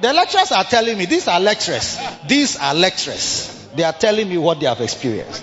The 0.00 0.12
lecturers 0.12 0.52
are 0.52 0.64
telling 0.64 0.98
me, 0.98 1.06
these 1.06 1.26
are 1.26 1.40
lecturers. 1.40 1.98
These 2.28 2.56
are 2.56 2.74
lecturers. 2.74 3.68
They 3.74 3.82
are 3.82 3.92
telling 3.92 4.28
me 4.28 4.38
what 4.38 4.60
they 4.60 4.66
have 4.66 4.80
experienced. 4.80 5.42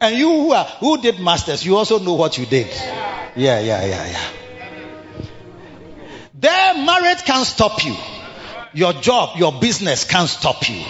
And 0.00 0.16
you 0.16 0.28
who, 0.28 0.52
are, 0.52 0.64
who 0.64 1.02
did 1.02 1.18
masters, 1.20 1.64
you 1.64 1.76
also 1.76 1.98
know 1.98 2.14
what 2.14 2.38
you 2.38 2.46
did. 2.46 2.68
Yeah, 3.34 3.60
yeah, 3.60 3.84
yeah, 3.84 4.06
yeah. 4.06 4.30
Their 6.34 6.74
marriage 6.84 7.24
can't 7.24 7.46
stop 7.46 7.84
you. 7.84 7.96
Your 8.74 8.92
job, 8.92 9.38
your 9.38 9.58
business 9.58 10.04
can't 10.04 10.28
stop 10.28 10.68
you. 10.68 10.84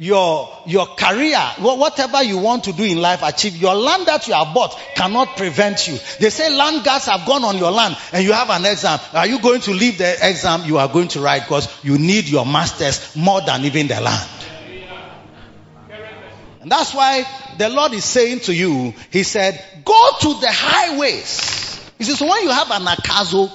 Your, 0.00 0.48
your 0.64 0.86
career, 0.86 1.40
whatever 1.58 2.22
you 2.22 2.38
want 2.38 2.64
to 2.64 2.72
do 2.72 2.84
in 2.84 2.98
life, 2.98 3.20
achieve. 3.24 3.56
Your 3.56 3.74
land 3.74 4.06
that 4.06 4.28
you 4.28 4.34
have 4.34 4.54
bought 4.54 4.78
cannot 4.94 5.36
prevent 5.36 5.88
you. 5.88 5.98
They 6.20 6.30
say 6.30 6.54
land 6.56 6.84
guards 6.84 7.06
have 7.06 7.26
gone 7.26 7.42
on 7.42 7.58
your 7.58 7.72
land 7.72 7.96
and 8.12 8.24
you 8.24 8.32
have 8.32 8.48
an 8.50 8.64
exam. 8.64 9.00
Are 9.12 9.26
you 9.26 9.40
going 9.40 9.60
to 9.62 9.72
leave 9.72 9.98
the 9.98 10.16
exam? 10.22 10.66
You 10.66 10.78
are 10.78 10.86
going 10.86 11.08
to 11.08 11.20
write 11.20 11.42
because 11.42 11.68
you 11.82 11.98
need 11.98 12.28
your 12.28 12.46
masters 12.46 13.16
more 13.16 13.40
than 13.40 13.64
even 13.64 13.88
the 13.88 14.00
land. 14.00 14.30
And 16.60 16.70
that's 16.70 16.94
why 16.94 17.24
the 17.56 17.68
Lord 17.68 17.92
is 17.92 18.04
saying 18.04 18.40
to 18.40 18.54
you, 18.54 18.94
He 19.10 19.24
said, 19.24 19.60
go 19.84 20.10
to 20.20 20.40
the 20.40 20.50
highways. 20.50 21.90
He 21.98 22.04
says, 22.04 22.20
when 22.20 22.42
you 22.44 22.50
have 22.50 22.68
anakazo, 22.68 23.50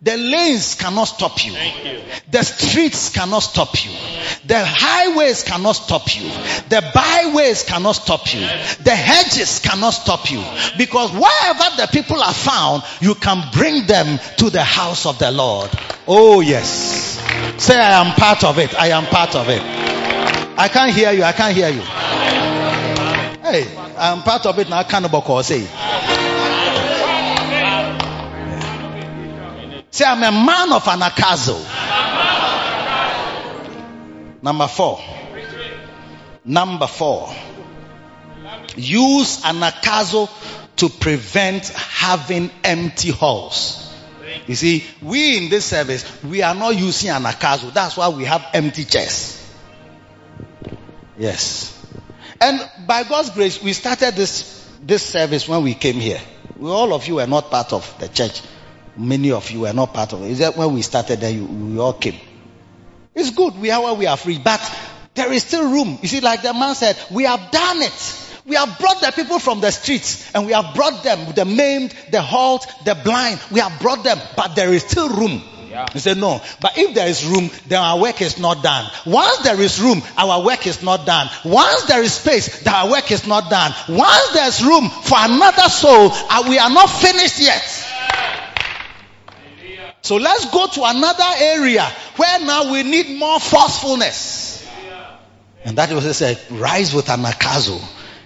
the 0.00 0.16
lanes 0.16 0.76
cannot 0.76 1.04
stop 1.04 1.44
you. 1.44 1.52
you. 1.52 2.00
The 2.30 2.42
streets 2.44 3.10
cannot 3.10 3.40
stop 3.40 3.84
you. 3.84 3.90
The 4.46 4.64
highways 4.64 5.42
cannot 5.42 5.72
stop 5.72 6.14
you. 6.14 6.28
The 6.68 6.88
byways 6.94 7.64
cannot 7.64 7.92
stop 7.92 8.32
you. 8.32 8.40
The 8.40 8.94
hedges 8.94 9.58
cannot 9.58 9.90
stop 9.90 10.30
you. 10.30 10.44
Because 10.76 11.10
wherever 11.10 11.76
the 11.76 11.88
people 11.90 12.22
are 12.22 12.34
found, 12.34 12.84
you 13.00 13.16
can 13.16 13.42
bring 13.52 13.86
them 13.86 14.20
to 14.36 14.50
the 14.50 14.62
house 14.62 15.04
of 15.04 15.18
the 15.18 15.32
Lord. 15.32 15.70
Oh 16.06 16.40
yes. 16.40 17.18
Say 17.56 17.76
I 17.76 18.00
am 18.06 18.14
part 18.14 18.44
of 18.44 18.58
it. 18.58 18.74
I 18.78 18.88
am 18.88 19.04
part 19.06 19.34
of 19.34 19.48
it. 19.48 19.60
I 19.60 20.68
can't 20.68 20.92
hear 20.94 21.10
you. 21.10 21.24
I 21.24 21.32
can't 21.32 21.56
hear 21.56 21.70
you. 21.70 21.82
Hey, 23.42 23.66
I 23.96 24.12
am 24.12 24.22
part 24.22 24.46
of 24.46 24.58
it 24.60 24.68
now. 24.68 24.84
Can't 24.84 25.06
say. 25.44 25.66
Say, 29.98 30.04
I'm 30.04 30.22
a 30.22 30.30
man 30.30 30.72
of 30.72 30.86
an 30.86 31.00
anakazo. 31.00 31.58
Number 34.40 34.68
four. 34.68 35.00
Number 36.44 36.86
four. 36.86 37.34
Use 38.76 39.44
an 39.44 39.56
anakazo 39.56 40.30
to 40.76 40.88
prevent 40.88 41.66
having 41.70 42.48
empty 42.62 43.10
halls. 43.10 43.92
You 44.46 44.54
see, 44.54 44.84
we 45.02 45.36
in 45.36 45.50
this 45.50 45.64
service, 45.64 46.22
we 46.22 46.42
are 46.42 46.54
not 46.54 46.76
using 46.76 47.10
an 47.10 47.24
anakazo. 47.24 47.74
That's 47.74 47.96
why 47.96 48.08
we 48.10 48.24
have 48.24 48.46
empty 48.54 48.84
chairs. 48.84 49.52
Yes. 51.18 51.76
And 52.40 52.60
by 52.86 53.02
God's 53.02 53.30
grace, 53.30 53.60
we 53.60 53.72
started 53.72 54.14
this, 54.14 54.64
this 54.80 55.02
service 55.02 55.48
when 55.48 55.64
we 55.64 55.74
came 55.74 55.96
here. 55.96 56.20
We, 56.56 56.70
all 56.70 56.94
of 56.94 57.08
you 57.08 57.16
were 57.16 57.26
not 57.26 57.50
part 57.50 57.72
of 57.72 57.92
the 57.98 58.06
church. 58.06 58.42
Many 58.98 59.30
of 59.30 59.50
you 59.50 59.60
were 59.60 59.72
not 59.72 59.94
part 59.94 60.12
of 60.12 60.22
it. 60.22 60.30
Is 60.30 60.38
that 60.40 60.56
when 60.56 60.74
we 60.74 60.82
started 60.82 61.20
there, 61.20 61.30
you, 61.30 61.44
we 61.44 61.78
all 61.78 61.92
came. 61.92 62.18
It's 63.14 63.30
good. 63.30 63.58
We 63.58 63.70
are 63.70 63.82
where 63.82 63.94
we 63.94 64.06
are 64.06 64.16
free, 64.16 64.38
but 64.38 64.60
there 65.14 65.32
is 65.32 65.42
still 65.42 65.70
room. 65.70 65.98
You 66.02 66.08
see, 66.08 66.20
like 66.20 66.42
the 66.42 66.52
man 66.52 66.74
said, 66.74 66.96
we 67.10 67.24
have 67.24 67.50
done 67.50 67.82
it. 67.82 68.24
We 68.46 68.56
have 68.56 68.78
brought 68.78 69.00
the 69.00 69.12
people 69.12 69.38
from 69.38 69.60
the 69.60 69.70
streets 69.70 70.32
and 70.34 70.46
we 70.46 70.52
have 70.52 70.74
brought 70.74 71.04
them, 71.04 71.32
the 71.34 71.44
maimed, 71.44 71.94
the 72.10 72.22
halt, 72.22 72.66
the 72.84 72.94
blind. 72.94 73.38
We 73.50 73.60
have 73.60 73.78
brought 73.80 74.04
them, 74.04 74.18
but 74.36 74.56
there 74.56 74.72
is 74.72 74.84
still 74.84 75.10
room. 75.10 75.42
Yeah. 75.68 75.86
He 75.92 75.98
said, 75.98 76.16
no. 76.16 76.40
But 76.62 76.78
if 76.78 76.94
there 76.94 77.08
is 77.08 77.26
room, 77.26 77.50
then 77.66 77.82
our 77.82 78.00
work 78.00 78.22
is 78.22 78.38
not 78.38 78.62
done. 78.62 78.90
Once 79.04 79.38
there 79.40 79.60
is 79.60 79.80
room, 79.80 80.02
our 80.16 80.42
work 80.42 80.66
is 80.66 80.82
not 80.82 81.04
done. 81.04 81.28
Once 81.44 81.84
there 81.84 82.02
is 82.02 82.14
space, 82.14 82.62
then 82.62 82.74
our 82.74 82.90
work 82.90 83.10
is 83.12 83.26
not 83.26 83.50
done. 83.50 83.72
Once 83.88 84.32
there's 84.32 84.64
room 84.64 84.88
for 84.88 85.18
another 85.20 85.68
soul, 85.68 86.10
uh, 86.12 86.46
we 86.48 86.58
are 86.58 86.70
not 86.70 86.86
finished 86.86 87.38
yet. 87.38 87.87
So 90.08 90.16
let's 90.16 90.46
go 90.46 90.66
to 90.66 90.84
another 90.84 91.34
area 91.36 91.84
where 92.16 92.40
now 92.40 92.72
we 92.72 92.82
need 92.82 93.18
more 93.18 93.38
forcefulness. 93.38 94.66
And 95.66 95.76
that 95.76 95.92
was 95.92 96.16
said, 96.16 96.40
rise 96.48 96.94
with 96.94 97.08
anakazo 97.08 97.78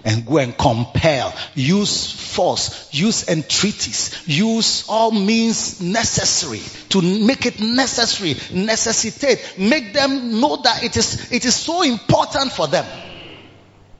and 0.05 0.24
go 0.24 0.39
and 0.39 0.57
compel. 0.57 1.35
Use 1.57 2.12
force, 2.12 2.89
use 2.95 3.28
entreaties, 3.28 4.22
use 4.28 4.85
all 4.89 5.11
means 5.11 5.80
necessary 5.80 6.62
to 6.91 7.03
make 7.03 7.47
it 7.47 7.59
necessary, 7.59 8.37
necessitate, 8.53 9.57
make 9.59 9.93
them 9.93 10.41
know 10.41 10.59
that 10.62 10.85
it 10.85 10.97
is, 10.97 11.33
it 11.33 11.45
is 11.45 11.57
so 11.57 11.83
important 11.83 12.53
for 12.53 12.68
them 12.68 12.87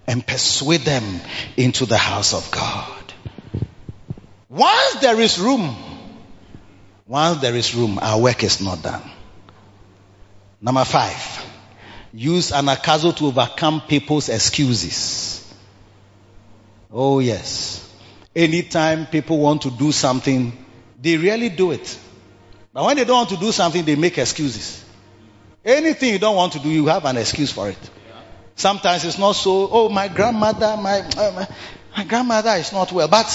and 0.07 0.25
persuade 0.25 0.83
them 0.83 1.03
into 1.57 1.85
the 1.85 1.99
house 1.99 2.33
of 2.33 2.49
God. 2.53 3.13
Once 4.49 5.01
there 5.01 5.19
is 5.19 5.41
room, 5.41 5.75
once 7.07 7.41
there 7.41 7.55
is 7.55 7.75
room, 7.75 7.99
our 8.01 8.21
work 8.21 8.43
is 8.45 8.61
not 8.61 8.83
done. 8.83 9.03
Number 10.61 10.85
five, 10.85 11.45
use 12.13 12.53
an 12.53 12.67
anakazo 12.67 13.17
to 13.17 13.27
overcome 13.27 13.81
people's 13.81 14.29
excuses. 14.29 15.53
Oh 16.91 17.19
yes. 17.19 17.79
Anytime 18.35 19.07
people 19.07 19.39
want 19.39 19.63
to 19.63 19.71
do 19.71 19.93
something, 19.93 20.53
they 21.01 21.17
really 21.17 21.49
do 21.49 21.73
it. 21.73 21.99
But 22.73 22.85
when 22.85 22.97
they 22.97 23.05
don't 23.05 23.17
want 23.17 23.29
to 23.31 23.37
do 23.37 23.53
something, 23.53 23.85
they 23.85 23.97
make 23.97 24.17
excuses. 24.17 24.83
Anything 25.65 26.13
you 26.13 26.19
don't 26.19 26.37
want 26.37 26.55
to 26.55 26.59
do, 26.59 26.71
you 26.71 26.87
have 26.87 27.05
an 27.05 27.19
excuse 27.19 27.53
for 27.53 27.69
it. 27.69 27.91
Sometimes 28.55 29.05
it's 29.05 29.19
not 29.19 29.33
so, 29.33 29.69
oh, 29.71 29.89
my 29.89 30.09
grandmother, 30.09 30.77
my, 30.77 31.01
uh, 31.01 31.33
my, 31.35 31.49
my 31.97 32.05
grandmother 32.05 32.51
is 32.51 32.73
not 32.73 32.91
well. 32.93 33.09
But 33.09 33.27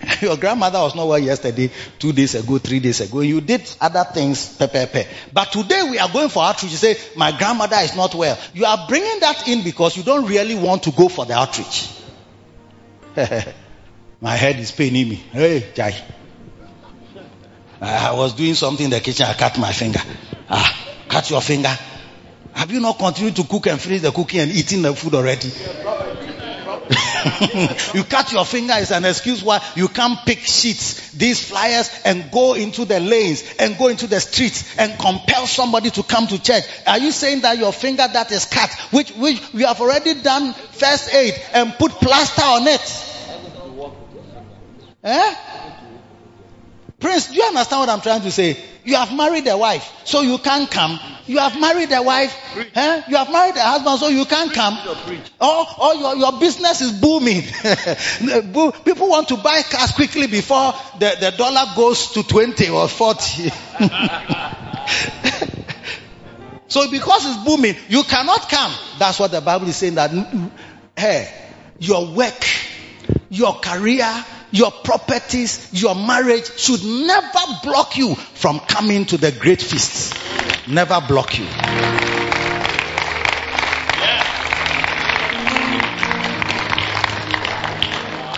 your 0.20 0.36
grandmother 0.36 0.78
was 0.78 0.94
not 0.94 1.06
well 1.06 1.18
yesterday, 1.18 1.70
two 1.98 2.12
days 2.12 2.34
ago, 2.34 2.58
three 2.58 2.80
days 2.80 3.00
ago. 3.00 3.20
You 3.20 3.40
did 3.40 3.62
other 3.80 4.04
things, 4.04 4.56
pe, 4.56 4.66
pe, 4.66 4.86
pe. 4.86 5.06
But 5.32 5.52
today 5.52 5.82
we 5.90 5.98
are 5.98 6.08
going 6.08 6.28
for 6.28 6.42
outreach. 6.42 6.72
You 6.72 6.78
say, 6.78 6.96
my 7.16 7.36
grandmother 7.36 7.76
is 7.80 7.94
not 7.96 8.14
well. 8.14 8.38
You 8.54 8.64
are 8.64 8.86
bringing 8.88 9.20
that 9.20 9.48
in 9.48 9.62
because 9.62 9.96
you 9.96 10.02
don't 10.02 10.26
really 10.26 10.54
want 10.54 10.84
to 10.84 10.92
go 10.92 11.08
for 11.08 11.26
the 11.26 11.34
outreach. 11.34 11.90
my 14.20 14.36
head 14.36 14.56
is 14.58 14.70
paining 14.72 15.08
me. 15.08 15.16
Hey, 15.16 15.70
Jai. 15.74 15.94
I 17.80 18.12
was 18.12 18.34
doing 18.34 18.54
something 18.54 18.84
in 18.84 18.90
the 18.90 19.00
kitchen. 19.00 19.26
I 19.26 19.34
cut 19.34 19.58
my 19.58 19.72
finger. 19.72 20.00
Ah, 20.48 21.02
cut 21.08 21.30
your 21.30 21.40
finger. 21.40 21.74
Have 22.52 22.70
you 22.70 22.80
not 22.80 22.98
continued 22.98 23.36
to 23.36 23.44
cook 23.44 23.66
and 23.68 23.80
finish 23.80 24.02
the 24.02 24.12
cooking 24.12 24.40
and 24.40 24.50
eating 24.50 24.82
the 24.82 24.94
food 24.94 25.14
already? 25.14 25.50
you 27.94 28.04
cut 28.04 28.32
your 28.32 28.44
finger 28.44 28.74
is 28.74 28.90
an 28.90 29.04
excuse 29.04 29.42
why 29.42 29.60
you 29.76 29.88
can't 29.88 30.18
pick 30.24 30.38
sheets, 30.40 31.10
these 31.12 31.48
flyers, 31.48 31.90
and 32.04 32.30
go 32.30 32.54
into 32.54 32.84
the 32.84 33.00
lanes 33.00 33.44
and 33.58 33.76
go 33.78 33.88
into 33.88 34.06
the 34.06 34.20
streets 34.20 34.76
and 34.78 34.98
compel 34.98 35.46
somebody 35.46 35.90
to 35.90 36.02
come 36.02 36.26
to 36.26 36.40
church. 36.42 36.64
Are 36.86 36.98
you 36.98 37.12
saying 37.12 37.40
that 37.42 37.58
your 37.58 37.72
finger 37.72 38.06
that 38.12 38.30
is 38.32 38.44
cut, 38.46 38.70
which 38.90 39.10
which 39.12 39.40
we 39.52 39.62
have 39.62 39.80
already 39.80 40.14
done 40.22 40.52
first 40.52 41.12
aid 41.14 41.34
and 41.52 41.74
put 41.74 41.92
plaster 41.92 42.42
on 42.42 42.66
it? 42.66 43.06
Eh? 45.02 45.34
Prince, 47.00 47.28
do 47.28 47.34
you 47.34 47.44
understand 47.44 47.80
what 47.80 47.88
I'm 47.88 48.02
trying 48.02 48.20
to 48.22 48.30
say? 48.30 48.58
You 48.84 48.96
have 48.96 49.14
married 49.14 49.46
a 49.46 49.56
wife, 49.56 50.02
so 50.04 50.20
you 50.20 50.36
can't 50.36 50.70
come. 50.70 51.00
You 51.26 51.38
have 51.38 51.58
married 51.58 51.90
a 51.92 52.02
wife, 52.02 52.34
eh? 52.74 53.02
you 53.08 53.16
have 53.16 53.32
married 53.32 53.56
a 53.56 53.62
husband, 53.62 53.98
so 54.00 54.08
you 54.08 54.26
can't 54.26 54.52
come. 54.52 54.76
Or, 55.40 55.66
or 55.80 55.94
your, 55.94 56.16
your 56.16 56.38
business 56.38 56.82
is 56.82 56.92
booming. 57.00 57.40
People 58.84 59.08
want 59.08 59.28
to 59.28 59.38
buy 59.38 59.62
cars 59.62 59.92
quickly 59.92 60.26
before 60.26 60.74
the, 60.98 61.16
the 61.20 61.30
dollar 61.38 61.72
goes 61.74 62.12
to 62.12 62.22
20 62.22 62.68
or 62.68 62.86
40. 62.86 63.48
so 66.68 66.90
because 66.90 67.24
it's 67.24 67.44
booming, 67.44 67.76
you 67.88 68.02
cannot 68.02 68.48
come. 68.50 68.74
That's 68.98 69.18
what 69.18 69.30
the 69.30 69.40
Bible 69.40 69.68
is 69.68 69.76
saying 69.76 69.94
that, 69.94 70.10
hey, 70.96 71.32
your 71.78 72.12
work, 72.12 72.44
your 73.30 73.54
career, 73.54 74.24
your 74.52 74.70
properties, 74.70 75.68
your 75.72 75.94
marriage 75.94 76.58
should 76.58 76.84
never 76.84 77.38
block 77.62 77.96
you 77.96 78.14
from 78.14 78.60
coming 78.60 79.04
to 79.06 79.16
the 79.16 79.32
great 79.32 79.62
feasts. 79.62 80.14
Never 80.68 81.00
block 81.00 81.38
you. 81.38 81.46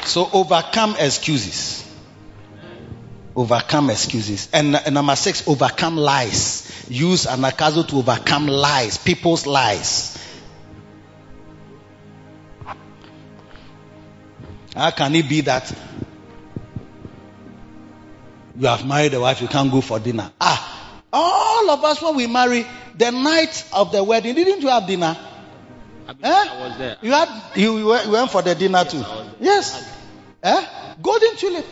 So 0.07 0.29
overcome 0.33 0.97
excuses. 0.99 1.89
Overcome 3.35 3.89
excuses. 3.89 4.49
And, 4.53 4.77
and 4.77 4.95
number 4.95 5.17
six, 5.17 5.49
overcome 5.49 5.97
lies. 5.97 6.87
Use 6.91 7.25
anakazo 7.25 7.89
to 7.89 7.97
overcome 7.97 8.47
lies, 8.47 8.99
people's 8.99 9.47
lies. 9.47 10.22
How 14.75 14.91
can 14.91 15.15
it 15.15 15.29
be 15.29 15.43
that 15.43 15.73
you 18.59 18.67
have 18.67 18.87
married 18.87 19.15
a 19.15 19.21
wife, 19.21 19.41
you 19.41 19.49
can't 19.49 19.71
go 19.71 19.81
for 19.81 19.99
dinner? 19.99 20.31
Ah, 20.41 21.03
all 21.13 21.71
of 21.71 21.85
us 21.85 22.01
when 22.03 22.17
we 22.17 22.27
marry, 22.27 22.67
the 22.97 23.11
night 23.11 23.65
of 23.73 23.93
the 23.93 24.03
wedding, 24.03 24.35
didn't 24.35 24.61
you 24.63 24.69
have 24.69 24.87
dinner? 24.87 25.17
I, 26.09 26.11
Eh? 26.11 26.15
I 26.51 26.69
was 26.69 26.79
there. 26.79 26.97
You 27.01 27.13
had 27.13 27.29
you, 27.55 27.79
you 27.79 27.87
went- 27.87 28.31
for 28.31 28.43
the 28.43 28.55
dinner 28.55 28.85
too. 28.85 29.05
Yes. 29.41 29.89
Eh? 30.43 30.67
Golden 31.01 31.37
tulip. 31.37 31.67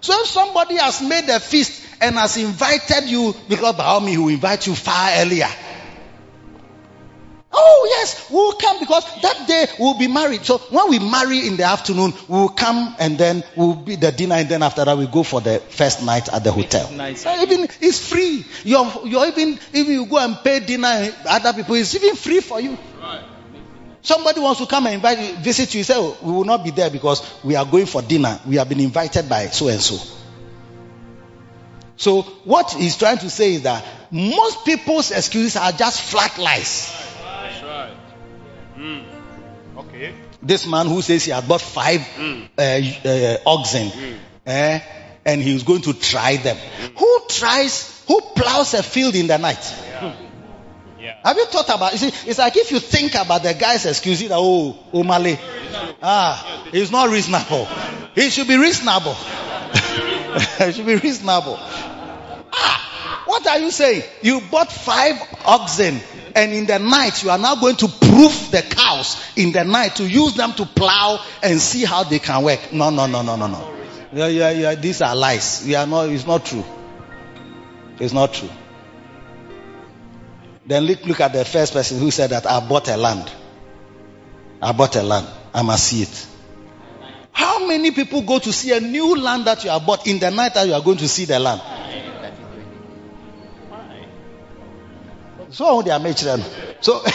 So 0.00 0.20
if 0.20 0.26
somebody 0.28 0.76
has 0.76 1.00
made 1.02 1.28
a 1.30 1.40
feast 1.40 1.82
and 2.00 2.16
has 2.16 2.36
invited 2.36 3.04
you, 3.08 3.34
because 3.48 3.74
by 3.76 3.84
all 3.84 4.00
means 4.00 4.12
he 4.12 4.18
will 4.18 4.28
invite 4.28 4.66
you 4.66 4.74
far 4.74 5.10
earlier. 5.16 5.48
Oh 7.56 7.86
yes, 7.88 8.28
we 8.30 8.36
will 8.36 8.52
come 8.54 8.80
because 8.80 9.04
that 9.22 9.46
day 9.46 9.66
we'll 9.78 9.96
be 9.98 10.08
married. 10.08 10.44
So 10.44 10.58
when 10.58 10.90
we 10.90 10.98
marry 10.98 11.46
in 11.46 11.56
the 11.56 11.62
afternoon, 11.64 12.12
we 12.28 12.34
will 12.36 12.48
come 12.48 12.96
and 12.98 13.16
then 13.16 13.44
we'll 13.56 13.76
be 13.76 13.94
the 13.94 14.10
dinner, 14.10 14.34
and 14.34 14.48
then 14.48 14.62
after 14.62 14.84
that 14.84 14.96
we'll 14.96 15.06
go 15.06 15.22
for 15.22 15.40
the 15.40 15.60
first 15.60 16.02
night 16.02 16.28
at 16.32 16.42
the 16.42 16.50
hotel. 16.50 16.90
Nice. 16.92 17.24
Even 17.26 17.68
it's 17.80 18.08
free. 18.08 18.44
You're 18.64 18.90
you're 19.04 19.26
even 19.26 19.58
if 19.72 19.86
you 19.86 20.06
go 20.06 20.18
and 20.18 20.36
pay 20.42 20.60
dinner, 20.60 21.10
other 21.28 21.52
people 21.52 21.76
it's 21.76 21.94
even 21.94 22.16
free 22.16 22.40
for 22.40 22.60
you. 22.60 22.76
Somebody 24.02 24.40
wants 24.40 24.60
to 24.60 24.66
come 24.66 24.86
and 24.86 24.96
invite 24.96 25.18
you, 25.18 25.36
visit 25.36 25.72
you. 25.72 25.78
You 25.78 25.84
say, 25.84 25.94
oh, 25.96 26.14
we 26.22 26.30
will 26.32 26.44
not 26.44 26.62
be 26.62 26.70
there 26.70 26.90
because 26.90 27.22
we 27.42 27.56
are 27.56 27.64
going 27.64 27.86
for 27.86 28.02
dinner. 28.02 28.38
We 28.46 28.56
have 28.56 28.68
been 28.68 28.80
invited 28.80 29.30
by 29.30 29.46
so 29.46 29.68
and 29.68 29.80
so. 29.80 29.96
So 31.96 32.22
what 32.44 32.72
he's 32.72 32.98
trying 32.98 33.18
to 33.18 33.30
say 33.30 33.54
is 33.54 33.62
that 33.62 33.82
most 34.10 34.66
people's 34.66 35.10
excuses 35.10 35.56
are 35.56 35.72
just 35.72 36.02
flat 36.02 36.36
lies. 36.36 37.13
That's 37.44 37.62
right. 37.62 37.96
Mm. 38.78 39.04
Okay. 39.76 40.14
This 40.42 40.66
man 40.66 40.86
who 40.86 41.02
says 41.02 41.24
he 41.24 41.30
had 41.30 41.46
bought 41.46 41.60
five 41.60 42.00
uh, 42.56 42.62
uh, 42.62 43.36
oxen, 43.46 43.92
eh, 44.46 44.80
and 45.26 45.42
he 45.42 45.52
was 45.52 45.62
going 45.62 45.82
to 45.82 45.92
try 45.92 46.36
them. 46.36 46.56
Who 46.96 47.20
tries? 47.28 48.02
Who 48.08 48.20
plows 48.34 48.72
a 48.74 48.82
field 48.82 49.14
in 49.14 49.26
the 49.26 49.36
night? 49.36 49.74
Yeah. 50.98 51.16
Have 51.22 51.36
you 51.36 51.44
thought 51.44 51.68
about? 51.68 51.92
You 51.92 51.98
see, 51.98 52.30
it's 52.30 52.38
like 52.38 52.56
if 52.56 52.70
you 52.72 52.80
think 52.80 53.14
about 53.14 53.42
the 53.42 53.52
guy's 53.52 53.84
excuse, 53.84 54.20
that 54.20 54.30
oh, 54.32 54.78
Omale, 54.94 55.38
ah, 56.02 56.66
he's 56.72 56.90
not 56.90 57.10
reasonable. 57.10 57.66
He 58.14 58.30
should 58.30 58.48
be 58.48 58.56
reasonable. 58.56 59.14
he 60.64 60.72
should 60.72 60.86
be 60.86 60.96
reasonable. 60.96 61.58
Ah, 62.56 63.22
what 63.26 63.46
are 63.46 63.58
you 63.58 63.70
saying? 63.70 64.02
You 64.22 64.40
bought 64.40 64.70
five 64.70 65.20
oxen, 65.44 66.00
and 66.34 66.52
in 66.52 66.66
the 66.66 66.78
night 66.78 67.22
you 67.22 67.30
are 67.30 67.38
now 67.38 67.56
going 67.56 67.76
to 67.76 67.88
proof 67.88 68.50
the 68.50 68.62
cows 68.62 69.22
in 69.36 69.52
the 69.52 69.64
night 69.64 69.96
to 69.96 70.08
use 70.08 70.34
them 70.34 70.52
to 70.54 70.66
plow 70.66 71.20
and 71.42 71.60
see 71.60 71.84
how 71.84 72.04
they 72.04 72.18
can 72.18 72.42
work. 72.44 72.72
No, 72.72 72.90
no, 72.90 73.06
no, 73.06 73.22
no, 73.22 73.36
no, 73.36 73.46
no. 73.46 73.74
Yeah, 74.12 74.28
yeah, 74.28 74.50
yeah. 74.50 74.74
These 74.76 75.02
are 75.02 75.16
lies. 75.16 75.64
We 75.66 75.74
are 75.74 75.86
not. 75.86 76.08
It's 76.08 76.26
not 76.26 76.44
true. 76.44 76.64
It's 77.98 78.12
not 78.12 78.32
true. 78.32 78.50
Then 80.66 80.84
look, 80.84 81.04
look 81.04 81.20
at 81.20 81.32
the 81.32 81.44
first 81.44 81.72
person 81.72 81.98
who 81.98 82.10
said 82.10 82.30
that 82.30 82.46
I 82.46 82.66
bought 82.66 82.88
a 82.88 82.96
land. 82.96 83.30
I 84.62 84.72
bought 84.72 84.96
a 84.96 85.02
land. 85.02 85.26
I 85.52 85.62
must 85.62 85.84
see 85.84 86.02
it. 86.02 86.26
How 87.32 87.66
many 87.66 87.90
people 87.90 88.22
go 88.22 88.38
to 88.38 88.52
see 88.52 88.72
a 88.72 88.80
new 88.80 89.16
land 89.16 89.46
that 89.46 89.64
you 89.64 89.70
have 89.70 89.84
bought 89.84 90.06
in 90.06 90.20
the 90.20 90.30
night 90.30 90.54
that 90.54 90.66
you 90.66 90.74
are 90.74 90.80
going 90.82 90.98
to 90.98 91.08
see 91.08 91.24
the 91.24 91.38
land? 91.38 91.60
So 95.54 95.82
they 95.82 95.92
are 95.92 96.00
making 96.00 96.42
So 96.80 97.02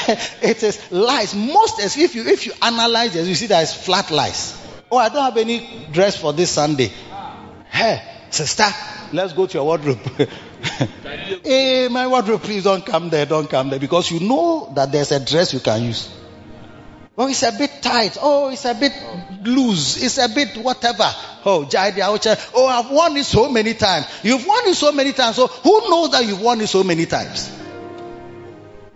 it 0.42 0.64
is 0.64 0.92
lies. 0.92 1.36
Most 1.36 1.82
as 1.82 1.98
if 1.98 2.16
you 2.16 2.26
if 2.26 2.46
you 2.46 2.54
analyze 2.62 3.14
it, 3.16 3.28
you 3.28 3.36
see 3.36 3.48
that 3.48 3.64
it's 3.64 3.74
flat 3.74 4.12
lies. 4.12 4.56
Oh, 4.90 4.98
I 4.98 5.10
don't 5.10 5.24
have 5.24 5.36
any 5.36 5.88
dress 5.92 6.16
for 6.16 6.32
this 6.32 6.50
Sunday. 6.50 6.90
Hey, 7.70 8.02
sister, 8.30 8.66
let's 9.12 9.34
go 9.34 9.46
to 9.46 9.54
your 9.56 9.66
wardrobe. 9.66 10.00
hey, 11.44 11.90
my 11.92 12.08
wardrobe, 12.08 12.42
please 12.42 12.64
don't 12.64 12.86
come 12.86 13.10
there, 13.10 13.26
don't 13.26 13.50
come 13.50 13.70
there. 13.70 13.80
Because 13.80 14.10
you 14.10 14.22
know 14.22 14.72
that 14.74 14.92
there's 14.92 15.12
a 15.12 15.24
dress 15.24 15.54
you 15.54 15.60
can 15.60 15.84
use. 15.84 16.10
Oh, 17.18 17.28
it's 17.28 17.44
a 17.44 17.52
bit 17.52 17.82
tight. 17.82 18.18
Oh, 18.22 18.50
it's 18.50 18.64
a 18.64 18.74
bit 18.74 18.94
loose. 19.44 20.02
It's 20.02 20.18
a 20.18 20.30
bit 20.34 20.56
whatever. 20.64 21.12
Oh, 21.46 21.68
Oh, 22.54 22.68
I've 22.68 22.90
worn 22.90 23.18
it 23.18 23.26
so 23.26 23.52
many 23.52 23.74
times. 23.74 24.08
You've 24.24 24.48
worn 24.48 24.68
it 24.68 24.76
so 24.76 24.94
many 24.94 25.12
times. 25.12 25.36
So 25.36 25.48
who 25.48 25.90
knows 25.90 26.12
that 26.12 26.26
you've 26.26 26.42
worn 26.42 26.62
it 26.62 26.68
so 26.68 26.86
many 26.86 27.06
times? 27.06 27.59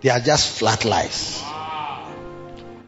They 0.03 0.09
are 0.09 0.19
just 0.19 0.59
flat 0.59 0.83
lies. 0.83 1.41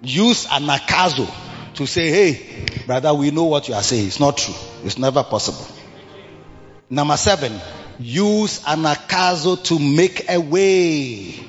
Use 0.01 0.45
anakazo 0.47 1.27
to 1.75 1.87
say, 1.87 2.09
hey, 2.09 2.65
brother, 2.85 3.13
we 3.13 3.31
know 3.31 3.45
what 3.45 3.69
you 3.69 3.73
are 3.73 3.81
saying. 3.81 4.07
It's 4.07 4.19
not 4.19 4.37
true. 4.37 4.53
It's 4.83 4.97
never 4.97 5.23
possible. 5.23 5.65
Number 6.89 7.15
seven, 7.15 7.53
use 7.99 8.59
anakazo 8.63 9.63
to 9.63 9.79
make 9.79 10.29
a 10.29 10.39
way. 10.39 11.39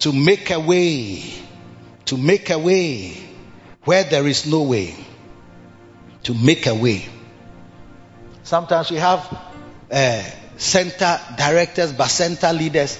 To 0.00 0.12
make 0.12 0.50
a 0.50 0.58
way. 0.58 1.22
To 2.06 2.16
make 2.16 2.50
a 2.50 2.58
way 2.58 3.16
where 3.84 4.02
there 4.02 4.26
is 4.26 4.46
no 4.46 4.62
way. 4.64 4.96
To 6.24 6.34
make 6.34 6.66
a 6.66 6.74
way. 6.74 7.06
Sometimes 8.42 8.90
we 8.90 8.96
have 8.96 9.20
uh, 9.92 10.22
center 10.56 11.20
directors, 11.36 11.92
but 11.92 12.08
center 12.08 12.52
leaders. 12.52 12.98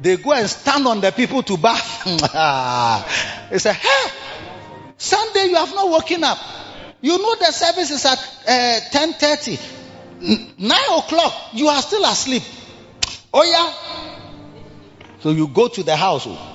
They 0.00 0.16
go 0.16 0.32
and 0.32 0.48
stand 0.48 0.86
on 0.86 1.00
the 1.00 1.10
people 1.10 1.42
to 1.42 1.56
bath. 1.56 2.04
they 3.50 3.58
say, 3.58 3.72
hey, 3.72 4.10
Sunday 4.96 5.46
you 5.46 5.56
have 5.56 5.74
not 5.74 5.88
woken 5.90 6.22
up. 6.24 6.38
You 7.00 7.18
know 7.18 7.34
the 7.36 7.52
service 7.52 7.90
is 7.90 8.04
at 8.04 8.18
uh, 8.46 8.80
10.30. 8.92 9.60
N- 10.22 10.52
9 10.58 10.78
o'clock, 10.98 11.32
you 11.52 11.68
are 11.68 11.82
still 11.82 12.04
asleep. 12.04 12.42
Oh 13.30 13.42
yeah? 13.44 13.74
So 15.20 15.30
you 15.30 15.48
go 15.48 15.68
to 15.68 15.82
the 15.82 15.94
house. 15.94 16.24
oh. 16.26 16.54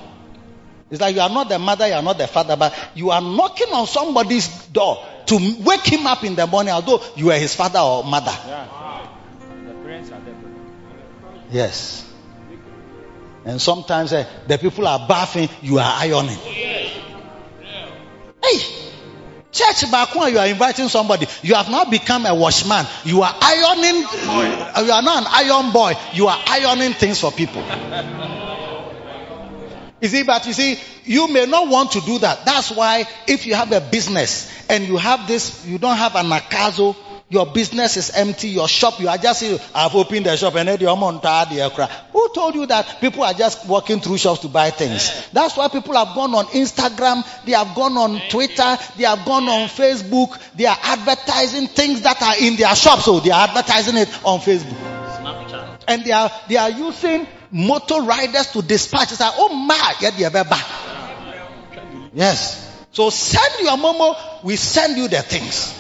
It's 0.89 0.99
like 0.99 1.13
you 1.15 1.21
are 1.21 1.29
not 1.29 1.47
the 1.49 1.59
mother, 1.59 1.87
you 1.87 1.93
are 1.93 2.01
not 2.01 2.17
the 2.17 2.27
father, 2.27 2.55
but 2.55 2.73
you 2.95 3.11
are 3.11 3.21
knocking 3.21 3.71
on 3.73 3.85
somebody's 3.85 4.47
door 4.67 5.03
to 5.27 5.55
wake 5.59 5.85
him 5.85 6.07
up 6.07 6.23
in 6.23 6.35
the 6.35 6.47
morning, 6.47 6.73
although 6.73 7.01
you 7.15 7.31
are 7.31 7.37
his 7.37 7.53
father 7.55 7.79
or 7.79 8.03
mother. 8.03 8.35
Yeah. 8.47 9.07
The 9.67 9.73
parents 9.83 10.11
are 10.11 10.19
there. 10.21 10.35
Yes. 11.51 12.12
And 13.45 13.61
sometimes 13.61 14.13
eh, 14.13 14.25
the 14.47 14.57
people 14.57 14.87
are 14.87 15.07
bathing, 15.07 15.49
you 15.61 15.79
are 15.79 15.93
ironing. 15.99 16.37
Hey, 18.43 18.59
church 19.51 19.91
back 19.91 20.15
when 20.15 20.33
you 20.33 20.39
are 20.39 20.47
inviting 20.47 20.87
somebody, 20.87 21.27
you 21.41 21.55
have 21.55 21.69
now 21.69 21.85
become 21.85 22.25
a 22.25 22.33
washman. 22.33 22.85
You 23.05 23.21
are 23.21 23.35
ironing, 23.41 24.03
uh, 24.05 24.83
you 24.85 24.91
are 24.91 25.01
not 25.01 25.23
an 25.23 25.27
iron 25.29 25.71
boy, 25.71 25.93
you 26.13 26.27
are 26.27 26.39
ironing 26.47 26.93
things 26.93 27.19
for 27.19 27.31
people. 27.31 27.63
You 30.01 30.09
see, 30.09 30.23
but 30.23 30.45
you 30.47 30.53
see, 30.53 30.77
you 31.05 31.29
may 31.29 31.45
not 31.45 31.69
want 31.69 31.93
to 31.93 32.01
do 32.01 32.19
that. 32.19 32.43
That's 32.43 32.71
why 32.71 33.05
if 33.25 33.45
you 33.45 33.55
have 33.55 33.71
a 33.71 33.79
business 33.79 34.51
and 34.69 34.85
you 34.85 34.97
have 34.97 35.27
this, 35.29 35.65
you 35.65 35.77
don't 35.77 35.95
have 35.95 36.11
anakazo, 36.11 36.95
your 37.33 37.47
business 37.47 37.97
is 37.97 38.11
empty, 38.11 38.49
your 38.49 38.67
shop, 38.67 38.99
you 38.99 39.09
are 39.09 39.17
just, 39.17 39.43
I've 39.73 39.95
opened 39.95 40.27
the 40.27 40.37
shop 40.37 40.55
and 40.55 40.69
then 40.69 40.79
you're 40.79 40.91
on 40.91 41.19
the 41.19 41.61
aircraft. 41.61 42.11
Who 42.13 42.29
told 42.33 42.53
you 42.53 42.65
that 42.67 43.01
people 43.01 43.23
are 43.23 43.33
just 43.33 43.67
walking 43.67 43.99
through 43.99 44.19
shops 44.19 44.41
to 44.41 44.47
buy 44.47 44.69
things? 44.69 45.27
That's 45.33 45.57
why 45.57 45.67
people 45.67 45.95
have 45.95 46.15
gone 46.15 46.35
on 46.35 46.45
Instagram, 46.45 47.25
they 47.45 47.53
have 47.53 47.75
gone 47.75 47.97
on 47.97 48.21
Twitter, 48.29 48.77
they 48.97 49.03
have 49.03 49.25
gone 49.25 49.49
on 49.49 49.67
Facebook, 49.67 50.39
they 50.55 50.67
are 50.67 50.77
advertising 50.81 51.67
things 51.67 52.01
that 52.01 52.21
are 52.21 52.35
in 52.39 52.55
their 52.55 52.75
shops, 52.75 53.05
so 53.05 53.19
they 53.19 53.31
are 53.31 53.47
advertising 53.47 53.97
it 53.97 54.09
on 54.23 54.39
Facebook 54.39 54.77
Snapchat. 55.17 55.83
and 55.87 56.05
they 56.05 56.11
are 56.11 56.29
they 56.47 56.57
are 56.57 56.69
using 56.69 57.27
motor 57.51 58.01
riders 58.01 58.51
to 58.51 58.61
dispatch. 58.61 59.11
It's 59.11 59.19
like, 59.19 59.33
oh 59.37 59.53
my, 59.53 59.95
yeah, 59.99 60.29
back. 60.29 60.65
Yes. 62.13 62.59
So 62.91 63.09
send 63.09 63.65
your 63.65 63.77
momo, 63.77 64.43
we 64.43 64.55
send 64.55 64.97
you 64.97 65.07
the 65.07 65.21
things. 65.23 65.79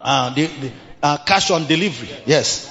Uh, 0.00 0.30
the, 0.34 0.46
the, 0.46 0.72
uh, 1.02 1.16
cash 1.18 1.50
on 1.50 1.66
delivery. 1.66 2.08
Yes. 2.26 2.66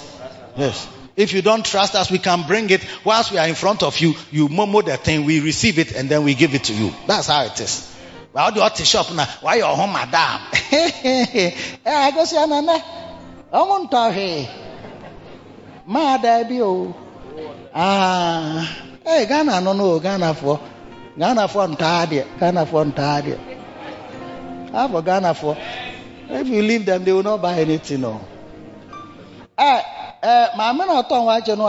Yes. 0.58 0.88
If 1.16 1.34
you 1.34 1.42
don't 1.42 1.66
trust 1.66 1.96
us, 1.96 2.10
we 2.10 2.18
can 2.18 2.44
bring 2.48 2.70
it 2.70 2.82
whilst 3.04 3.32
we 3.32 3.38
are 3.38 3.48
in 3.48 3.56
front 3.56 3.84
of 3.84 3.98
you. 4.00 4.14
You 4.32 4.48
momo 4.48 4.84
the 4.84 4.98
thing, 4.98 5.26
we 5.26 5.42
receive 5.42 5.78
it, 5.78 5.92
and 5.92 6.08
then 6.10 6.24
we 6.24 6.34
give 6.34 6.56
it 6.56 6.64
to 6.66 6.74
you. 6.74 6.94
That's 7.08 7.28
how 7.28 7.44
it 7.46 7.60
is. 7.60 7.86
Wàá 8.34 8.52
di 8.54 8.60
ọtí 8.62 8.86
shop 8.86 9.12
na 9.16 9.26
wàá 9.42 9.56
yẹ 9.58 9.64
ọ̀hún 9.66 9.90
madam. 9.92 10.40
Ẹ 11.86 11.94
agosi 12.08 12.38
anana, 12.38 12.76
ọmọ 13.52 13.76
ntọ́ 13.90 14.14
hwee. 14.14 14.48
Máa 15.88 16.18
da 16.24 16.44
bi 16.44 16.62
o. 16.62 16.94
Ah, 17.74 18.68
ẹ 19.06 19.26
Ghana 19.30 19.60
no 19.62 19.74
no 19.74 20.00
Ghana 20.00 20.34
fọ. 20.42 20.60
Ghana 21.20 21.48
deɛ, 22.12 22.24
Ghana 22.40 22.64
fọ 22.72 22.80
ntaa 22.90 23.22
deɛ. 23.26 23.38
Afọ 24.82 25.00
Ghana 25.08 25.34
fọ. 25.42 25.52
If 26.32 26.48
you 26.48 26.62
leave 26.62 26.86
them, 26.86 27.04
they 27.04 27.12
will 27.12 27.24
not 27.24 27.42
buy 27.42 27.56
anything. 27.60 28.02
No. 28.02 28.22
Eh, 29.58 29.82
eh, 30.22 30.48
Nwaakye 30.56 31.58
no. 31.58 31.68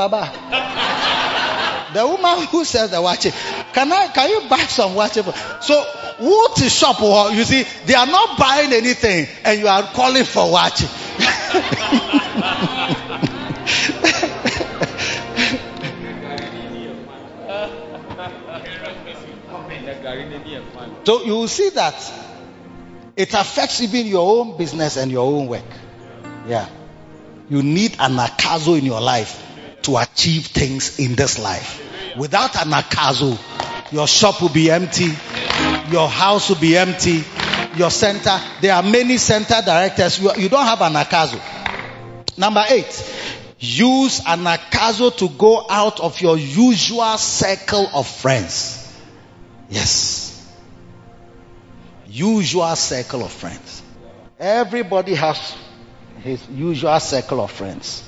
The 1.93 2.07
woman 2.07 2.47
who 2.47 2.65
sells 2.65 2.91
the 2.93 2.99
waakye, 2.99 3.33
can 3.73 3.91
I 3.91 4.07
can 4.09 4.29
you 4.31 4.43
buy 4.49 4.59
some? 4.59 4.93
For, 4.95 5.09
so 5.63 5.83
what 6.19 6.61
is 6.61 6.73
shop? 6.73 7.01
You 7.35 7.43
see, 7.45 7.65
they 7.87 7.95
are 7.95 8.07
not 8.07 8.39
buying 8.39 8.73
anything, 8.73 9.27
and 9.45 9.59
you 9.59 9.67
are 9.67 9.83
calling 9.83 10.25
for 10.25 10.43
waakye. 10.45 10.87
so 21.05 21.25
you 21.25 21.33
will 21.35 21.49
see 21.49 21.71
that 21.71 22.20
it 23.17 23.35
affects 23.35 23.81
even 23.81 24.07
your 24.07 24.41
own 24.41 24.57
business 24.57 24.97
and 24.97 25.11
your 25.11 25.27
own 25.27 25.47
work. 25.47 25.65
Yeah. 26.47 26.69
You 27.49 27.63
need 27.63 27.93
anakazo 27.93 28.79
in 28.79 28.85
your 28.85 29.01
life 29.01 29.47
to 29.83 29.97
achieve 29.97 30.47
things 30.47 30.99
in 30.99 31.15
this 31.15 31.39
life. 31.39 32.17
Without 32.17 32.53
anakazo, 32.53 33.39
your 33.93 34.07
shop 34.07 34.41
will 34.41 34.51
be 34.51 34.71
empty, 34.71 35.09
your 35.91 36.09
house 36.09 36.49
will 36.49 36.61
be 36.61 36.77
empty, 36.77 37.25
your 37.77 37.91
center, 37.91 38.41
there 38.61 38.75
are 38.75 38.83
many 38.83 39.17
center 39.17 39.61
directors, 39.65 40.21
you, 40.21 40.49
don't 40.49 40.67
have 40.67 40.79
anakazo. 40.79 41.41
Number 42.37 42.65
eight, 42.69 42.87
use 43.59 44.21
anakazo 44.21 45.17
to 45.19 45.29
go 45.29 45.67
out 45.69 46.01
of 46.01 46.21
your 46.21 46.37
usual 46.37 47.19
circle 47.19 47.89
of 47.93 48.07
friends. 48.07 48.77
Yes. 49.69 50.30
Usual 52.11 52.75
circle 52.75 53.23
of 53.23 53.33
friends. 53.33 53.83
Everybody 54.39 55.15
has 55.15 55.55
his 56.23 56.47
usual 56.49 56.99
circle 56.99 57.41
of 57.41 57.51
friends. 57.53 58.03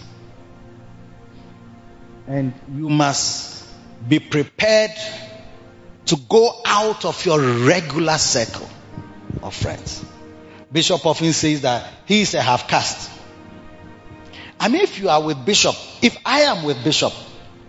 And 2.27 2.53
you 2.75 2.89
must 2.89 3.69
be 4.09 4.19
prepared 4.19 4.91
to 6.07 6.17
go 6.29 6.61
out 6.67 7.05
of 7.05 7.25
your 7.25 7.41
regular 7.41 8.19
circle 8.19 8.69
of 9.43 9.55
friends. 9.55 10.05
Bishop 10.73 11.05
often 11.07 11.33
says 11.33 11.61
that 11.61 11.89
he 12.07 12.23
is 12.23 12.35
a 12.35 12.43
half 12.43 12.67
caste. 12.67 13.11
I 14.59 14.69
mean, 14.69 14.83
if 14.83 14.99
you 14.99 15.11
are 15.11 15.23
with 15.23 15.45
Bishop, 15.45 15.75
if 16.03 16.17
I 16.25 16.43
am 16.43 16.65
with 16.65 16.83
Bishop, 16.83 17.13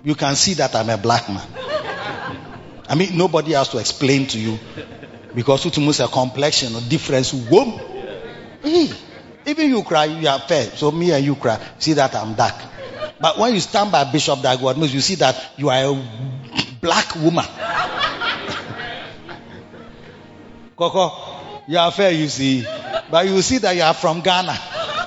you 0.03 0.15
can 0.15 0.36
see 0.36 0.53
that 0.55 0.75
I'm 0.75 0.89
a 0.89 0.97
black 0.97 1.27
man. 1.29 1.47
I 2.89 2.95
mean, 2.95 3.17
nobody 3.17 3.51
has 3.53 3.69
to 3.69 3.77
explain 3.77 4.27
to 4.27 4.39
you 4.39 4.59
because 5.36 5.77
means 5.77 5.99
a 5.99 6.07
complexion 6.07 6.75
or 6.75 6.81
difference. 6.81 7.31
Whoa. 7.34 7.77
Hey, 8.61 8.89
even 9.45 9.69
you 9.69 9.84
cry, 9.84 10.05
you 10.05 10.27
are 10.27 10.39
fair. 10.39 10.65
So 10.65 10.91
me 10.91 11.11
and 11.11 11.23
you 11.25 11.36
cry, 11.36 11.59
see 11.79 11.93
that 11.93 12.15
I'm 12.15 12.34
dark. 12.36 12.55
But 13.19 13.38
when 13.38 13.53
you 13.53 13.59
stand 13.59 13.91
by 13.91 14.09
Bishop 14.11 14.39
Dagwood, 14.39 14.77
you 14.91 15.01
see 15.01 15.15
that 15.15 15.53
you 15.57 15.69
are 15.69 15.84
a 15.84 15.93
black 16.81 17.15
woman. 17.15 17.45
Coco, 20.75 21.11
you 21.67 21.77
are 21.77 21.91
fair, 21.91 22.11
you 22.11 22.27
see. 22.27 22.65
But 23.09 23.27
you 23.27 23.41
see 23.41 23.59
that 23.59 23.75
you 23.75 23.81
are 23.81 23.93
from 23.93 24.21
Ghana. 24.21 24.57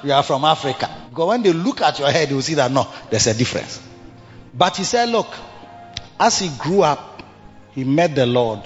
You 0.05 0.13
are 0.13 0.23
from 0.23 0.45
Africa. 0.45 0.89
Because 1.11 1.29
when 1.29 1.43
they 1.43 1.53
look 1.53 1.81
at 1.81 1.99
your 1.99 2.11
head, 2.11 2.31
you 2.31 2.41
see 2.43 2.55
that 2.55 2.71
no, 2.71 2.87
there's 3.11 3.27
a 3.27 3.35
difference. 3.35 3.83
But 4.55 4.77
he 4.77 4.85
said, 4.85 5.09
look, 5.09 5.29
as 6.19 6.39
he 6.39 6.51
grew 6.59 6.83
up, 6.83 7.23
he 7.73 7.85
met 7.85 8.15
the 8.15 8.27
Lord. 8.27 8.61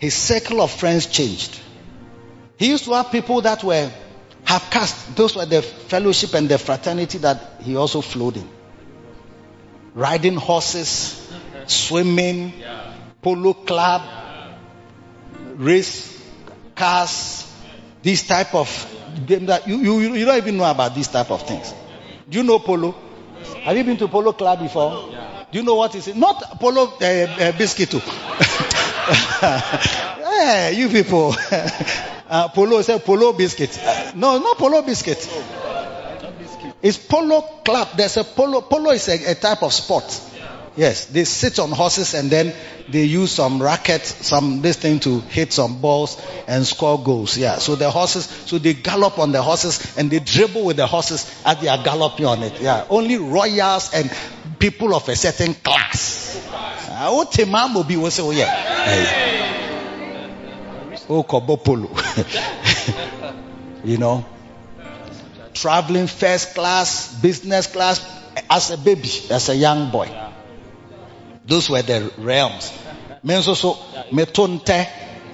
His 0.00 0.14
circle 0.14 0.62
of 0.62 0.70
friends 0.70 1.06
changed. 1.06 1.60
He 2.56 2.68
used 2.68 2.84
to 2.84 2.92
have 2.94 3.12
people 3.12 3.42
that 3.42 3.62
were 3.62 3.90
half 4.44 4.70
caste. 4.70 5.14
Those 5.14 5.36
were 5.36 5.44
the 5.44 5.60
fellowship 5.60 6.32
and 6.32 6.48
the 6.48 6.56
fraternity 6.56 7.18
that 7.18 7.60
he 7.62 7.76
also 7.76 8.00
flowed 8.00 8.38
in. 8.38 8.48
Riding 9.94 10.36
horses, 10.36 11.30
swimming, 11.66 12.54
polo 13.20 13.52
club, 13.52 14.02
race 15.56 16.18
cars, 16.74 17.46
this 18.02 18.26
type 18.26 18.54
of 18.54 18.68
game 19.26 19.46
that 19.46 19.68
you, 19.68 19.76
you, 19.76 20.14
you 20.14 20.24
don't 20.24 20.38
even 20.38 20.56
know 20.56 20.70
about 20.70 20.94
these 20.94 21.08
type 21.08 21.30
of 21.30 21.46
things. 21.46 21.74
Do 22.28 22.38
you 22.38 22.44
know 22.44 22.58
polo? 22.58 22.94
Have 23.64 23.76
you 23.76 23.84
been 23.84 23.98
to 23.98 24.08
polo 24.08 24.32
club 24.32 24.60
before? 24.60 25.12
Do 25.52 25.58
you 25.58 25.64
know 25.64 25.74
what 25.74 25.94
is 25.94 26.08
it? 26.08 26.16
Not 26.16 26.58
polo 26.58 26.84
uh, 26.84 27.04
uh, 27.04 27.52
biscuit. 27.58 27.92
hey, 29.12 30.72
you 30.76 30.88
people. 30.88 31.34
uh, 32.28 32.48
polo 32.48 32.82
say 32.82 32.98
polo 32.98 33.32
biscuit. 33.32 33.78
Uh, 33.82 34.12
no, 34.14 34.38
not 34.38 34.58
polo 34.58 34.82
biscuit. 34.82 35.18
It's 36.82 36.96
polo 36.96 37.42
club. 37.64 37.88
There's 37.96 38.16
a 38.16 38.24
polo. 38.24 38.62
Polo 38.62 38.90
is 38.90 39.08
a, 39.08 39.32
a 39.32 39.34
type 39.34 39.62
of 39.62 39.72
sport. 39.72 40.28
Yes, 40.76 41.06
they 41.06 41.24
sit 41.24 41.58
on 41.58 41.72
horses 41.72 42.14
and 42.14 42.30
then 42.30 42.54
they 42.88 43.04
use 43.04 43.32
some 43.32 43.60
racket, 43.60 44.06
some 44.06 44.62
this 44.62 44.76
thing 44.76 45.00
to 45.00 45.20
hit 45.20 45.52
some 45.52 45.80
balls 45.80 46.20
and 46.46 46.64
score 46.64 47.02
goals. 47.02 47.36
Yeah, 47.36 47.58
so 47.58 47.74
the 47.74 47.90
horses, 47.90 48.24
so 48.24 48.58
they 48.58 48.74
gallop 48.74 49.18
on 49.18 49.32
the 49.32 49.42
horses 49.42 49.96
and 49.98 50.10
they 50.10 50.20
dribble 50.20 50.64
with 50.64 50.76
the 50.76 50.86
horses 50.86 51.30
as 51.44 51.60
they 51.60 51.68
are 51.68 51.82
galloping 51.82 52.26
on 52.26 52.42
it. 52.44 52.60
Yeah, 52.60 52.86
only 52.88 53.18
royals 53.18 53.92
and 53.92 54.10
people 54.58 54.94
of 54.94 55.08
a 55.08 55.16
certain 55.16 55.54
class. 55.54 56.36
Timambo 57.08 57.86
be 57.86 57.96
will 57.96 58.10
say, 58.10 58.22
oh 58.22 58.30
yeah. 58.30 59.56
Oh, 61.08 61.22
Kobo 61.22 61.56
Polo. 61.56 61.90
you 63.84 63.98
know, 63.98 64.24
traveling 65.54 66.06
first 66.06 66.54
class, 66.54 67.12
business 67.20 67.66
class 67.66 68.00
as 68.48 68.70
a 68.70 68.78
baby, 68.78 69.08
as 69.30 69.48
a 69.48 69.56
young 69.56 69.90
boy. 69.90 70.08
Those 71.46 71.68
were 71.68 71.82
the 71.82 72.12
realms. 72.18 72.72
Men 73.22 73.42
so. 73.42 73.76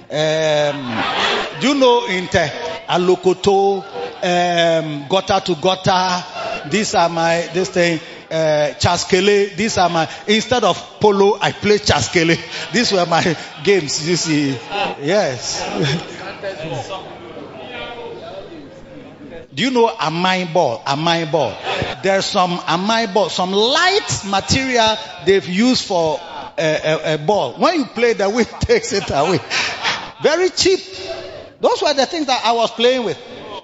Um, 0.09 1.03
do 1.59 1.67
you 1.67 1.75
know 1.75 2.01
inte? 2.07 2.49
Alokoto, 2.87 3.83
um, 4.23 5.05
gota 5.09 5.43
to 5.43 5.53
gota. 5.55 6.69
These 6.71 6.95
are 6.95 7.09
my 7.09 7.49
this 7.53 7.69
thing. 7.69 7.99
Uh, 8.29 8.73
chaskele. 8.79 9.55
These 9.55 9.77
are 9.77 9.89
my 9.89 10.09
instead 10.27 10.63
of 10.63 10.77
polo, 10.99 11.37
I 11.39 11.53
play 11.53 11.77
chaskele. 11.77 12.37
These 12.73 12.91
were 12.91 13.05
my 13.05 13.37
games. 13.63 14.07
You 14.07 14.17
see, 14.17 14.49
yes. 15.01 15.63
Do 19.57 19.63
you 19.63 19.71
know 19.71 19.87
a 19.87 20.11
mine 20.11 20.53
ball? 20.53 20.83
A 20.85 20.95
mine 20.95 21.31
ball. 21.31 21.57
There's 22.03 22.25
some 22.25 22.59
a 22.67 22.77
mine 22.77 23.11
ball, 23.11 23.29
some 23.29 23.51
light 23.51 24.21
material 24.27 24.95
they've 25.25 25.47
used 25.47 25.85
for 25.85 26.19
a, 26.57 26.81
a, 26.83 27.13
a 27.15 27.17
ball. 27.17 27.53
When 27.53 27.75
you 27.79 27.85
play, 27.85 28.13
the 28.13 28.29
wind 28.29 28.47
takes 28.59 28.93
it 28.93 29.09
away. 29.09 29.39
Very 30.21 30.49
cheap. 30.51 30.79
Those 31.59 31.81
were 31.81 31.93
the 31.93 32.05
things 32.05 32.27
that 32.27 32.45
I 32.45 32.51
was 32.51 32.69
playing 32.71 33.03
with. 33.03 33.17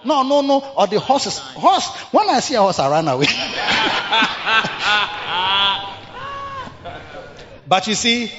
No, 0.05 0.23
no, 0.23 0.41
no. 0.41 0.73
Or 0.75 0.87
the 0.87 0.99
horses. 0.99 1.37
Horse. 1.37 1.87
When 2.11 2.29
I 2.29 2.39
see 2.39 2.55
a 2.55 2.61
horse, 2.61 2.79
I 2.79 2.89
run 2.89 3.07
away. 3.07 3.25
but 7.67 7.87
you 7.87 7.95
see, 7.95 8.31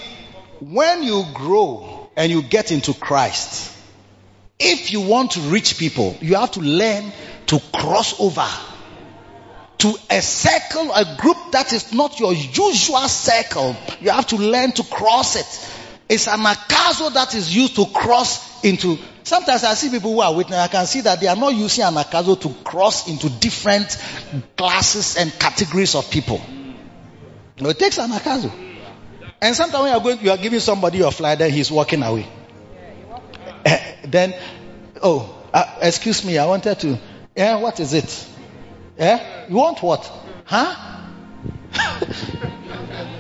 when 0.60 1.02
you 1.02 1.24
grow 1.34 2.08
and 2.16 2.30
you 2.30 2.42
get 2.42 2.72
into 2.72 2.94
Christ, 2.94 3.72
if 4.58 4.92
you 4.92 5.00
want 5.00 5.32
to 5.32 5.40
reach 5.40 5.78
people, 5.78 6.16
you 6.20 6.36
have 6.36 6.52
to 6.52 6.60
learn 6.60 7.12
to 7.46 7.60
cross 7.72 8.18
over 8.20 8.46
to 9.78 9.94
a 10.08 10.22
circle, 10.22 10.92
a 10.94 11.16
group 11.18 11.36
that 11.52 11.72
is 11.72 11.92
not 11.92 12.18
your 12.18 12.32
usual 12.32 13.08
circle. 13.08 13.76
You 14.00 14.10
have 14.10 14.28
to 14.28 14.36
learn 14.36 14.72
to 14.72 14.84
cross 14.84 15.36
it. 15.36 15.70
It's 16.08 16.26
anakazo 16.26 17.12
that 17.14 17.34
is 17.34 17.54
used 17.54 17.76
to 17.76 17.86
cross 17.86 18.62
into. 18.62 18.98
Sometimes 19.22 19.64
I 19.64 19.74
see 19.74 19.88
people 19.88 20.12
who 20.12 20.20
are 20.20 20.34
witness. 20.34 20.58
I 20.58 20.68
can 20.68 20.86
see 20.86 21.00
that 21.02 21.20
they 21.20 21.28
are 21.28 21.36
not 21.36 21.54
using 21.54 21.84
anakazo 21.84 22.38
to 22.42 22.50
cross 22.62 23.08
into 23.08 23.30
different 23.30 23.96
classes 24.56 25.16
and 25.16 25.32
categories 25.38 25.94
of 25.94 26.10
people. 26.10 26.42
You 27.56 27.64
know, 27.64 27.70
it 27.70 27.78
takes 27.78 27.98
anakazo. 27.98 28.52
And 29.40 29.56
sometimes 29.56 29.82
when 29.82 29.92
you 29.92 29.98
are 29.98 30.02
going, 30.02 30.24
you 30.24 30.30
are 30.30 30.36
giving 30.36 30.60
somebody 30.60 30.98
your 30.98 31.12
flyer, 31.12 31.36
then 31.36 31.50
he's 31.50 31.70
walking 31.70 32.02
away. 32.02 32.26
Eh, 33.64 33.96
then, 34.06 34.34
oh, 35.02 35.42
uh, 35.52 35.78
excuse 35.80 36.24
me, 36.24 36.36
I 36.36 36.46
wanted 36.46 36.78
to. 36.80 36.98
Yeah, 37.34 37.56
what 37.56 37.80
is 37.80 37.94
it? 37.94 38.28
Yeah, 38.98 39.48
you 39.48 39.56
want 39.56 39.82
what? 39.82 40.10
Huh? 40.44 41.00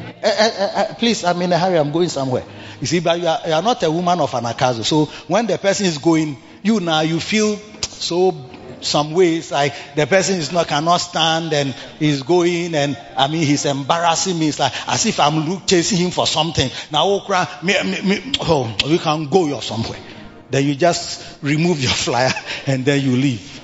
Eh, 0.24 0.30
eh, 0.30 0.70
eh, 0.74 0.94
please, 0.94 1.22
I'm 1.22 1.40
in 1.42 1.52
a 1.52 1.58
hurry. 1.58 1.76
I'm 1.76 1.92
going 1.92 2.08
somewhere. 2.08 2.44
You 2.80 2.86
see, 2.86 3.00
but 3.00 3.20
you 3.20 3.26
are, 3.28 3.40
you 3.46 3.52
are 3.52 3.60
not 3.62 3.82
a 3.82 3.90
woman 3.90 4.20
of 4.20 4.32
an 4.32 4.44
anakazo. 4.44 4.82
So 4.82 5.04
when 5.28 5.46
the 5.46 5.58
person 5.58 5.84
is 5.84 5.98
going, 5.98 6.38
you 6.62 6.80
now 6.80 7.00
you 7.00 7.20
feel 7.20 7.58
so 7.82 8.34
some 8.80 9.12
ways 9.12 9.50
like 9.50 9.74
the 9.96 10.06
person 10.06 10.36
is 10.36 10.50
not 10.50 10.68
cannot 10.68 10.98
stand 10.98 11.52
and 11.52 11.74
he's 11.98 12.22
going 12.22 12.74
and 12.74 12.98
I 13.16 13.28
mean 13.28 13.42
he's 13.46 13.66
embarrassing 13.66 14.38
me. 14.38 14.48
It's 14.48 14.58
like 14.58 14.72
as 14.88 15.04
if 15.04 15.20
I'm 15.20 15.46
look, 15.46 15.66
chasing 15.66 15.98
him 15.98 16.10
for 16.10 16.26
something. 16.26 16.70
Now 16.90 17.06
okra, 17.06 17.46
me, 17.62 17.74
me, 17.82 18.00
me, 18.02 18.32
oh, 18.40 18.74
we 18.86 18.98
can 18.98 19.28
go 19.28 19.46
your 19.46 19.60
somewhere. 19.60 20.00
Then 20.48 20.64
you 20.64 20.74
just 20.74 21.42
remove 21.42 21.80
your 21.80 21.92
flyer 22.06 22.32
and 22.66 22.82
then 22.86 23.02
you 23.02 23.14
leave. 23.14 23.60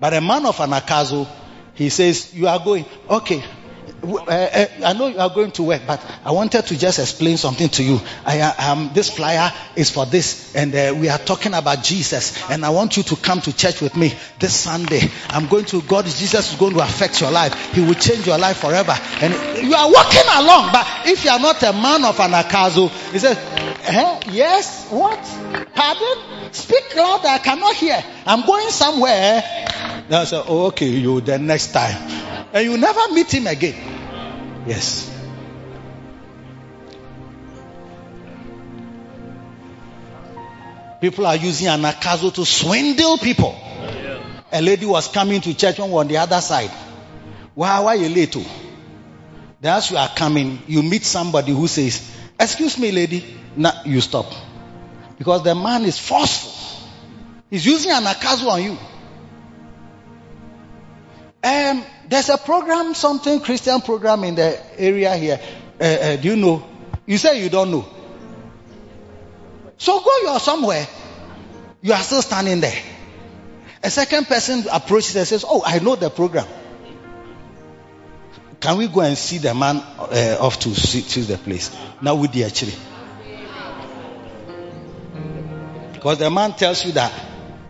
But 0.00 0.12
a 0.12 0.20
man 0.20 0.44
of 0.44 0.60
an 0.60 0.70
anakazo, 0.70 1.26
he 1.74 1.88
says, 1.88 2.34
you 2.34 2.46
are 2.46 2.58
going, 2.58 2.84
okay. 3.08 3.42
Uh, 4.02 4.30
uh, 4.30 4.66
I 4.84 4.92
know 4.92 5.08
you 5.08 5.18
are 5.18 5.28
going 5.30 5.50
to 5.52 5.62
work, 5.64 5.82
but 5.86 6.00
I 6.24 6.30
wanted 6.30 6.66
to 6.66 6.78
just 6.78 6.98
explain 6.98 7.36
something 7.36 7.68
to 7.70 7.82
you. 7.82 8.00
I, 8.24 8.40
uh, 8.40 8.72
um, 8.72 8.90
this 8.94 9.10
flyer 9.10 9.52
is 9.76 9.90
for 9.90 10.06
this, 10.06 10.54
and 10.54 10.74
uh, 10.74 10.94
we 10.96 11.08
are 11.08 11.18
talking 11.18 11.54
about 11.54 11.82
Jesus, 11.82 12.40
and 12.50 12.64
I 12.64 12.70
want 12.70 12.96
you 12.96 13.02
to 13.04 13.16
come 13.16 13.40
to 13.40 13.56
church 13.56 13.80
with 13.80 13.96
me 13.96 14.14
this 14.38 14.54
Sunday. 14.54 15.00
I'm 15.30 15.48
going 15.48 15.64
to 15.66 15.82
God. 15.82 16.04
Jesus 16.04 16.52
is 16.52 16.58
going 16.58 16.74
to 16.74 16.80
affect 16.80 17.20
your 17.20 17.30
life. 17.30 17.72
He 17.74 17.80
will 17.80 17.94
change 17.94 18.26
your 18.26 18.38
life 18.38 18.58
forever. 18.58 18.94
And 19.20 19.66
you 19.66 19.74
are 19.74 19.90
walking 19.90 20.28
along, 20.36 20.72
but 20.72 20.86
if 21.06 21.24
you 21.24 21.30
are 21.30 21.40
not 21.40 21.62
a 21.62 21.72
man 21.72 22.04
of 22.04 22.16
anakazo, 22.16 22.90
he 23.12 23.18
says, 23.18 23.36
eh, 23.36 24.20
yes, 24.30 24.86
what? 24.90 25.18
Pardon? 25.74 26.52
Speak 26.52 26.94
loud. 26.96 27.26
I 27.26 27.38
cannot 27.38 27.74
hear. 27.74 28.02
I'm 28.26 28.46
going 28.46 28.68
somewhere. 28.70 29.42
I 30.10 30.24
say, 30.24 30.42
oh, 30.46 30.66
okay, 30.66 30.86
you 30.86 31.20
the 31.20 31.38
next 31.38 31.72
time. 31.72 32.27
And 32.52 32.64
you 32.64 32.76
never 32.78 33.12
meet 33.12 33.32
him 33.32 33.46
again. 33.46 33.74
Yes. 34.66 35.14
People 41.00 41.26
are 41.26 41.36
using 41.36 41.68
an 41.68 41.80
anakazo 41.80 42.32
to 42.34 42.44
swindle 42.44 43.18
people. 43.18 43.56
A 44.50 44.60
lady 44.62 44.86
was 44.86 45.08
coming 45.08 45.40
to 45.42 45.54
church 45.54 45.78
were 45.78 45.84
on 46.00 46.08
the 46.08 46.16
other 46.16 46.40
side. 46.40 46.70
Why, 47.54 47.80
why 47.80 47.94
you 47.94 48.08
late? 48.08 48.34
oh? 48.36 48.46
Then 49.60 49.76
as 49.76 49.90
you 49.90 49.96
are 49.96 50.08
coming, 50.08 50.60
you 50.66 50.82
meet 50.82 51.04
somebody 51.04 51.52
who 51.52 51.66
says, 51.68 52.10
excuse 52.38 52.78
me 52.78 52.90
lady. 52.92 53.24
Now 53.56 53.82
you 53.84 54.00
stop. 54.00 54.32
Because 55.18 55.42
the 55.42 55.54
man 55.54 55.84
is 55.84 55.98
forceful. 55.98 56.52
He's 57.50 57.66
using 57.66 57.90
an 57.90 58.04
anakazo 58.04 58.48
on 58.48 58.62
you. 58.62 58.78
Um, 61.42 61.84
there's 62.08 62.28
a 62.30 62.38
program, 62.38 62.94
something 62.94 63.40
Christian 63.40 63.80
program 63.80 64.24
in 64.24 64.34
the 64.34 64.60
area 64.80 65.16
here. 65.16 65.40
Uh, 65.80 65.84
uh, 65.84 66.16
do 66.16 66.28
you 66.28 66.36
know? 66.36 66.66
You 67.06 67.16
say 67.16 67.42
you 67.42 67.48
don't 67.48 67.70
know. 67.70 67.86
So 69.76 70.00
go 70.00 70.10
you 70.22 70.28
are 70.28 70.40
somewhere. 70.40 70.86
You 71.80 71.92
are 71.92 72.02
still 72.02 72.22
standing 72.22 72.60
there. 72.60 72.76
A 73.82 73.90
second 73.90 74.26
person 74.26 74.64
approaches 74.72 75.14
and 75.14 75.26
says, 75.26 75.44
"Oh, 75.46 75.62
I 75.64 75.78
know 75.78 75.94
the 75.94 76.10
program. 76.10 76.46
Can 78.58 78.76
we 78.76 78.88
go 78.88 79.02
and 79.02 79.16
see 79.16 79.38
the 79.38 79.54
man 79.54 79.76
uh, 79.76 80.36
off 80.40 80.58
to 80.60 80.74
see, 80.74 81.20
the 81.22 81.38
place?" 81.38 81.70
Now 82.02 82.16
with 82.16 82.32
the 82.32 82.42
actually, 82.42 82.74
because 85.92 86.18
the 86.18 86.30
man 86.30 86.54
tells 86.54 86.84
you 86.84 86.92
that, 86.92 87.12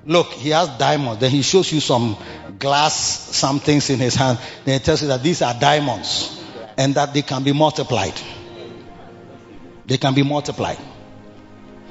look, 0.06 0.28
he 0.32 0.48
has 0.50 0.68
diamonds. 0.78 1.20
Then 1.20 1.30
he 1.30 1.42
shows 1.42 1.70
you 1.70 1.80
some 1.80 2.16
glass, 2.59 2.94
some 3.36 3.61
things 3.61 3.90
in 3.90 3.98
his 3.98 4.14
hand. 4.14 4.38
Then 4.64 4.78
he 4.78 4.84
tells 4.84 5.02
you 5.02 5.09
that 5.09 5.22
these 5.22 5.42
are 5.42 5.54
diamonds 5.54 6.42
and 6.76 6.94
that 6.94 7.14
they 7.14 7.22
can 7.22 7.44
be 7.44 7.52
multiplied. 7.52 8.14
They 9.86 9.96
can 9.96 10.14
be 10.14 10.22
multiplied. 10.22 10.78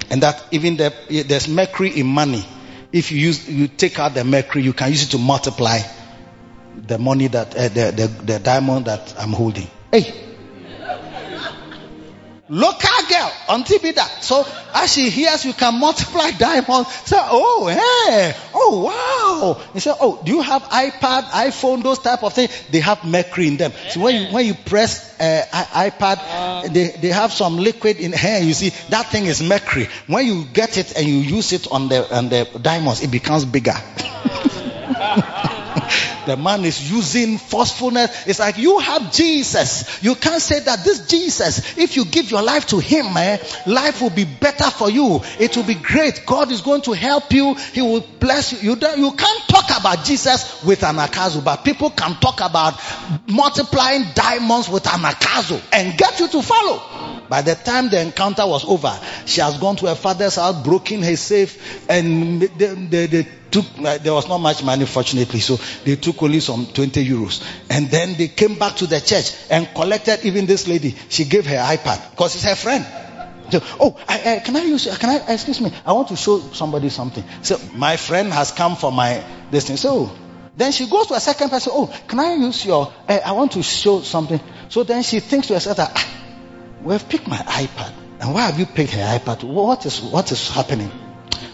And 0.09 0.23
that 0.23 0.45
even 0.51 0.77
the, 0.77 0.93
there's 1.27 1.47
mercury 1.47 1.99
in 1.99 2.07
money. 2.07 2.45
If 2.91 3.11
you 3.11 3.19
use, 3.19 3.49
you 3.49 3.67
take 3.67 3.99
out 3.99 4.13
the 4.13 4.23
mercury, 4.23 4.63
you 4.63 4.73
can 4.73 4.89
use 4.89 5.03
it 5.03 5.11
to 5.11 5.17
multiply 5.17 5.79
the 6.75 6.97
money 6.97 7.27
that, 7.27 7.55
uh, 7.55 7.67
the, 7.69 7.91
the, 7.91 8.07
the 8.33 8.39
diamond 8.39 8.85
that 8.85 9.15
I'm 9.19 9.31
holding. 9.31 9.67
Hey. 9.91 10.26
Local 12.49 12.89
girl 13.09 13.31
on 13.49 13.63
TV 13.63 13.93
that. 13.95 14.23
So 14.23 14.45
as 14.73 14.93
she 14.93 15.09
hears 15.09 15.43
you 15.43 15.53
can 15.53 15.79
multiply 15.79 16.31
diamonds, 16.39 16.89
say, 17.05 17.17
oh, 17.19 17.67
hey, 17.67 18.33
oh, 18.53 18.83
wow. 18.85 19.71
He 19.73 19.79
said, 19.79 19.95
oh, 19.99 20.21
do 20.23 20.31
you 20.31 20.41
have 20.41 20.63
iPad, 20.63 21.23
iPhone, 21.23 21.83
those 21.83 21.99
type 21.99 22.23
of 22.23 22.33
things? 22.33 22.51
They 22.71 22.79
have 22.79 23.03
mercury 23.03 23.47
in 23.47 23.57
them. 23.57 23.73
So 23.89 23.99
when 23.99 24.15
you, 24.15 24.33
when 24.33 24.45
you 24.45 24.53
press 24.53 25.19
uh, 25.19 25.43
iPad, 25.51 26.73
they, 26.73 26.87
they 26.89 27.09
have 27.09 27.33
some 27.33 27.57
liquid 27.57 27.97
in 27.97 28.13
here. 28.13 28.39
You 28.39 28.53
see, 28.53 28.69
that 28.89 29.07
thing 29.07 29.25
is 29.25 29.43
mercury. 29.43 29.89
When 30.07 30.25
you 30.25 30.45
get 30.45 30.77
it 30.77 30.95
and 30.95 31.05
you 31.05 31.15
use 31.15 31.51
it 31.51 31.69
on 31.69 31.89
the, 31.89 32.15
on 32.15 32.29
the 32.29 32.47
diamonds, 32.61 33.03
it 33.03 33.11
becomes 33.11 33.43
bigger. 33.43 33.75
The 36.25 36.35
man 36.35 36.65
is 36.65 36.91
using 36.91 37.37
forcefulness. 37.37 38.27
It's 38.27 38.39
like 38.39 38.57
you 38.57 38.79
have 38.79 39.13
Jesus. 39.13 40.03
You 40.03 40.15
can't 40.15 40.41
say 40.41 40.59
that 40.59 40.83
this 40.83 41.07
Jesus, 41.07 41.77
if 41.77 41.95
you 41.95 42.05
give 42.05 42.29
your 42.29 42.41
life 42.41 42.67
to 42.67 42.79
him, 42.79 43.05
eh, 43.15 43.37
life 43.65 44.01
will 44.01 44.09
be 44.09 44.25
better 44.25 44.69
for 44.69 44.89
you. 44.89 45.21
It 45.39 45.55
will 45.55 45.63
be 45.63 45.75
great. 45.75 46.23
God 46.25 46.51
is 46.51 46.61
going 46.61 46.81
to 46.81 46.93
help 46.93 47.31
you. 47.31 47.53
He 47.53 47.81
will 47.81 48.01
bless 48.19 48.51
you. 48.51 48.71
You, 48.71 48.75
don't, 48.75 48.97
you 48.97 49.11
can't 49.13 49.43
talk 49.47 49.79
about 49.79 50.03
Jesus 50.03 50.63
with 50.63 50.81
anakazo, 50.81 51.43
but 51.43 51.63
people 51.63 51.89
can 51.91 52.15
talk 52.15 52.41
about 52.41 52.73
multiplying 53.27 54.05
diamonds 54.13 54.67
with 54.67 54.83
anakazo 54.83 55.61
and 55.71 55.97
get 55.97 56.19
you 56.19 56.27
to 56.27 56.41
follow. 56.41 56.81
By 57.29 57.41
the 57.41 57.55
time 57.55 57.89
the 57.89 58.01
encounter 58.01 58.45
was 58.45 58.65
over, 58.65 58.97
she 59.25 59.41
has 59.41 59.57
gone 59.57 59.75
to 59.77 59.87
her 59.87 59.95
father's 59.95 60.35
house, 60.35 60.61
broken 60.63 61.01
his 61.01 61.19
safe, 61.19 61.89
and 61.89 62.41
they, 62.41 62.47
they, 62.47 63.05
they 63.07 63.27
took, 63.51 63.65
uh, 63.79 63.97
there 63.97 64.13
was 64.13 64.27
not 64.27 64.39
much 64.39 64.63
money 64.63 64.85
fortunately, 64.85 65.39
so 65.39 65.57
they 65.83 65.95
took 65.95 66.21
only 66.23 66.39
some 66.39 66.65
20 66.65 67.07
euros. 67.07 67.43
And 67.69 67.89
then 67.89 68.15
they 68.15 68.27
came 68.27 68.55
back 68.55 68.75
to 68.77 68.87
the 68.87 68.99
church 68.99 69.35
and 69.49 69.67
collected 69.73 70.25
even 70.25 70.45
this 70.45 70.67
lady. 70.67 70.95
She 71.09 71.25
gave 71.25 71.45
her 71.45 71.57
iPad 71.57 72.11
because 72.11 72.35
it's 72.35 72.43
her 72.45 72.55
friend. 72.55 72.85
So, 73.49 73.61
oh, 73.79 73.97
I, 74.07 74.35
I, 74.35 74.39
can 74.39 74.55
I 74.57 74.63
use, 74.63 74.97
can 74.97 75.09
I, 75.09 75.33
excuse 75.33 75.61
me, 75.61 75.71
I 75.85 75.93
want 75.93 76.09
to 76.09 76.17
show 76.17 76.39
somebody 76.51 76.89
something. 76.89 77.23
So 77.43 77.59
my 77.75 77.95
friend 77.95 78.31
has 78.33 78.51
come 78.51 78.75
for 78.75 78.91
my, 78.91 79.23
this 79.51 79.67
thing. 79.67 79.77
So 79.77 80.11
then 80.57 80.71
she 80.71 80.89
goes 80.89 81.07
to 81.07 81.13
a 81.13 81.19
second 81.19 81.49
person, 81.49 81.71
oh, 81.73 81.93
can 82.07 82.19
I 82.19 82.33
use 82.33 82.65
your, 82.65 82.91
uh, 83.07 83.19
I 83.25 83.31
want 83.31 83.53
to 83.53 83.63
show 83.63 84.01
something. 84.01 84.39
So 84.69 84.83
then 84.83 85.03
she 85.03 85.21
thinks 85.21 85.47
to 85.47 85.53
herself 85.53 85.77
that, 85.77 85.91
ah, 85.95 86.13
we've 86.81 87.07
picked 87.07 87.27
my 87.27 87.37
iPad. 87.37 87.93
And 88.19 88.33
why 88.33 88.41
have 88.41 88.59
you 88.59 88.65
picked 88.65 88.93
her 88.93 89.19
iPad? 89.19 89.43
What 89.43 89.85
is, 89.85 90.01
what 90.01 90.31
is 90.31 90.49
happening? 90.49 90.91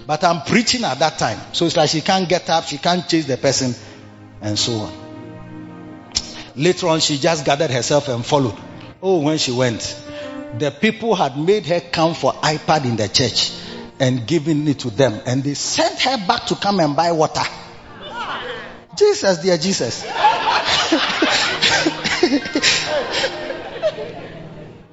But 0.06 0.24
I'm 0.24 0.42
preaching 0.42 0.84
at 0.84 1.00
that 1.00 1.18
time. 1.18 1.40
So 1.54 1.66
it's 1.66 1.78
like 1.78 1.90
she 1.90 2.02
can't 2.02 2.28
get 2.28 2.50
up, 2.50 2.66
she 2.66 2.78
can't 2.78 3.08
chase 3.08 3.26
the 3.26 3.38
person, 3.38 3.74
and 4.42 4.60
so 4.60 4.74
on. 4.74 4.94
Later 6.56 6.88
on, 6.88 7.00
she 7.00 7.18
just 7.18 7.46
gathered 7.46 7.72
herself 7.72 8.08
and 8.10 8.26
followed. 8.26 8.58
Oh, 9.02 9.22
when 9.22 9.38
she 9.38 9.52
went, 9.52 10.00
the 10.60 10.72
people 10.72 11.16
had 11.16 11.38
made 11.38 11.66
her 11.66 11.80
come 11.80 12.14
for 12.14 12.34
iPad 12.34 12.86
in 12.86 12.96
the 12.96 13.08
church 13.08 13.52
and 14.00 14.28
given 14.28 14.68
it 14.68 14.80
to 14.80 14.90
them. 14.90 15.20
And 15.26 15.44
they 15.44 15.56
sent 15.56 16.00
her 16.02 16.18
back 16.28 16.46
to 16.48 16.56
come 16.56 16.80
and 16.80 16.96
buy 16.96 17.12
water. 17.12 17.44
Jesus, 18.96 19.40
dear 19.40 19.58
Jesus. 19.58 20.04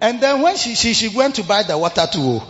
and 0.00 0.20
then 0.20 0.40
when 0.40 0.56
she, 0.56 0.74
she, 0.74 0.94
she 0.94 1.08
went 1.08 1.34
to 1.34 1.44
buy 1.44 1.62
the 1.62 1.76
water 1.76 2.06
too. 2.10 2.40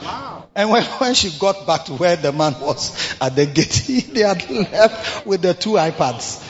And 0.54 0.70
when, 0.70 0.82
when 0.98 1.14
she 1.14 1.30
got 1.38 1.66
back 1.66 1.84
to 1.86 1.92
where 1.94 2.16
the 2.16 2.32
man 2.32 2.54
was 2.60 3.14
at 3.20 3.36
the 3.36 3.46
gate, 3.46 4.08
they 4.12 4.20
had 4.20 4.48
left 4.50 5.26
with 5.26 5.42
the 5.42 5.54
two 5.54 5.70
iPads. 5.70 6.46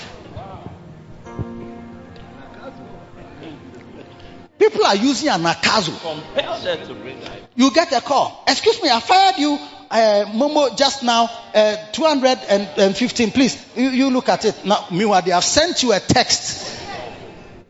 People 4.58 4.84
are 4.84 4.96
using 4.96 5.30
anakazo. 5.30 5.98
Compels 6.00 6.64
her 6.64 6.76
to 6.86 6.94
bring 6.94 7.20
life. 7.22 7.42
You 7.56 7.72
get 7.72 7.92
a 7.92 8.00
call. 8.00 8.44
Excuse 8.46 8.82
me, 8.82 8.90
I 8.90 9.00
fired 9.00 9.38
you, 9.38 9.58
uh, 9.90 10.24
Momo, 10.34 10.76
just 10.76 11.02
now, 11.02 11.30
uh, 11.54 11.76
215. 11.92 13.30
Please, 13.32 13.66
you, 13.74 13.88
you 13.88 14.10
look 14.10 14.28
at 14.28 14.44
it. 14.44 14.64
Now, 14.64 14.86
meanwhile, 14.90 15.22
they 15.22 15.30
have 15.30 15.44
sent 15.44 15.82
you 15.82 15.92
a 15.92 16.00
text 16.00 16.79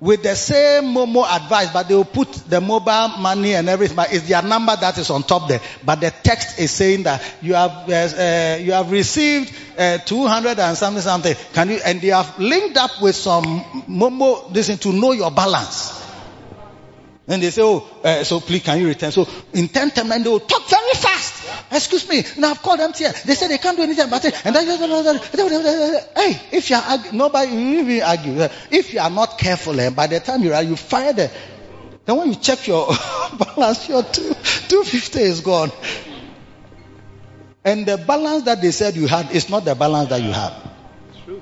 with 0.01 0.23
the 0.23 0.35
same 0.35 0.85
Momo 0.85 1.25
advice, 1.25 1.71
but 1.73 1.89
they 1.89 1.95
will 1.95 2.05
put 2.05 2.33
the 2.49 2.61
mobile 2.61 3.09
money 3.19 3.55
and 3.55 3.69
everything. 3.69 3.97
But 3.97 4.13
it's 4.13 4.27
their 4.29 4.43
number 4.43 4.75
that 4.75 4.97
is 4.99 5.11
on 5.11 5.23
top 5.23 5.49
there. 5.49 5.61
But 5.85 6.01
the 6.01 6.11
text 6.11 6.59
is 6.59 6.71
saying 6.71 7.05
that 7.05 7.23
you 7.43 7.55
have 7.55 7.71
uh, 7.89 7.93
uh, 7.93 8.59
you 8.61 8.73
have 8.73 8.91
received 8.91 9.53
uh, 9.79 9.99
200 9.99 10.59
and 10.59 10.77
something 10.77 11.03
something. 11.03 11.35
Can 11.53 11.69
you? 11.71 11.81
And 11.85 12.01
they 12.01 12.09
have 12.09 12.39
linked 12.39 12.77
up 12.79 13.03
with 13.03 13.15
some 13.15 13.45
Momo 13.89 14.53
this 14.53 14.69
thing 14.69 14.79
to 14.79 14.93
know 14.93 15.13
your 15.13 15.31
balance. 15.31 15.99
And 17.29 17.41
they 17.41 17.51
say, 17.51 17.63
oh, 17.63 17.87
uh, 18.03 18.25
so 18.25 18.41
please 18.41 18.63
can 18.65 18.81
you 18.81 18.89
return? 18.89 19.13
So 19.13 19.29
in 19.53 19.69
10 19.69 19.91
time, 19.93 20.11
and 20.11 20.25
they 20.25 20.29
will 20.29 20.41
talk 20.41 20.69
very 20.69 20.95
fast. 20.95 21.10
Excuse 21.73 22.09
me. 22.09 22.25
Now 22.37 22.51
I've 22.51 22.63
called 22.63 22.81
them 22.81 22.93
here. 22.93 23.13
They 23.25 23.35
said 23.35 23.49
they 23.49 23.59
can't 23.59 23.77
do 23.77 23.85
anything 23.85 24.07
about 24.07 24.25
it. 24.25 24.35
And 24.45 24.55
then, 24.57 24.67
hey, 26.17 26.41
if 26.53 26.69
you 26.69 26.77
are, 26.77 26.99
nobody, 27.13 28.03
argue. 28.03 28.49
If 28.71 28.93
you 28.93 29.01
are 29.01 29.11
not 29.11 29.39
careful, 29.39 29.79
eh, 29.79 29.91
by 29.91 30.09
the 30.09 30.19
time 30.19 30.43
you 30.43 30.53
are, 30.53 30.63
you 30.63 30.75
fire 30.75 31.13
the, 31.13 31.31
Then 32.07 32.17
when 32.17 32.29
you 32.31 32.35
check 32.35 32.67
your 32.67 32.89
balance, 33.39 33.89
your 33.89 34.03
two, 34.03 34.35
250 34.69 35.21
is 35.21 35.41
gone. 35.43 35.71
And 37.65 37.87
the 37.87 37.99
balance 37.99 38.45
that 38.45 38.61
they 38.63 38.73
said 38.73 38.97
you 38.97 39.07
had 39.07 39.31
is 39.31 39.49
not 39.49 39.65
the 39.65 39.75
balance 39.77 40.09
that 40.09 40.21
you 40.23 40.33
have. 40.33 40.55
True. 41.25 41.41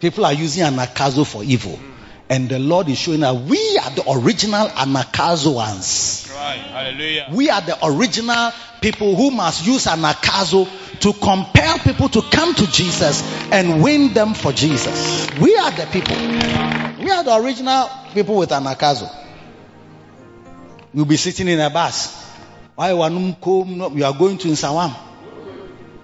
People 0.00 0.24
are 0.24 0.32
using 0.32 0.64
anakazo 0.64 1.26
for 1.26 1.44
evil. 1.44 1.78
And 2.30 2.48
the 2.48 2.58
Lord 2.58 2.88
is 2.88 2.98
showing 2.98 3.20
that 3.20 3.34
we 3.34 3.78
are 3.84 3.90
the 3.90 4.10
original 4.10 4.66
anakazoans. 4.68 6.32
Right. 6.34 6.58
Hallelujah. 6.58 7.28
We 7.30 7.50
are 7.50 7.60
the 7.60 7.76
original 7.84 8.52
people 8.80 9.14
who 9.14 9.30
must 9.30 9.66
use 9.66 9.86
anakazo 9.86 10.66
to 11.00 11.12
compel 11.12 11.78
people 11.78 12.08
to 12.08 12.22
come 12.22 12.54
to 12.54 12.66
Jesus 12.70 13.22
and 13.52 13.82
win 13.82 14.14
them 14.14 14.32
for 14.32 14.52
Jesus. 14.52 15.30
We 15.38 15.54
are 15.56 15.70
the 15.70 15.86
people. 15.92 16.16
We 16.16 17.10
are 17.10 17.24
the 17.24 17.36
original 17.36 17.90
people 18.14 18.36
with 18.36 18.50
anakazo. 18.50 19.10
You'll 20.94 21.04
be 21.04 21.16
sitting 21.16 21.48
in 21.48 21.60
a 21.60 21.68
bus. 21.68 22.24
Why 22.74 22.94
one 22.94 23.36
You 23.44 24.04
are 24.04 24.14
going 24.14 24.38
to 24.38 24.48
Insawam. 24.48 24.94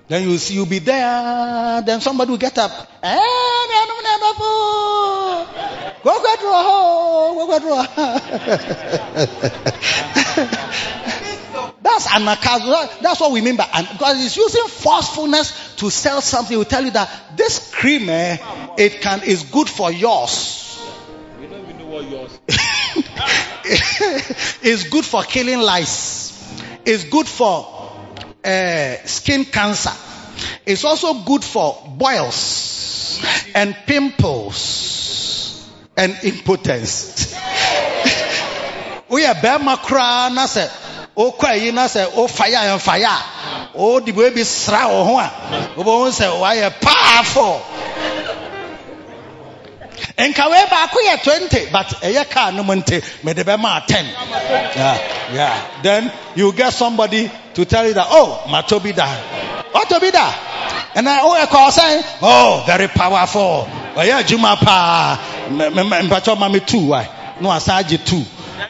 Then 0.09 0.29
you 0.29 0.37
see 0.39 0.55
you'll 0.55 0.67
be 0.67 0.81
there. 0.81 1.83
Then 1.83 2.01
somebody 2.01 2.31
will 2.31 2.39
get 2.39 2.59
up. 2.59 2.71
Eh, 3.03 3.19
Me 6.05 6.11
anu 6.11 6.21
na 6.21 6.21
babu. 6.21 6.21
Go 6.21 6.21
go 6.21 6.37
draw. 6.41 7.35
Go 7.35 7.47
go 7.47 7.59
draw. 7.59 7.87
That's 11.83 12.07
anakazo. 12.07 13.01
That's 13.01 13.21
what 13.21 13.33
we 13.33 13.41
mean 13.41 13.57
by 13.57 13.69
an- 13.73 13.89
because 13.93 14.25
it's 14.25 14.37
using 14.37 14.67
forcefulness 14.69 15.77
to 15.77 15.91
sell 15.91 16.21
something. 16.21 16.55
It 16.55 16.59
will 16.59 16.65
tell 16.65 16.85
you 16.85 16.91
that 16.93 17.37
this 17.37 17.71
cream, 17.73 18.09
eh, 18.09 18.39
it 18.79 19.01
can 19.01 19.23
is 19.25 19.43
good 19.45 19.69
for 19.69 19.91
yours. 19.91 20.79
We 21.41 21.47
don't 21.47 21.63
even 21.63 21.79
know 21.79 21.87
what 21.87 22.09
yours. 22.11 22.39
it's 24.63 24.85
good 24.89 25.05
for 25.05 25.23
killing 25.23 25.61
lice. 25.61 26.31
It's 26.85 27.05
good 27.05 27.27
for 27.27 27.67
uh, 28.45 28.97
skin 29.05 29.45
cancer. 29.45 29.93
It's 30.67 30.85
also 30.85 31.15
good 31.25 31.45
for 31.45 31.77
boils 31.97 33.21
and 33.55 33.75
pimples 33.87 35.00
and 35.97 36.17
impotence. 36.25 37.35
Are 39.11 39.35
bema 39.43 39.77
kra 39.77 40.31
na 40.33 40.47
o 41.17 41.33
kwa 41.33 41.55
yi 41.55 41.73
na 41.73 41.89
o 42.17 42.27
fire 42.29 42.57
and 42.57 42.81
fire. 42.81 43.23
O 43.75 44.01
di 44.01 44.13
bo 44.13 44.31
bi 44.31 44.43
sra 44.43 44.87
o 44.89 45.05
ho 45.05 45.19
a. 45.19 45.75
O 45.77 45.83
bo 45.85 46.11
se 46.11 46.29
wa 46.29 46.53
ye 46.53 46.71
powerful. 46.81 47.63
nka 50.29 50.45
wee 50.49 50.67
baako 50.71 50.99
yɛ 51.09 51.17
20 51.23 51.71
but 51.73 51.87
ɛyɛ 52.03 52.29
car 52.31 52.53
no 52.53 52.63
mu 52.63 52.75
nti 52.75 53.03
mede 53.23 53.43
bɛma 53.45 53.87
10 53.87 54.05
yeah, 54.77 54.99
yeah. 55.33 55.67
then 55.83 56.13
you 56.35 56.53
get 56.53 56.73
somebody 56.73 57.31
to 57.55 57.65
tell 57.65 57.87
you 57.87 57.95
that 57.95 58.07
oh 58.11 58.43
matobi 58.49 58.95
da 58.95 59.07
ɔtobi 59.75 60.13
da 60.13 60.27
oh, 60.27 60.99
ɛna 60.99 61.21
woyɛ 61.23 61.47
kɔɔ 61.47 61.71
sɛn 61.71 62.05
oh 62.23 62.63
very 62.67 62.89
powerful 62.89 63.69
ɔyɛ 63.97 64.23
adwuma 64.23 64.57
paa 64.61 65.19
M- 65.51 65.61
m- 65.61 65.79
m- 65.93 66.09
mpakyɛ 66.09 66.39
ma 66.39 66.49
me 66.49 66.61
two 66.61 66.87
why 66.87 67.09
no 67.41 67.51
asan 67.51 67.85
gye 67.89 67.97
two 67.99 68.25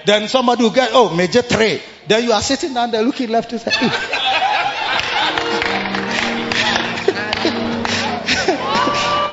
then 0.06 0.28
somebody 0.28 0.62
will 0.62 0.70
get 0.70 0.90
oh 0.92 1.08
megye 1.10 1.42
three 1.44 1.80
then 2.08 2.24
you 2.24 2.32
are 2.32 2.42
sitting 2.42 2.72
down 2.74 2.90
there 2.90 3.02
looking 3.02 3.28
left 3.30 3.52
and 3.52 3.60
say 3.60 3.70
"Eh, 3.74 3.90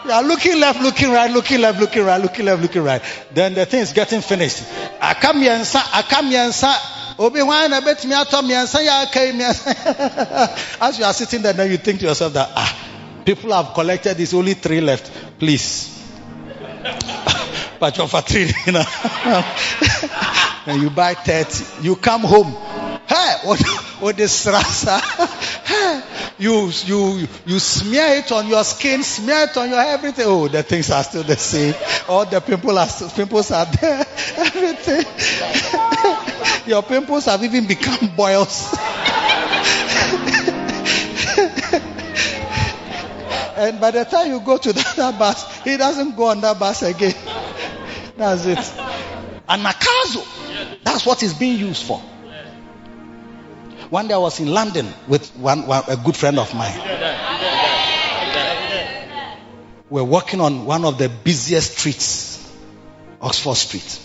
You 0.07 0.13
are 0.13 0.23
looking 0.23 0.57
left, 0.57 0.79
looking 0.81 1.11
right, 1.11 1.29
looking 1.29 1.59
left, 1.59 1.81
looking 1.81 2.01
right, 2.05 2.21
looking 2.21 2.45
left, 2.45 2.61
looking 2.61 2.81
right. 2.81 3.01
Then 3.33 3.53
the 3.55 3.65
thing 3.65 3.81
is 3.81 3.91
getting 3.91 4.21
finished. 4.21 4.63
I 5.01 5.13
come 5.15 5.39
here 5.41 5.51
and 5.51 5.65
say, 5.65 5.79
I 5.83 6.01
come 6.01 6.27
here 6.27 6.39
and 6.45 6.53
say, 6.53 6.73
Obi 7.19 7.41
wan 7.43 7.69
na 7.71 7.81
bet 7.81 8.05
me 8.05 8.13
ato 8.15 8.41
miensa 8.41 8.81
ya 8.85 9.05
kai 9.11 9.33
miensa. 9.33 9.75
As 10.81 10.97
you 10.97 11.03
are 11.03 11.11
sitting 11.13 11.41
there, 11.41 11.51
then 11.51 11.69
you 11.69 11.75
think 11.77 11.99
to 11.99 12.05
yourself 12.05 12.31
that 12.33 12.49
ah, 12.55 12.86
people 13.27 13.51
have 13.51 13.73
collected 13.73 14.15
there's 14.15 14.33
only 14.33 14.53
three 14.53 14.79
left. 14.79 15.11
Please. 15.37 15.93
but 17.79 17.97
you're 17.97 18.07
for 18.07 18.21
three, 18.21 18.49
you 18.65 18.71
know. 18.71 18.85
and 20.65 20.81
you 20.81 20.89
buy 20.89 21.13
30. 21.13 21.83
You 21.85 21.97
come 21.97 22.21
home. 22.21 22.55
Hey, 23.05 23.35
what, 23.43 23.61
what 23.99 24.19
is 24.19 24.47
rasa? 24.49 25.01
You, 26.39 26.69
you, 26.85 27.27
you 27.47 27.57
smear 27.57 28.17
it 28.17 28.31
on 28.31 28.47
your 28.47 28.63
skin, 28.63 29.01
smear 29.01 29.45
it 29.45 29.57
on 29.57 29.71
your 29.71 29.79
everything. 29.79 30.25
Oh, 30.27 30.47
the 30.47 30.61
things 30.61 30.91
are 30.91 31.03
still 31.03 31.23
the 31.23 31.35
same. 31.35 31.73
All 32.07 32.27
the 32.27 32.39
pimples 32.39 32.77
are, 32.77 32.87
still, 32.87 33.09
pimples 33.09 33.49
are 33.49 33.65
there. 33.65 34.05
Everything. 34.37 35.03
your 36.67 36.83
pimples 36.83 37.25
have 37.25 37.43
even 37.43 37.65
become 37.65 38.15
boils. 38.15 38.71
And 43.57 43.81
by 43.81 43.91
the 43.91 44.05
time 44.05 44.29
you 44.31 44.39
go 44.39 44.57
to 44.57 44.71
the 44.77 44.85
other 44.97 45.17
bus, 45.17 45.61
he 45.61 45.77
doesn't 45.77 46.15
go 46.15 46.25
on 46.27 46.41
that 46.41 46.59
bus 46.59 46.83
again. 46.83 47.15
That's 48.17 48.45
it. 48.45 48.57
Anakazo. 49.49 50.25
That's 50.83 51.05
what 51.05 51.23
it's 51.23 51.33
being 51.33 51.59
used 51.59 51.83
for. 51.83 51.99
One 53.89 54.07
day 54.07 54.13
I 54.13 54.17
was 54.17 54.39
in 54.39 54.47
London 54.47 54.87
with 55.07 55.29
one, 55.37 55.65
one 55.65 55.83
a 55.87 55.95
good 55.95 56.15
friend 56.15 56.37
of 56.39 56.53
mine. 56.53 56.77
We're 59.89 60.03
walking 60.03 60.41
on 60.41 60.65
one 60.65 60.83
of 60.83 60.97
the 60.97 61.07
busiest 61.07 61.77
streets, 61.77 62.53
Oxford 63.21 63.55
Street. 63.55 63.99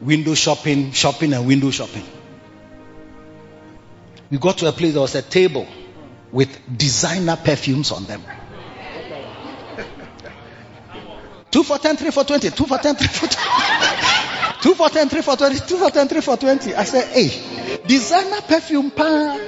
Window 0.00 0.34
shopping, 0.34 0.92
shopping 0.92 1.34
and 1.34 1.46
window 1.46 1.70
shopping. 1.70 2.04
We 4.30 4.38
got 4.38 4.58
to 4.58 4.68
a 4.68 4.72
place 4.72 4.92
there 4.92 5.02
was 5.02 5.14
a 5.14 5.22
table 5.22 5.66
with 6.32 6.58
designer 6.76 7.36
perfumes 7.36 7.92
on 7.92 8.04
them. 8.04 8.22
Two 11.50 11.64
for 11.64 11.78
ten, 11.78 11.96
three 11.96 12.10
for 12.12 12.24
twenty. 12.24 12.50
Two 12.50 12.66
for 12.66 12.78
ten, 12.78 12.94
three 12.94 13.08
for 13.08 13.26
twenty. 13.26 13.36
Two 14.62 14.74
for 14.74 14.88
ten, 14.88 15.08
three 15.08 15.22
for 15.22 15.36
twenty. 15.36 15.58
Two 15.58 15.78
for 15.78 15.90
ten, 15.90 16.06
three 16.08 16.20
for 16.20 16.36
twenty. 16.36 16.74
I 16.74 16.84
said, 16.84 17.08
hey, 17.08 17.80
designer 17.86 18.40
perfume, 18.42 18.90
pa. 18.92 19.38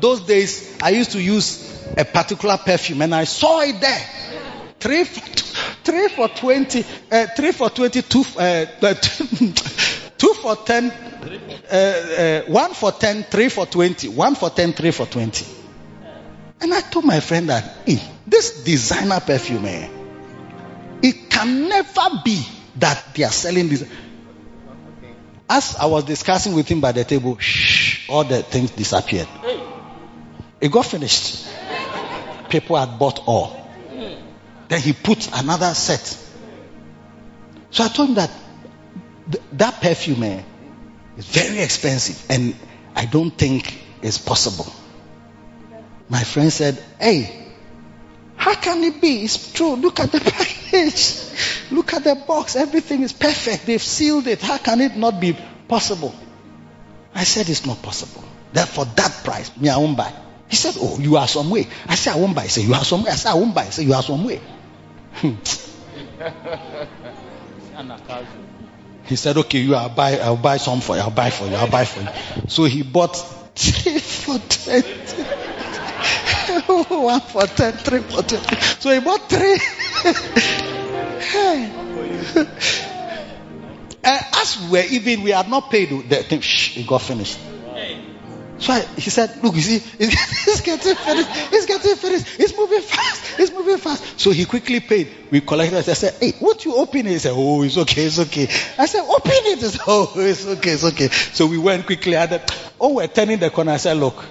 Those 0.00 0.20
days, 0.26 0.76
I 0.82 0.90
used 0.90 1.12
to 1.12 1.22
use 1.22 1.92
a 1.96 2.04
particular 2.04 2.58
perfume, 2.58 3.02
and 3.02 3.14
I 3.14 3.24
saw 3.24 3.60
it 3.62 3.80
there. 3.80 4.06
Three 4.78 5.04
for 5.04 5.20
three 5.84 6.08
for 6.08 6.28
twenty. 6.28 6.84
Uh, 7.10 7.26
three 7.34 7.52
for 7.52 7.70
twenty. 7.70 8.02
Two. 8.02 8.24
Uh, 8.36 8.66
two 10.18 10.34
for 10.34 10.56
ten. 10.56 10.90
Uh, 11.70 11.74
uh, 11.74 12.42
one 12.50 12.74
for 12.74 12.92
ten, 12.92 13.22
three 13.22 13.48
for 13.48 13.66
twenty, 13.66 14.08
one 14.08 14.34
for 14.34 14.50
ten, 14.50 14.72
three 14.72 14.90
for 14.90 15.06
twenty. 15.06 15.46
And 16.60 16.74
I 16.74 16.80
told 16.80 17.04
my 17.04 17.20
friend 17.20 17.48
that, 17.50 17.64
hey, 17.86 18.02
this 18.26 18.64
designer 18.64 19.20
perfume, 19.20 19.64
eh, 19.64 19.88
it 21.02 21.30
can 21.30 21.68
never 21.68 22.20
be 22.24 22.42
that 22.76 23.14
they 23.14 23.22
are 23.24 23.30
selling 23.30 23.68
this. 23.68 23.88
As 25.48 25.76
I 25.76 25.86
was 25.86 26.04
discussing 26.04 26.54
with 26.54 26.68
him 26.68 26.80
by 26.80 26.92
the 26.92 27.04
table, 27.04 27.38
shh, 27.38 28.08
all 28.10 28.24
the 28.24 28.42
things 28.42 28.72
disappeared. 28.72 29.28
It 30.60 30.72
got 30.72 30.84
finished. 30.84 31.48
People 32.50 32.76
had 32.76 32.98
bought 32.98 33.20
all. 33.26 33.56
Then 34.68 34.80
he 34.80 34.92
put 34.92 35.30
another 35.34 35.72
set. 35.74 36.18
So 37.70 37.84
I 37.84 37.88
told 37.88 38.10
him 38.10 38.14
that 38.16 38.30
th- 39.30 39.42
that 39.52 39.80
perfume 39.80 40.22
eh, 40.22 40.42
is 41.16 41.26
very 41.26 41.60
expensive 41.60 42.24
and 42.30 42.54
I 42.94 43.06
don't 43.06 43.30
think 43.30 43.78
it's 44.02 44.18
possible. 44.18 44.70
My 46.08 46.22
friend 46.24 46.52
said, 46.52 46.82
Hey, 46.98 47.46
how 48.36 48.54
can 48.54 48.82
it 48.84 49.00
be? 49.00 49.24
It's 49.24 49.52
true. 49.52 49.76
Look 49.76 50.00
at 50.00 50.12
the 50.12 50.20
package. 50.20 51.70
Look 51.70 51.92
at 51.92 52.04
the 52.04 52.14
box. 52.14 52.56
Everything 52.56 53.02
is 53.02 53.12
perfect. 53.12 53.66
They've 53.66 53.82
sealed 53.82 54.26
it. 54.26 54.40
How 54.40 54.58
can 54.58 54.80
it 54.80 54.96
not 54.96 55.20
be 55.20 55.36
possible? 55.66 56.14
I 57.14 57.24
said 57.24 57.48
it's 57.48 57.66
not 57.66 57.82
possible. 57.82 58.24
That 58.52 58.68
for 58.68 58.84
that 58.84 59.20
price, 59.24 59.54
me 59.56 59.68
I 59.68 59.76
won't 59.76 59.96
buy. 59.96 60.12
He 60.48 60.56
said, 60.56 60.74
Oh, 60.78 60.98
you 60.98 61.16
are 61.16 61.28
some 61.28 61.50
way. 61.50 61.66
I 61.86 61.94
said 61.96 62.14
I 62.14 62.16
won't 62.16 62.34
buy. 62.34 62.44
He 62.44 62.48
said, 62.48 62.64
You 62.64 62.74
are 62.74 62.84
some 62.84 63.04
way. 63.04 63.10
I 63.10 63.16
said 63.16 63.30
I 63.30 63.34
won't 63.34 63.54
buy. 63.54 63.64
He 63.64 63.70
said, 63.72 63.84
You 63.84 63.94
are 63.94 64.02
some 64.02 64.24
way. 64.24 64.40
He 69.08 69.16
said, 69.16 69.36
Okay, 69.38 69.60
you 69.60 69.74
I'll 69.74 69.88
buy 69.88 70.18
I'll 70.18 70.36
buy 70.36 70.58
some 70.58 70.80
for 70.80 70.96
you, 70.96 71.02
I'll 71.02 71.10
buy 71.10 71.30
for 71.30 71.46
you, 71.46 71.54
I'll 71.54 71.70
buy 71.70 71.84
for 71.84 72.00
you. 72.00 72.08
So 72.48 72.64
he 72.64 72.82
bought 72.82 73.16
three 73.54 73.98
for 73.98 74.38
twenty. 74.38 75.18
One 76.94 77.20
for 77.20 77.46
ten, 77.46 77.72
three 77.72 78.00
for 78.00 78.22
twenty. 78.22 78.56
So 78.80 78.92
he 78.92 79.00
bought 79.00 79.28
three. 79.28 79.58
and 84.04 84.04
as 84.04 84.58
we 84.64 84.70
were 84.70 84.84
even, 84.90 85.22
we 85.22 85.30
had 85.30 85.48
not 85.48 85.70
paid 85.70 85.88
the 86.08 86.22
thing. 86.22 86.40
Shh, 86.40 86.76
it 86.76 86.86
got 86.86 87.02
finished. 87.02 87.38
So 88.58 88.72
I, 88.72 88.80
he 88.80 89.10
said, 89.10 89.42
look, 89.42 89.54
you 89.54 89.60
see, 89.60 89.76
it's, 90.00 90.60
getting 90.62 90.96
finished. 90.96 91.28
It's 91.52 91.66
getting 91.66 91.94
finished. 91.94 92.40
It's 92.40 92.56
moving 92.56 92.80
fast. 92.80 93.38
It's 93.38 93.52
moving 93.52 93.78
fast. 93.78 94.18
So 94.18 94.32
he 94.32 94.44
quickly 94.46 94.80
paid. 94.80 95.08
We 95.30 95.40
collected 95.40 95.76
it. 95.76 95.88
I 95.88 95.92
said, 95.92 96.14
hey, 96.20 96.32
what 96.40 96.64
you 96.64 96.74
open 96.74 97.06
it? 97.06 97.10
He 97.10 97.18
said, 97.18 97.34
oh, 97.34 97.62
it's 97.62 97.76
okay, 97.78 98.04
it's 98.04 98.18
okay. 98.18 98.48
I 98.76 98.86
said, 98.86 99.02
open 99.02 99.30
it. 99.32 99.58
He 99.60 99.64
said, 99.64 99.80
oh, 99.86 100.12
it's 100.16 100.44
okay, 100.46 100.70
it's 100.70 100.84
okay. 100.84 101.08
So 101.08 101.46
we 101.46 101.56
went 101.56 101.86
quickly. 101.86 102.16
I 102.16 102.26
said, 102.26 102.52
oh, 102.80 102.94
we're 102.94 103.06
turning 103.06 103.38
the 103.38 103.50
corner. 103.50 103.72
I 103.72 103.76
said, 103.76 103.96
look, 103.96 104.24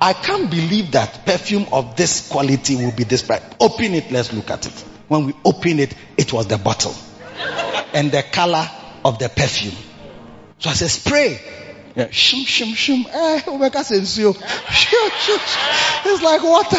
I 0.00 0.14
can't 0.14 0.50
believe 0.50 0.92
that 0.92 1.26
perfume 1.26 1.66
of 1.70 1.96
this 1.96 2.28
quality 2.28 2.76
will 2.76 2.92
be 2.92 3.04
this 3.04 3.22
price. 3.22 3.42
Open 3.60 3.94
it. 3.94 4.10
Let's 4.10 4.32
look 4.32 4.50
at 4.50 4.66
it. 4.66 4.84
When 5.08 5.26
we 5.26 5.34
opened 5.44 5.80
it, 5.80 5.94
it 6.16 6.32
was 6.32 6.46
the 6.46 6.56
bottle 6.56 6.94
and 7.92 8.10
the 8.10 8.22
color 8.22 8.66
of 9.04 9.18
the 9.18 9.28
perfume. 9.28 9.76
So 10.60 10.70
I 10.70 10.72
said, 10.72 10.88
spray. 10.90 11.40
Yeah, 11.96 12.10
shum, 12.10 12.44
shum, 12.44 12.74
shum. 12.74 13.06
Eh, 13.08 13.42
Omega 13.46 13.78
sensio. 13.84 14.34
Shum, 14.34 15.10
shum, 15.10 15.38
shum. 15.38 15.70
It's 16.06 16.22
like 16.22 16.42
water. 16.42 16.76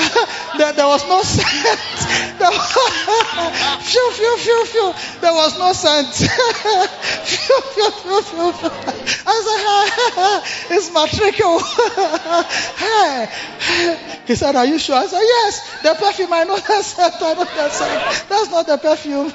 There, 0.57 0.73
there 0.73 0.87
was 0.87 1.07
no 1.07 1.21
scent. 1.21 2.37
There 2.37 2.49
was, 2.51 2.73
phew, 3.87 4.11
phew. 4.11 4.93
There 5.21 5.31
was 5.33 5.57
no 5.57 5.71
scent. 5.71 6.13
phew, 6.15 7.61
phew, 7.61 7.91
phew, 7.91 8.51
phew. 8.51 8.69
I 9.27 10.41
said, 10.67 10.69
it's 10.75 10.89
matrico. 10.89 11.61
hey. 12.75 13.29
He 14.27 14.35
said, 14.35 14.55
are 14.55 14.65
you 14.65 14.79
sure? 14.79 14.95
I 14.95 15.05
said, 15.05 15.21
yes. 15.21 15.81
The 15.81 15.93
perfume, 15.93 16.33
I 16.33 16.43
know 16.43 16.57
that 16.57 16.83
scent. 16.83 17.15
I 17.21 17.33
know 17.33 17.43
that 17.45 17.71
scent. 17.71 18.29
That's 18.29 18.51
not 18.51 18.67
the 18.67 18.77
perfume. 18.77 19.31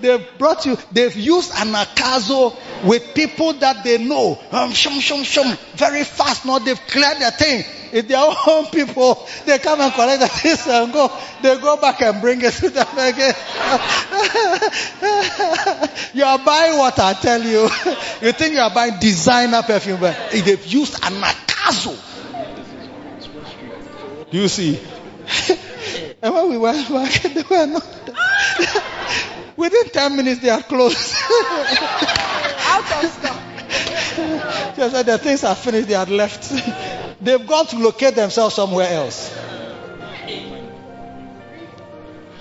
they 0.00 0.24
brought 0.38 0.66
you, 0.66 0.78
they've 0.92 1.16
used 1.16 1.52
anakazo 1.52 2.56
with 2.84 3.14
people 3.14 3.54
that 3.54 3.82
they 3.82 3.98
know. 3.98 4.38
Um, 4.50 4.72
shum, 4.72 5.00
shum, 5.00 5.15
shum, 5.24 5.56
very 5.74 6.04
fast. 6.04 6.44
Now 6.44 6.58
they've 6.58 6.80
cleared 6.86 7.18
the 7.18 7.30
thing. 7.30 7.64
If 7.92 8.08
their 8.08 8.18
own 8.46 8.66
people, 8.66 9.26
they 9.44 9.58
come 9.58 9.80
and 9.80 9.92
collect 9.92 10.20
the 10.20 10.28
things 10.28 10.66
and 10.70 10.92
go. 10.92 11.10
They 11.42 11.58
go 11.58 11.76
back 11.76 12.00
and 12.02 12.20
bring 12.20 12.40
it 12.42 12.52
to 12.54 12.70
them 12.70 12.86
again. 12.92 13.34
you 16.14 16.24
are 16.24 16.38
buying 16.38 16.78
what 16.78 16.98
I 16.98 17.12
tell 17.14 17.42
you. 17.42 17.62
you 18.20 18.32
think 18.32 18.54
you 18.54 18.60
are 18.60 18.74
buying 18.74 18.98
designer 18.98 19.62
perfume, 19.62 20.00
but 20.00 20.30
they've 20.30 20.66
used 20.66 20.94
anakazo. 20.94 21.96
Do 24.30 24.38
you 24.38 24.48
see? 24.48 24.80
and 26.22 26.34
when 26.34 26.50
we 26.50 26.58
went 26.58 26.88
back, 26.88 27.12
they 27.22 27.42
were 27.42 27.66
not. 27.66 27.86
Within 29.56 29.88
10 29.88 30.16
minutes, 30.16 30.40
they 30.42 30.50
are 30.50 30.62
closed. 30.62 31.14
Out 31.28 33.04
of 33.04 33.10
stock. 33.10 33.45
They 34.76 34.90
said 34.90 35.06
the 35.06 35.18
things 35.18 35.44
are 35.44 35.54
finished, 35.54 35.88
they 35.88 35.94
had 35.94 36.10
left. 36.10 36.52
They've 37.20 37.46
gone 37.46 37.66
to 37.66 37.78
locate 37.78 38.14
themselves 38.14 38.54
somewhere 38.54 38.88
else. 38.88 39.34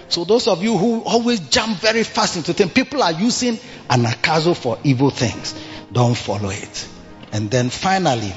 So 0.08 0.24
those 0.24 0.48
of 0.48 0.64
you 0.64 0.78
who 0.78 1.02
always 1.02 1.40
jump 1.40 1.78
very 1.80 2.04
fast 2.04 2.38
into 2.38 2.54
things, 2.54 2.72
people 2.72 3.02
are 3.04 3.12
using 3.12 3.58
anakazo 3.90 4.56
for 4.56 4.78
evil 4.84 5.10
things. 5.10 5.56
Don't 5.92 6.16
follow 6.16 6.50
it. 6.50 6.88
And 7.32 7.50
then 7.50 7.70
finally, 7.70 8.34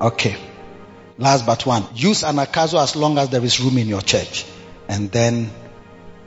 okay, 0.00 0.36
last 1.18 1.46
but 1.46 1.66
one, 1.66 1.84
use 1.94 2.22
anakazo 2.22 2.82
as 2.82 2.96
long 2.96 3.18
as 3.18 3.30
there 3.30 3.44
is 3.44 3.60
room 3.60 3.78
in 3.78 3.88
your 3.88 4.02
church. 4.02 4.44
And 4.88 5.10
then, 5.10 5.50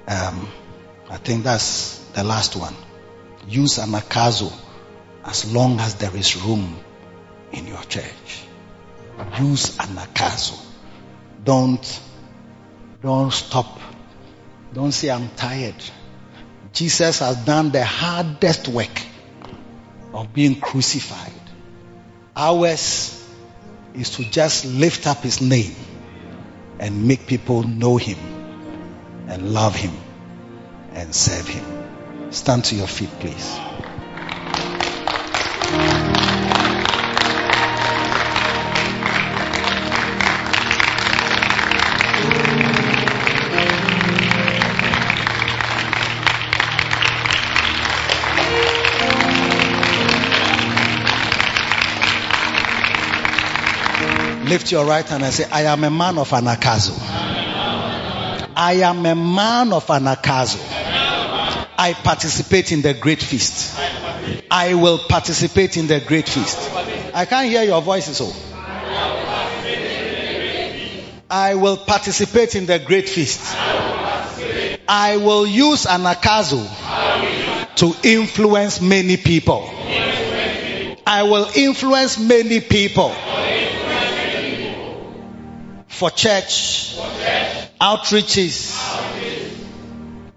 um, 0.08 0.50
I 1.10 1.18
think 1.18 1.44
that's 1.44 2.00
the 2.14 2.24
last 2.24 2.56
one. 2.56 2.76
Use 3.48 3.78
anakazo 3.78 4.52
as 5.24 5.52
long 5.54 5.80
as 5.80 5.96
there 5.96 6.16
is 6.16 6.36
room 6.44 6.78
in 7.52 7.68
your 7.68 7.82
church. 7.84 8.44
Use 9.40 9.78
anakazo. 9.78 10.60
Don't, 11.44 12.02
don't 13.02 13.32
stop. 13.32 13.80
Don't 14.74 14.92
say 14.92 15.10
I'm 15.10 15.30
tired. 15.36 15.76
Jesus 16.72 17.20
has 17.20 17.38
done 17.46 17.72
the 17.72 17.84
hardest 17.84 18.68
work 18.68 19.02
of 20.14 20.34
being 20.34 20.60
crucified. 20.60 21.32
Ours 22.36 23.20
is 23.94 24.10
to 24.12 24.24
just 24.24 24.66
lift 24.66 25.06
up 25.06 25.18
his 25.20 25.42
name 25.42 25.76
and 26.80 27.08
make 27.08 27.28
people 27.28 27.64
know 27.64 27.98
him 27.98 28.18
and 29.28 29.54
love 29.54 29.76
him 29.76 29.94
and 30.94 31.14
serve 31.14 31.48
him. 31.48 31.83
Stand 32.34 32.66
to 32.66 32.76
your 32.76 32.88
feet, 32.88 33.12
please. 33.20 33.60
Lift 54.50 54.72
your 54.72 54.86
right 54.86 55.08
hand 55.08 55.24
and 55.24 55.32
say, 55.32 55.48
I 55.52 55.62
am 55.66 55.84
a 55.84 55.92
man 55.92 56.18
of 56.18 56.30
anakazo. 56.32 56.98
I 58.56 58.74
am 58.84 59.06
a 59.06 59.14
man 59.14 59.72
of 59.72 59.86
anakazo. 59.86 60.83
I 61.84 61.92
participate 61.92 62.72
in 62.72 62.82
the 62.82 62.94
great 62.94 63.22
feast. 63.22 63.78
I 64.50 64.74
will 64.74 65.00
participate 65.00 65.76
in 65.76 65.88
the 65.88 66.00
great 66.00 66.30
feast. 66.30 66.58
I 67.14 67.26
can't 67.26 67.50
hear 67.50 67.64
your 67.64 67.82
voices, 67.82 68.22
oh. 68.22 68.34
I 71.30 71.56
will 71.56 71.76
participate 71.76 72.56
in 72.56 72.68
the 72.68 72.80
great 72.80 73.10
feast. 73.10 73.42
I 74.88 75.18
will 75.18 75.46
use 75.46 75.86
anakazo 75.86 76.64
to 77.76 77.94
influence 78.08 78.80
many 78.80 79.18
people. 79.18 79.70
I 81.06 81.24
will 81.24 81.50
influence 81.54 82.18
many 82.18 82.62
people 82.62 83.10
for 85.90 86.12
church, 86.12 86.96
outreaches, 87.82 88.72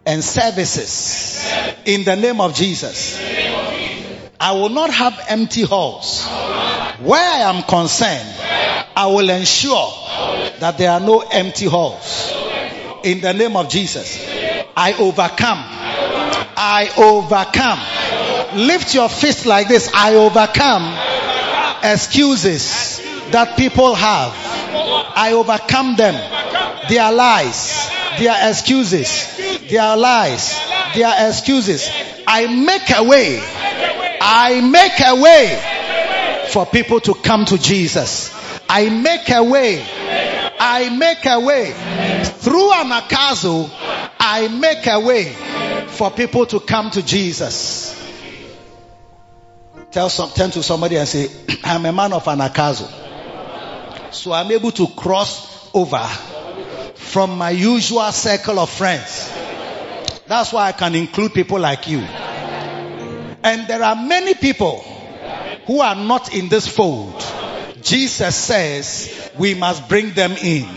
and 0.06 0.22
services 0.22 1.44
in 1.84 2.04
the 2.04 2.16
name 2.16 2.40
of 2.40 2.54
Jesus. 2.54 3.20
I 4.38 4.52
will 4.52 4.68
not 4.68 4.90
have 4.90 5.18
empty 5.28 5.62
halls. 5.62 6.24
Where 7.00 7.20
I 7.20 7.50
am 7.50 7.62
concerned, 7.64 8.28
I 8.96 9.06
will 9.06 9.28
ensure 9.28 9.92
that 10.60 10.76
there 10.78 10.92
are 10.92 11.00
no 11.00 11.20
empty 11.20 11.66
halls. 11.66 12.32
In 13.02 13.20
the 13.20 13.32
name 13.34 13.56
of 13.56 13.68
Jesus, 13.68 14.24
I 14.76 14.94
overcome. 14.98 15.58
I 16.58 16.90
overcome. 16.96 18.66
Lift 18.66 18.94
your 18.94 19.08
fist 19.08 19.44
like 19.46 19.68
this. 19.68 19.90
I 19.92 20.14
overcome 20.14 20.84
excuses 21.82 23.00
that 23.30 23.56
people 23.56 23.94
have. 23.94 24.32
I 25.16 25.32
overcome 25.34 25.96
them. 25.96 26.14
Their 26.88 27.12
lies, 27.12 27.90
their 28.18 28.48
excuses, 28.48 29.36
their 29.68 29.97
lies, 29.97 30.59
their 30.94 31.28
excuses. 31.28 31.90
I 32.26 32.47
make 32.47 32.90
a 32.90 33.02
way. 33.05 33.40
I 34.20 34.60
make 34.60 35.01
a 35.01 35.14
way 35.20 36.48
for 36.51 36.66
people 36.66 37.01
to 37.01 37.14
come 37.14 37.44
to 37.47 37.59
Jesus. 37.59 38.34
I 38.68 38.88
make 38.88 39.30
a 39.30 39.43
way. 39.43 39.84
I 40.59 40.88
make 40.97 41.24
a 41.26 41.40
way. 41.40 41.72
Through 42.24 42.70
anakazo, 42.70 43.70
I 44.18 44.48
make 44.48 44.86
a 44.86 45.01
way 45.01 45.32
for 45.88 46.10
people 46.10 46.47
to 46.47 46.60
come 46.60 46.90
to 46.90 47.02
Jesus. 47.02 47.94
Tell 49.90 50.10
some, 50.10 50.30
turn 50.30 50.51
to 50.51 50.62
somebody 50.62 50.97
and 50.97 51.09
say, 51.09 51.28
I'm 51.64 51.86
a 51.86 51.93
man 51.93 52.12
of 52.12 52.26
an 52.28 52.38
anakazo. 52.38 54.12
So 54.12 54.32
I'm 54.32 54.51
able 54.51 54.72
to 54.72 54.86
cross 54.88 55.70
over 55.74 56.06
from 56.94 57.38
my 57.38 57.51
usual 57.51 58.10
circle 58.12 58.59
of 58.59 58.70
friends. 58.70 59.30
That's 60.28 60.52
why 60.52 60.68
I 60.68 60.72
can 60.72 60.94
include 60.94 61.34
people 61.34 61.60
like 61.60 61.88
you. 61.88 62.00
And 62.00 63.68
there 63.68 63.82
are 63.82 63.94
many 63.94 64.34
people 64.34 64.78
who 65.66 65.80
are 65.80 65.94
not 65.94 66.34
in 66.34 66.48
this 66.48 66.66
fold. 66.66 67.24
Jesus 67.82 68.34
says 68.34 69.30
we 69.38 69.54
must 69.54 69.88
bring 69.88 70.10
them 70.10 70.32
in. 70.32 70.68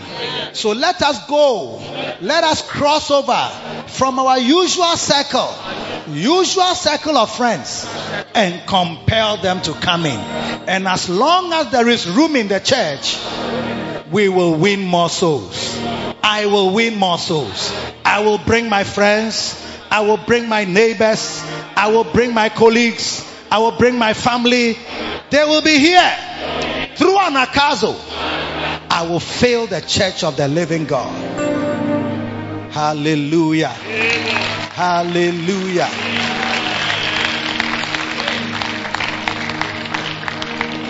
So 0.52 0.72
let 0.72 1.02
us 1.02 1.26
go. 1.26 1.78
Let 2.20 2.44
us 2.44 2.62
cross 2.62 3.10
over 3.10 3.50
from 3.88 4.18
our 4.18 4.38
usual 4.38 4.96
circle, 4.96 5.52
usual 6.08 6.74
circle 6.74 7.16
of 7.16 7.34
friends 7.34 7.88
and 8.34 8.66
compel 8.66 9.38
them 9.38 9.60
to 9.62 9.72
come 9.72 10.06
in. 10.06 10.18
And 10.68 10.86
as 10.86 11.08
long 11.08 11.52
as 11.52 11.70
there 11.72 11.88
is 11.88 12.08
room 12.08 12.36
in 12.36 12.48
the 12.48 12.60
church, 12.60 13.18
we 14.12 14.28
will 14.28 14.54
win 14.54 14.84
more 14.84 15.08
souls. 15.08 15.76
I 16.22 16.46
will 16.46 16.72
win 16.72 16.96
more 16.96 17.18
souls. 17.18 17.72
I 18.04 18.20
will 18.20 18.38
bring 18.38 18.68
my 18.68 18.84
friends. 18.84 19.56
I 19.90 20.00
will 20.00 20.16
bring 20.16 20.48
my 20.48 20.64
neighbors. 20.64 21.42
I 21.76 21.90
will 21.90 22.04
bring 22.04 22.34
my 22.34 22.48
colleagues. 22.48 23.26
I 23.50 23.58
will 23.58 23.72
bring 23.72 23.98
my 23.98 24.14
family. 24.14 24.78
They 25.30 25.44
will 25.44 25.62
be 25.62 25.78
here. 25.78 26.16
Through 26.96 27.16
Anakazo, 27.16 27.96
I 28.90 29.06
will 29.08 29.20
fill 29.20 29.66
the 29.66 29.80
church 29.80 30.22
of 30.22 30.36
the 30.36 30.48
living 30.48 30.84
God. 30.84 31.10
Hallelujah. 32.72 33.68
Hallelujah. 34.78 35.88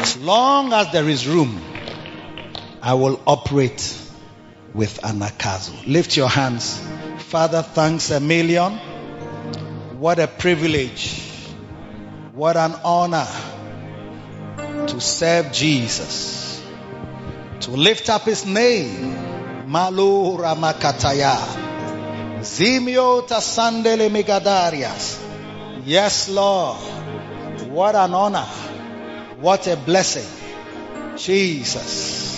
As 0.01 0.16
long 0.19 0.73
as 0.73 0.93
there 0.93 1.09
is 1.09 1.27
room, 1.27 1.61
I 2.82 2.94
will 2.94 3.20
operate 3.27 4.09
with 4.74 5.01
Anakazo. 5.02 5.86
Lift 5.86 6.16
your 6.16 6.28
hands. 6.28 6.80
Father, 7.18 7.62
thanks 7.62 8.10
a 8.10 8.20
million. 8.20 8.72
What 9.98 10.18
a 10.18 10.26
privilege. 10.26 11.22
What 12.32 12.56
an 12.56 12.74
honor 12.84 13.26
to 14.86 15.01
serve 15.01 15.52
Jesus. 15.52 16.62
To 17.60 17.72
lift 17.72 18.09
up 18.09 18.22
his 18.22 18.47
name. 18.47 19.68
Malu 19.68 20.38
Ramakataya. 20.38 21.36
Zimio 22.40 23.26
Tasandele 23.28 24.09
Megadarias. 24.09 25.20
Yes, 25.84 26.28
Lord. 26.28 26.78
What 27.68 27.94
an 27.94 28.14
honor. 28.14 28.47
What 29.40 29.66
a 29.66 29.76
blessing. 29.76 30.26
Jesus. 31.16 32.30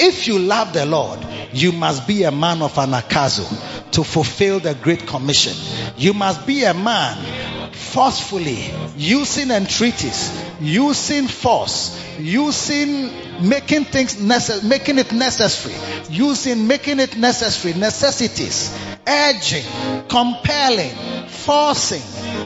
If 0.00 0.28
you 0.28 0.38
love 0.38 0.72
the 0.72 0.86
Lord, 0.86 1.18
you 1.52 1.72
must 1.72 2.06
be 2.06 2.22
a 2.22 2.30
man 2.30 2.62
of 2.62 2.74
anakazo 2.74 3.90
to 3.92 4.04
fulfill 4.04 4.60
the 4.60 4.74
great 4.74 5.06
commission. 5.06 5.54
You 5.96 6.14
must 6.14 6.46
be 6.46 6.64
a 6.64 6.74
man 6.74 7.18
forcefully 7.92 8.70
using 8.96 9.50
entreaties, 9.50 10.30
using 10.60 11.26
force, 11.26 11.98
using 12.18 13.10
making 13.48 13.84
things 13.84 14.20
necessary, 14.20 14.68
making 14.68 14.98
it 14.98 15.12
necessary, 15.12 15.74
using 16.10 16.66
making 16.66 17.00
it 17.00 17.16
necessary, 17.16 17.74
necessities, 17.74 18.76
urging, 19.06 19.64
compelling, 20.08 21.26
forcing. 21.28 22.02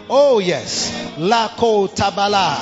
Oh 0.09 0.39
yes. 0.39 0.91
Lako 1.19 1.89
tabala. 1.89 2.57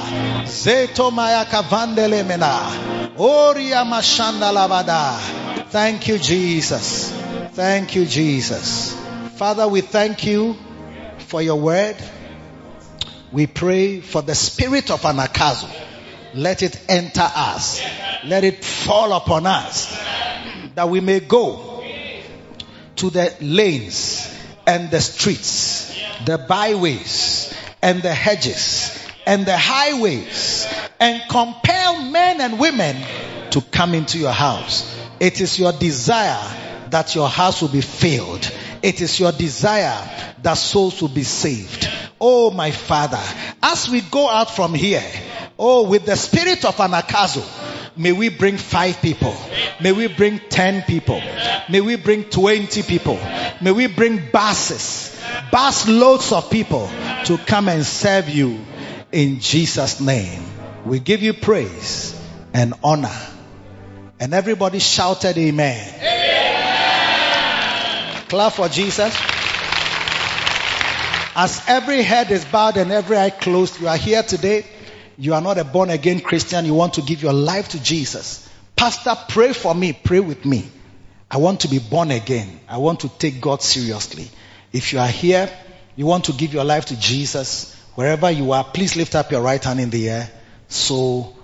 Zeto 0.45 1.11
mayaka 1.11 1.63
vandelemena. 1.63 3.17
Oria 3.19 3.85
mashanda 3.85 4.53
lavada. 4.53 5.19
Thank 5.71 6.09
you, 6.09 6.19
Jesus. 6.19 7.13
Thank 7.53 7.95
you, 7.95 8.07
Jesus. 8.07 8.95
Father, 9.37 9.69
we 9.69 9.83
thank 9.83 10.27
you 10.27 10.57
for 11.19 11.43
your 11.43 11.57
word. 11.57 11.97
We 13.33 13.47
pray 13.47 14.01
for 14.01 14.23
the 14.23 14.35
spirit 14.35 14.91
of 14.91 15.03
anakazo. 15.03 15.71
Let 16.35 16.63
it 16.63 16.81
enter 16.89 17.29
us. 17.35 17.81
Let 18.25 18.45
it 18.45 18.65
fall 18.65 19.13
upon 19.13 19.47
us. 19.47 19.97
That 20.75 20.89
we 20.89 21.01
may 21.01 21.21
go 21.21 21.85
to 22.97 23.11
the 23.11 23.35
lanes 23.41 24.37
and 24.67 24.91
the 24.91 25.01
streets, 25.01 25.97
the 26.25 26.39
byways 26.39 27.55
and 27.83 28.03
the 28.03 28.13
hedges 28.13 28.97
and 29.27 29.47
the 29.47 29.57
highways 29.57 30.67
and 30.99 31.23
compel 31.29 32.03
men 32.03 32.41
and 32.41 32.59
women 32.59 32.97
to 33.51 33.61
come 33.61 33.95
into 33.95 34.19
your 34.19 34.33
house. 34.33 34.97
It 35.19 35.41
is 35.41 35.59
your 35.59 35.73
desire 35.73 36.89
that 36.91 37.15
your 37.15 37.29
house 37.29 37.63
will 37.63 37.69
be 37.69 37.81
filled. 37.81 38.51
It 38.83 39.01
is 39.01 39.19
your 39.21 39.33
desire 39.33 40.35
that 40.43 40.55
souls 40.55 41.01
will 41.01 41.09
be 41.09 41.23
saved. 41.23 41.89
Oh 42.21 42.51
my 42.51 42.71
father, 42.71 43.23
as 43.63 43.89
we 43.89 44.03
go 44.03 44.29
out 44.29 44.55
from 44.55 44.75
here, 44.75 45.03
oh 45.59 45.89
with 45.89 46.05
the 46.05 46.17
spirit 46.17 46.65
of 46.67 46.77
anakazo, 46.77 47.43
may 47.97 48.13
we 48.13 48.29
bring 48.29 48.59
five 48.59 49.01
people. 49.01 49.35
May 49.81 49.93
we 49.93 50.07
bring 50.09 50.39
ten 50.39 50.83
people. 50.83 51.21
May 51.71 51.81
we 51.81 51.97
bring 51.97 52.25
twenty 52.25 52.83
people. 52.83 53.19
May 53.63 53.73
we 53.73 53.87
bring 53.87 54.31
buses, 54.31 55.19
bus 55.51 55.89
loads 55.89 56.31
of 56.33 56.51
people 56.51 56.91
to 57.25 57.39
come 57.39 57.69
and 57.69 57.87
serve 57.87 58.29
you 58.29 58.61
in 59.13 59.41
Jesus 59.41 60.01
name. 60.01 60.43
We 60.85 60.99
give 60.99 61.23
you 61.23 61.33
praise 61.33 62.15
and 62.53 62.75
honor. 62.85 63.17
And 64.19 64.35
everybody 64.35 64.79
shouted 64.79 65.39
amen. 65.39 65.95
Clap 68.29 68.53
for 68.53 68.69
Jesus. 68.69 69.40
As 71.35 71.63
every 71.69 72.03
head 72.03 72.31
is 72.31 72.45
bowed 72.45 72.77
and 72.77 72.91
every 72.91 73.17
eye 73.17 73.31
closed, 73.31 73.81
you 73.81 73.89
are 73.89 73.97
here 73.97 74.23
today. 74.23 74.67
You 75.17 75.35
are 75.35 75.41
not 75.41 75.59
a 75.59 75.65
born 75.65 75.91
again 75.91 76.21
Christian. 76.21 76.65
You 76.65 76.75
want 76.75 76.95
to 76.95 77.03
give 77.03 77.23
your 77.23 77.33
life 77.33 77.69
to 77.71 77.83
Jesus. 77.83 78.49
Pastor, 78.75 79.15
pray 79.29 79.53
for 79.53 79.75
me. 79.75 79.93
Pray 79.93 80.21
with 80.21 80.45
me. 80.45 80.69
I 81.31 81.37
want 81.37 81.61
to 81.61 81.69
be 81.69 81.79
born 81.79 82.11
again. 82.11 82.61
I 82.69 82.79
want 82.79 83.01
to 83.01 83.09
take 83.09 83.41
God 83.41 83.63
seriously. 83.63 84.29
If 84.73 84.93
you 84.93 84.99
are 84.99 85.09
here, 85.09 85.49
you 85.95 86.07
want 86.07 86.25
to 86.25 86.33
give 86.33 86.53
your 86.53 86.65
life 86.65 86.87
to 86.87 86.99
Jesus, 86.99 87.77
wherever 87.95 88.31
you 88.31 88.53
are, 88.53 88.65
please 88.65 88.97
lift 88.97 89.15
up 89.15 89.31
your 89.31 89.43
right 89.43 89.63
hand 89.63 89.81
in 89.81 89.91
the 89.91 90.09
air 90.09 90.31
so 90.69 91.37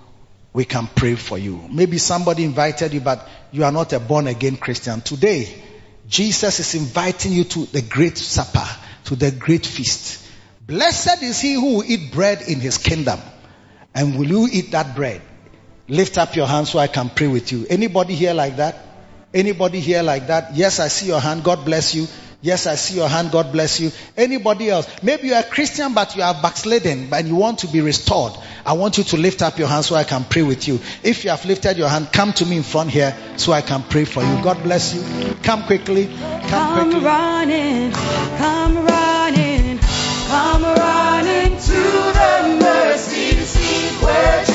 we 0.52 0.64
can 0.64 0.86
pray 0.86 1.14
for 1.14 1.36
you. 1.36 1.60
Maybe 1.70 1.98
somebody 1.98 2.44
invited 2.44 2.94
you, 2.94 3.00
but 3.00 3.28
you 3.52 3.64
are 3.64 3.72
not 3.72 3.92
a 3.92 4.00
born 4.00 4.26
again 4.26 4.56
Christian. 4.56 5.02
Today, 5.02 5.62
Jesus 6.08 6.58
is 6.60 6.74
inviting 6.74 7.32
you 7.32 7.44
to 7.44 7.66
the 7.66 7.82
great 7.82 8.16
supper, 8.16 8.66
to 9.06 9.16
the 9.16 9.30
great 9.30 9.66
feast. 9.66 10.24
Blessed 10.66 11.22
is 11.22 11.40
he 11.40 11.54
who 11.54 11.76
will 11.76 11.84
eat 11.84 12.12
bread 12.12 12.42
in 12.42 12.60
his 12.60 12.78
kingdom. 12.78 13.20
And 13.94 14.18
will 14.18 14.26
you 14.26 14.48
eat 14.52 14.72
that 14.72 14.94
bread? 14.94 15.22
Lift 15.88 16.18
up 16.18 16.34
your 16.34 16.46
hand 16.46 16.66
so 16.66 16.78
I 16.78 16.88
can 16.88 17.08
pray 17.08 17.28
with 17.28 17.52
you. 17.52 17.66
Anybody 17.70 18.14
here 18.14 18.34
like 18.34 18.56
that? 18.56 18.76
Anybody 19.32 19.80
here 19.80 20.02
like 20.02 20.26
that? 20.26 20.54
Yes, 20.54 20.80
I 20.80 20.88
see 20.88 21.06
your 21.06 21.20
hand. 21.20 21.44
God 21.44 21.64
bless 21.64 21.94
you. 21.94 22.06
Yes, 22.42 22.66
I 22.66 22.74
see 22.76 22.96
your 22.96 23.08
hand. 23.08 23.32
God 23.32 23.50
bless 23.50 23.80
you. 23.80 23.90
Anybody 24.16 24.70
else? 24.70 24.86
Maybe 25.02 25.28
you 25.28 25.34
are 25.34 25.40
a 25.40 25.44
Christian, 25.44 25.94
but 25.94 26.14
you 26.16 26.22
are 26.22 26.34
backslidden 26.34 27.08
and 27.12 27.26
you 27.28 27.34
want 27.34 27.58
to 27.60 27.66
be 27.66 27.80
restored. 27.80 28.34
I 28.64 28.74
want 28.74 28.98
you 28.98 29.04
to 29.04 29.16
lift 29.16 29.42
up 29.42 29.58
your 29.58 29.68
hand 29.68 29.84
so 29.84 29.94
I 29.96 30.04
can 30.04 30.24
pray 30.24 30.42
with 30.42 30.68
you. 30.68 30.78
If 31.02 31.24
you 31.24 31.30
have 31.30 31.44
lifted 31.44 31.76
your 31.76 31.88
hand, 31.88 32.10
come 32.12 32.32
to 32.34 32.46
me 32.46 32.58
in 32.58 32.62
front 32.62 32.90
here 32.90 33.16
so 33.36 33.52
I 33.52 33.62
can 33.62 33.82
pray 33.82 34.04
for 34.04 34.22
you. 34.22 34.42
God 34.42 34.62
bless 34.62 34.94
you. 34.94 35.02
Come 35.42 35.64
quickly. 35.64 36.06
Come 36.06 36.48
Come 36.48 36.90
quickly. 36.90 37.04
running, 37.06 37.92
come 37.92 38.76
running, 38.86 39.78
come 40.28 40.62
running 40.62 41.56
to 41.58 41.72
the 41.72 42.58
mercy 42.60 43.30
seat 43.40 44.02
where 44.04 44.45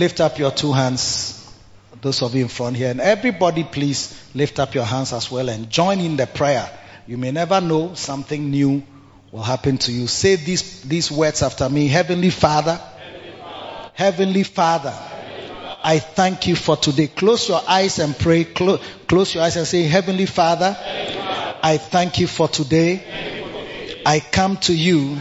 Lift 0.00 0.22
up 0.22 0.38
your 0.38 0.50
two 0.50 0.72
hands. 0.72 1.36
Those 2.00 2.22
of 2.22 2.34
you 2.34 2.40
in 2.44 2.48
front 2.48 2.74
here. 2.74 2.90
And 2.90 3.02
everybody 3.02 3.64
please 3.64 4.18
lift 4.32 4.58
up 4.58 4.74
your 4.74 4.84
hands 4.86 5.12
as 5.12 5.30
well 5.30 5.50
and 5.50 5.68
join 5.68 6.00
in 6.00 6.16
the 6.16 6.26
prayer. 6.26 6.66
You 7.06 7.18
may 7.18 7.32
never 7.32 7.60
know 7.60 7.92
something 7.92 8.50
new 8.50 8.82
will 9.30 9.42
happen 9.42 9.76
to 9.76 9.92
you. 9.92 10.06
Say 10.06 10.36
these, 10.36 10.84
these 10.84 11.12
words 11.12 11.42
after 11.42 11.68
me. 11.68 11.86
Heavenly 11.86 12.30
Father. 12.30 12.80
Heavenly 13.92 14.42
Father. 14.44 14.94
I 15.84 15.98
thank 15.98 16.46
you 16.46 16.56
for 16.56 16.78
today. 16.78 17.08
Close 17.08 17.50
your 17.50 17.60
eyes 17.68 17.98
and 17.98 18.18
pray. 18.18 18.44
Close, 18.44 18.80
close 19.06 19.34
your 19.34 19.44
eyes 19.44 19.58
and 19.58 19.66
say, 19.66 19.82
Heavenly 19.82 20.24
Father, 20.24 20.74
I 21.62 21.76
thank 21.76 22.18
you 22.20 22.26
for 22.26 22.48
today. 22.48 24.02
I 24.06 24.20
come 24.20 24.56
to 24.62 24.74
you 24.74 25.18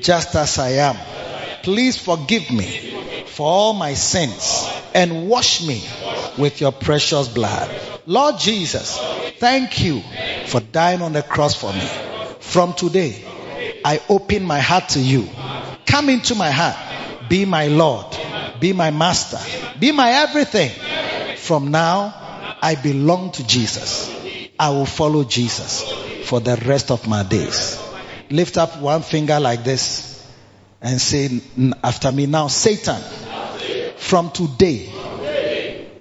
just 0.00 0.36
as 0.36 0.56
I 0.60 0.68
am. 0.88 0.96
Please 1.64 1.98
forgive 1.98 2.52
me 2.52 2.94
for 3.34 3.46
all 3.46 3.74
my 3.74 3.94
sins 3.94 4.68
and 4.94 5.28
wash 5.28 5.66
me 5.66 5.82
with 6.38 6.60
your 6.60 6.70
precious 6.70 7.26
blood. 7.28 7.68
Lord 8.06 8.38
Jesus, 8.38 8.98
thank 9.38 9.82
you 9.82 10.02
for 10.46 10.60
dying 10.60 11.02
on 11.02 11.12
the 11.12 11.22
cross 11.22 11.54
for 11.54 11.72
me. 11.72 11.88
From 12.38 12.74
today, 12.74 13.24
I 13.84 14.00
open 14.08 14.44
my 14.44 14.60
heart 14.60 14.90
to 14.90 15.00
you. 15.00 15.28
Come 15.84 16.08
into 16.10 16.34
my 16.36 16.50
heart. 16.50 16.76
Be 17.28 17.44
my 17.44 17.66
Lord. 17.66 18.06
Be 18.60 18.72
my 18.72 18.90
master. 18.90 19.38
Be 19.80 19.90
my 19.90 20.10
everything. 20.10 20.70
From 21.36 21.70
now, 21.70 22.14
I 22.62 22.76
belong 22.76 23.32
to 23.32 23.46
Jesus. 23.46 24.10
I 24.58 24.70
will 24.70 24.86
follow 24.86 25.24
Jesus 25.24 25.82
for 26.24 26.40
the 26.40 26.56
rest 26.66 26.90
of 26.92 27.08
my 27.08 27.24
days. 27.24 27.82
Lift 28.30 28.56
up 28.56 28.78
one 28.78 29.02
finger 29.02 29.40
like 29.40 29.64
this 29.64 30.14
and 30.80 31.00
say 31.00 31.40
after 31.82 32.12
me 32.12 32.26
now, 32.26 32.48
Satan, 32.48 33.02
from 34.04 34.30
today, 34.30 34.92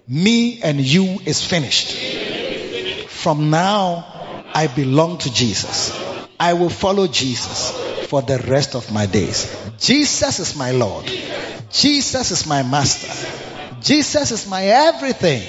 me 0.10 0.62
and 0.62 0.80
you 0.82 1.20
is 1.26 1.46
finished. 1.46 1.96
from 3.08 3.50
now, 3.50 4.06
I 4.54 4.68
belong 4.68 5.20
to 5.20 5.34
Jesus. 5.34 5.98
I 6.38 6.54
will 6.54 6.70
follow 6.70 7.08
Jesus 7.08 7.72
for 8.08 8.22
the 8.22 8.40
rest 8.40 8.76
of 8.76 8.92
my 8.92 9.06
days. 9.06 9.48
Jesus 9.80 10.40
is 10.40 10.56
my 10.58 10.72
Lord. 10.72 11.06
Jesus 11.72 12.32
is 12.32 12.46
my 12.46 12.62
master. 12.62 13.80
Jesus 13.82 14.32
is 14.32 14.50
my 14.50 14.66
everything. 14.66 15.42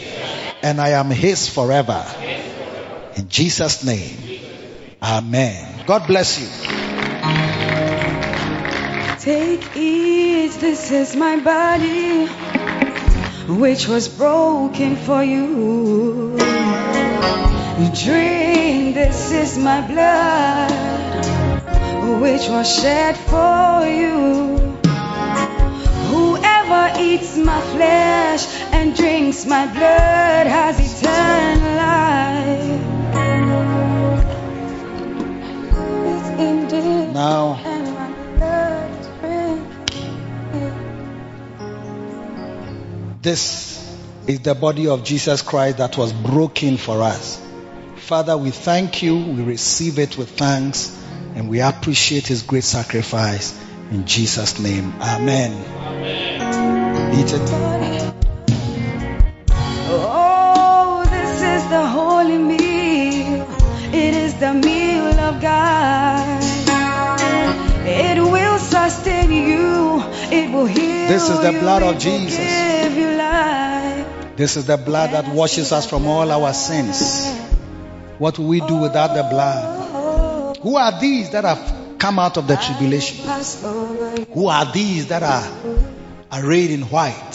And 0.63 0.81
I 0.81 0.91
am 0.91 1.11
his 1.11 1.49
forever. 1.49 2.07
In 3.17 3.29
Jesus' 3.29 3.85
name. 3.85 4.17
Amen. 5.03 5.85
God 5.87 6.07
bless 6.07 6.41
you. 6.41 6.84
Take 9.25 9.71
it, 9.75 10.53
this 10.61 10.91
is 10.91 11.17
my 11.17 11.41
body, 11.41 12.27
which 13.59 13.89
was 13.89 14.07
broken 14.07 14.97
for 14.97 15.25
you. 15.25 16.37
Drink, 18.05 18.95
this 18.95 19.33
is 19.33 19.57
my 19.57 19.81
blood, 19.81 20.71
which 22.21 22.51
was 22.51 22.69
shed 22.69 23.17
for 23.17 23.87
you. 23.89 24.59
Whoever 26.13 26.93
eats 27.01 27.39
my 27.39 27.63
flesh 27.73 28.45
and 28.75 28.95
drinks 28.95 29.47
my 29.47 29.67
blood 29.73 30.47
has 30.49 30.79
eternal 30.79 31.77
life. 31.79 32.45
Now, 37.15 37.74
This 43.25 43.83
is 44.27 44.41
the 44.41 44.55
body 44.55 44.87
of 44.87 45.03
Jesus 45.03 45.41
Christ 45.41 45.79
that 45.79 45.97
was 45.97 46.13
broken 46.13 46.77
for 46.77 47.01
us. 47.01 47.41
Father, 47.97 48.37
we 48.37 48.51
thank 48.51 49.03
you. 49.03 49.17
We 49.17 49.43
receive 49.43 49.99
it 49.99 50.19
with 50.19 50.29
thanks 50.29 50.95
and 51.35 51.49
we 51.49 51.63
appreciate 51.63 52.27
his 52.27 52.43
great 52.43 52.65
sacrifice. 52.65 53.59
In 53.91 54.05
Jesus' 54.05 54.59
name, 54.61 54.93
Amen. 55.01 55.53
Eat 57.15 57.33
it. 57.33 57.49
Oh, 59.89 61.07
this 61.09 61.41
is 61.41 61.67
the 61.71 61.87
holy 61.87 62.37
meal. 62.37 63.49
It 63.95 64.13
is 64.13 64.35
the 64.35 64.53
meal 64.53 65.19
of 65.19 65.41
God. 65.41 66.43
It 67.87 68.19
will 68.21 68.59
sustain 68.59 69.33
you. 69.33 70.03
It 70.31 70.53
will 70.53 70.67
heal 70.67 70.85
you. 70.85 71.09
This 71.09 71.31
is 71.31 71.41
the 71.41 71.53
blood 71.59 71.83
of 71.83 71.99
Jesus. 71.99 72.74
This 74.37 74.57
is 74.57 74.67
the 74.67 74.77
blood 74.77 75.11
that 75.13 75.29
washes 75.33 75.71
us 75.71 75.89
from 75.89 76.07
all 76.07 76.31
our 76.31 76.53
sins. 76.53 77.31
What 78.19 78.39
will 78.39 78.49
we 78.49 78.61
do 78.61 78.77
without 78.77 79.15
the 79.15 79.23
blood? 79.23 80.57
Who 80.59 80.77
are 80.77 80.99
these 81.01 81.31
that 81.31 81.45
have 81.45 81.99
come 81.99 82.19
out 82.19 82.37
of 82.37 82.49
the 82.49 82.57
tribulation? 82.57 83.25
Who 84.33 84.49
are 84.49 84.73
these 84.73 85.07
that 85.09 85.23
are 85.23 85.47
arrayed 86.33 86.71
in 86.71 86.83
white? 86.83 87.33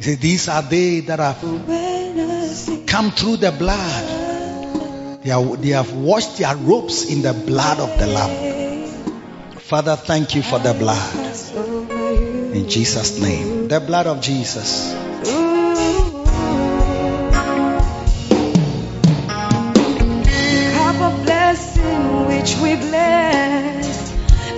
These 0.00 0.48
are 0.48 0.62
they 0.62 1.00
that 1.00 1.18
have 1.18 2.86
come 2.86 3.10
through 3.10 3.38
the 3.38 3.52
blood. 3.52 5.22
They, 5.22 5.30
are, 5.30 5.56
they 5.56 5.70
have 5.70 5.92
washed 5.94 6.38
their 6.38 6.56
robes 6.56 7.10
in 7.10 7.22
the 7.22 7.32
blood 7.32 7.80
of 7.80 7.98
the 7.98 8.06
Lamb. 8.06 8.88
Father, 9.58 9.96
thank 9.96 10.34
you 10.34 10.42
for 10.42 10.58
the 10.58 10.74
blood. 10.74 11.16
In 12.54 12.68
Jesus' 12.68 13.18
name. 13.20 13.68
The 13.68 13.80
blood 13.80 14.06
of 14.06 14.20
Jesus. 14.20 15.07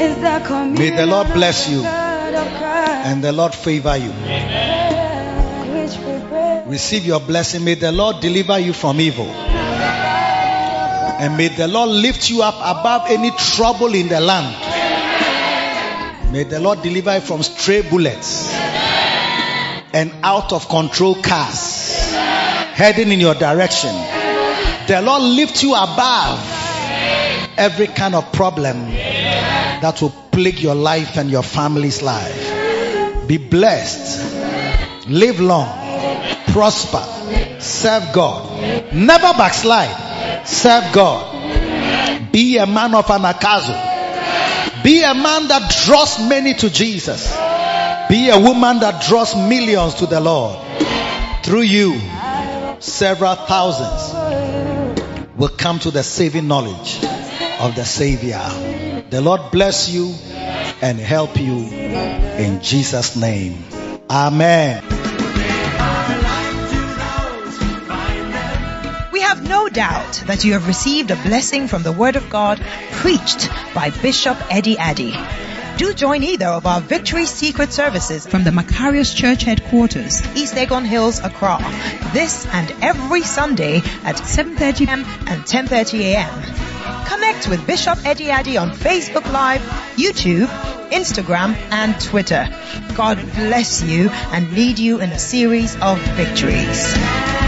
May 0.00 0.90
the 0.96 1.06
Lord 1.06 1.26
bless 1.34 1.68
you. 1.68 1.78
of 1.78 1.82
the 1.84 1.90
blood 1.90 2.34
of 2.34 2.48
Christ, 2.58 3.06
And 3.06 3.22
the 3.22 3.32
Lord 3.32 3.54
favor 3.54 3.96
you. 3.98 4.10
break. 6.30 6.66
Receive 6.66 7.04
your 7.04 7.20
blessing. 7.20 7.64
May 7.64 7.74
the 7.74 7.92
Lord 7.92 8.20
deliver 8.20 8.58
you 8.58 8.72
from 8.72 8.98
evil. 8.98 9.26
And 11.20 11.36
may 11.36 11.48
the 11.48 11.68
Lord 11.68 11.90
lift 11.90 12.30
you 12.30 12.42
up 12.42 12.54
above 12.54 13.10
any 13.10 13.30
trouble 13.32 13.94
in 13.94 14.08
the 14.08 14.20
land. 14.20 14.56
May 16.32 16.44
the 16.44 16.60
Lord 16.60 16.80
deliver 16.80 17.16
you 17.16 17.20
from 17.20 17.42
stray 17.42 17.82
bullets 17.82 18.50
and 19.92 20.12
out 20.22 20.54
of 20.54 20.66
control 20.68 21.14
cars 21.16 22.10
heading 22.72 23.12
in 23.12 23.20
your 23.20 23.34
direction. 23.34 23.92
The 24.86 25.02
Lord 25.04 25.22
lift 25.22 25.62
you 25.62 25.74
above 25.74 26.40
every 27.58 27.88
kind 27.88 28.14
of 28.14 28.32
problem 28.32 28.88
that 29.82 30.00
will 30.02 30.14
plague 30.30 30.60
your 30.60 30.74
life 30.74 31.16
and 31.16 31.30
your 31.30 31.42
family's 31.42 32.02
life. 32.02 33.26
Be 33.26 33.38
blessed. 33.38 35.08
Live 35.08 35.40
long. 35.40 35.68
Prosper. 36.46 37.04
Serve 37.60 38.12
God. 38.12 38.92
Never 38.92 39.32
backslide. 39.34 40.46
Serve 40.46 40.92
God. 40.92 42.32
Be 42.32 42.58
a 42.58 42.66
man 42.66 42.94
of 42.94 43.06
anakazo. 43.06 43.90
Be 44.82 45.02
a 45.02 45.14
man 45.14 45.48
that 45.48 45.82
draws 45.84 46.18
many 46.28 46.54
to 46.54 46.70
Jesus. 46.70 47.30
Be 48.08 48.28
a 48.30 48.38
woman 48.38 48.80
that 48.80 49.04
draws 49.06 49.36
millions 49.36 49.94
to 49.96 50.06
the 50.06 50.20
Lord. 50.20 50.58
Through 51.44 51.62
you, 51.62 52.00
several 52.80 53.34
thousands 53.34 54.14
will 55.36 55.48
come 55.48 55.78
to 55.80 55.90
the 55.90 56.02
saving 56.02 56.48
knowledge 56.48 57.02
of 57.60 57.74
the 57.74 57.84
Savior. 57.84 58.69
The 59.10 59.20
Lord 59.20 59.50
bless 59.50 59.88
you 59.88 60.14
and 60.80 60.96
help 61.00 61.36
you 61.36 61.56
in 61.58 62.62
Jesus' 62.62 63.16
name. 63.16 63.64
Amen. 64.08 64.84
We 69.10 69.20
have 69.22 69.48
no 69.48 69.68
doubt 69.68 70.22
that 70.28 70.44
you 70.44 70.52
have 70.52 70.68
received 70.68 71.10
a 71.10 71.16
blessing 71.16 71.66
from 71.66 71.82
the 71.82 71.90
Word 71.90 72.14
of 72.14 72.30
God 72.30 72.62
preached 72.92 73.50
by 73.74 73.90
Bishop 73.90 74.38
Eddie 74.48 74.78
Addy. 74.78 75.12
Do 75.76 75.92
join 75.92 76.22
either 76.22 76.46
of 76.46 76.66
our 76.66 76.80
Victory 76.80 77.26
Secret 77.26 77.72
services 77.72 78.28
from 78.28 78.44
the 78.44 78.52
Macarius 78.52 79.12
Church 79.12 79.42
headquarters, 79.42 80.22
East 80.36 80.54
Legon 80.54 80.84
Hills, 80.84 81.18
Accra, 81.18 81.58
this 82.12 82.46
and 82.46 82.72
every 82.80 83.22
Sunday 83.22 83.78
at 84.04 84.16
7.30 84.16 84.78
p.m. 84.78 85.04
and 85.26 85.42
10.30 85.42 86.00
a.m. 86.00 86.69
Connect 87.06 87.48
with 87.48 87.66
Bishop 87.66 88.04
Eddie 88.04 88.30
Addy 88.30 88.56
on 88.56 88.70
Facebook 88.70 89.30
Live, 89.32 89.60
YouTube, 89.96 90.46
Instagram, 90.90 91.54
and 91.70 92.00
Twitter. 92.00 92.48
God 92.94 93.18
bless 93.34 93.82
you 93.82 94.08
and 94.10 94.52
lead 94.52 94.78
you 94.78 95.00
in 95.00 95.10
a 95.10 95.18
series 95.18 95.76
of 95.80 95.98
victories. 96.16 97.39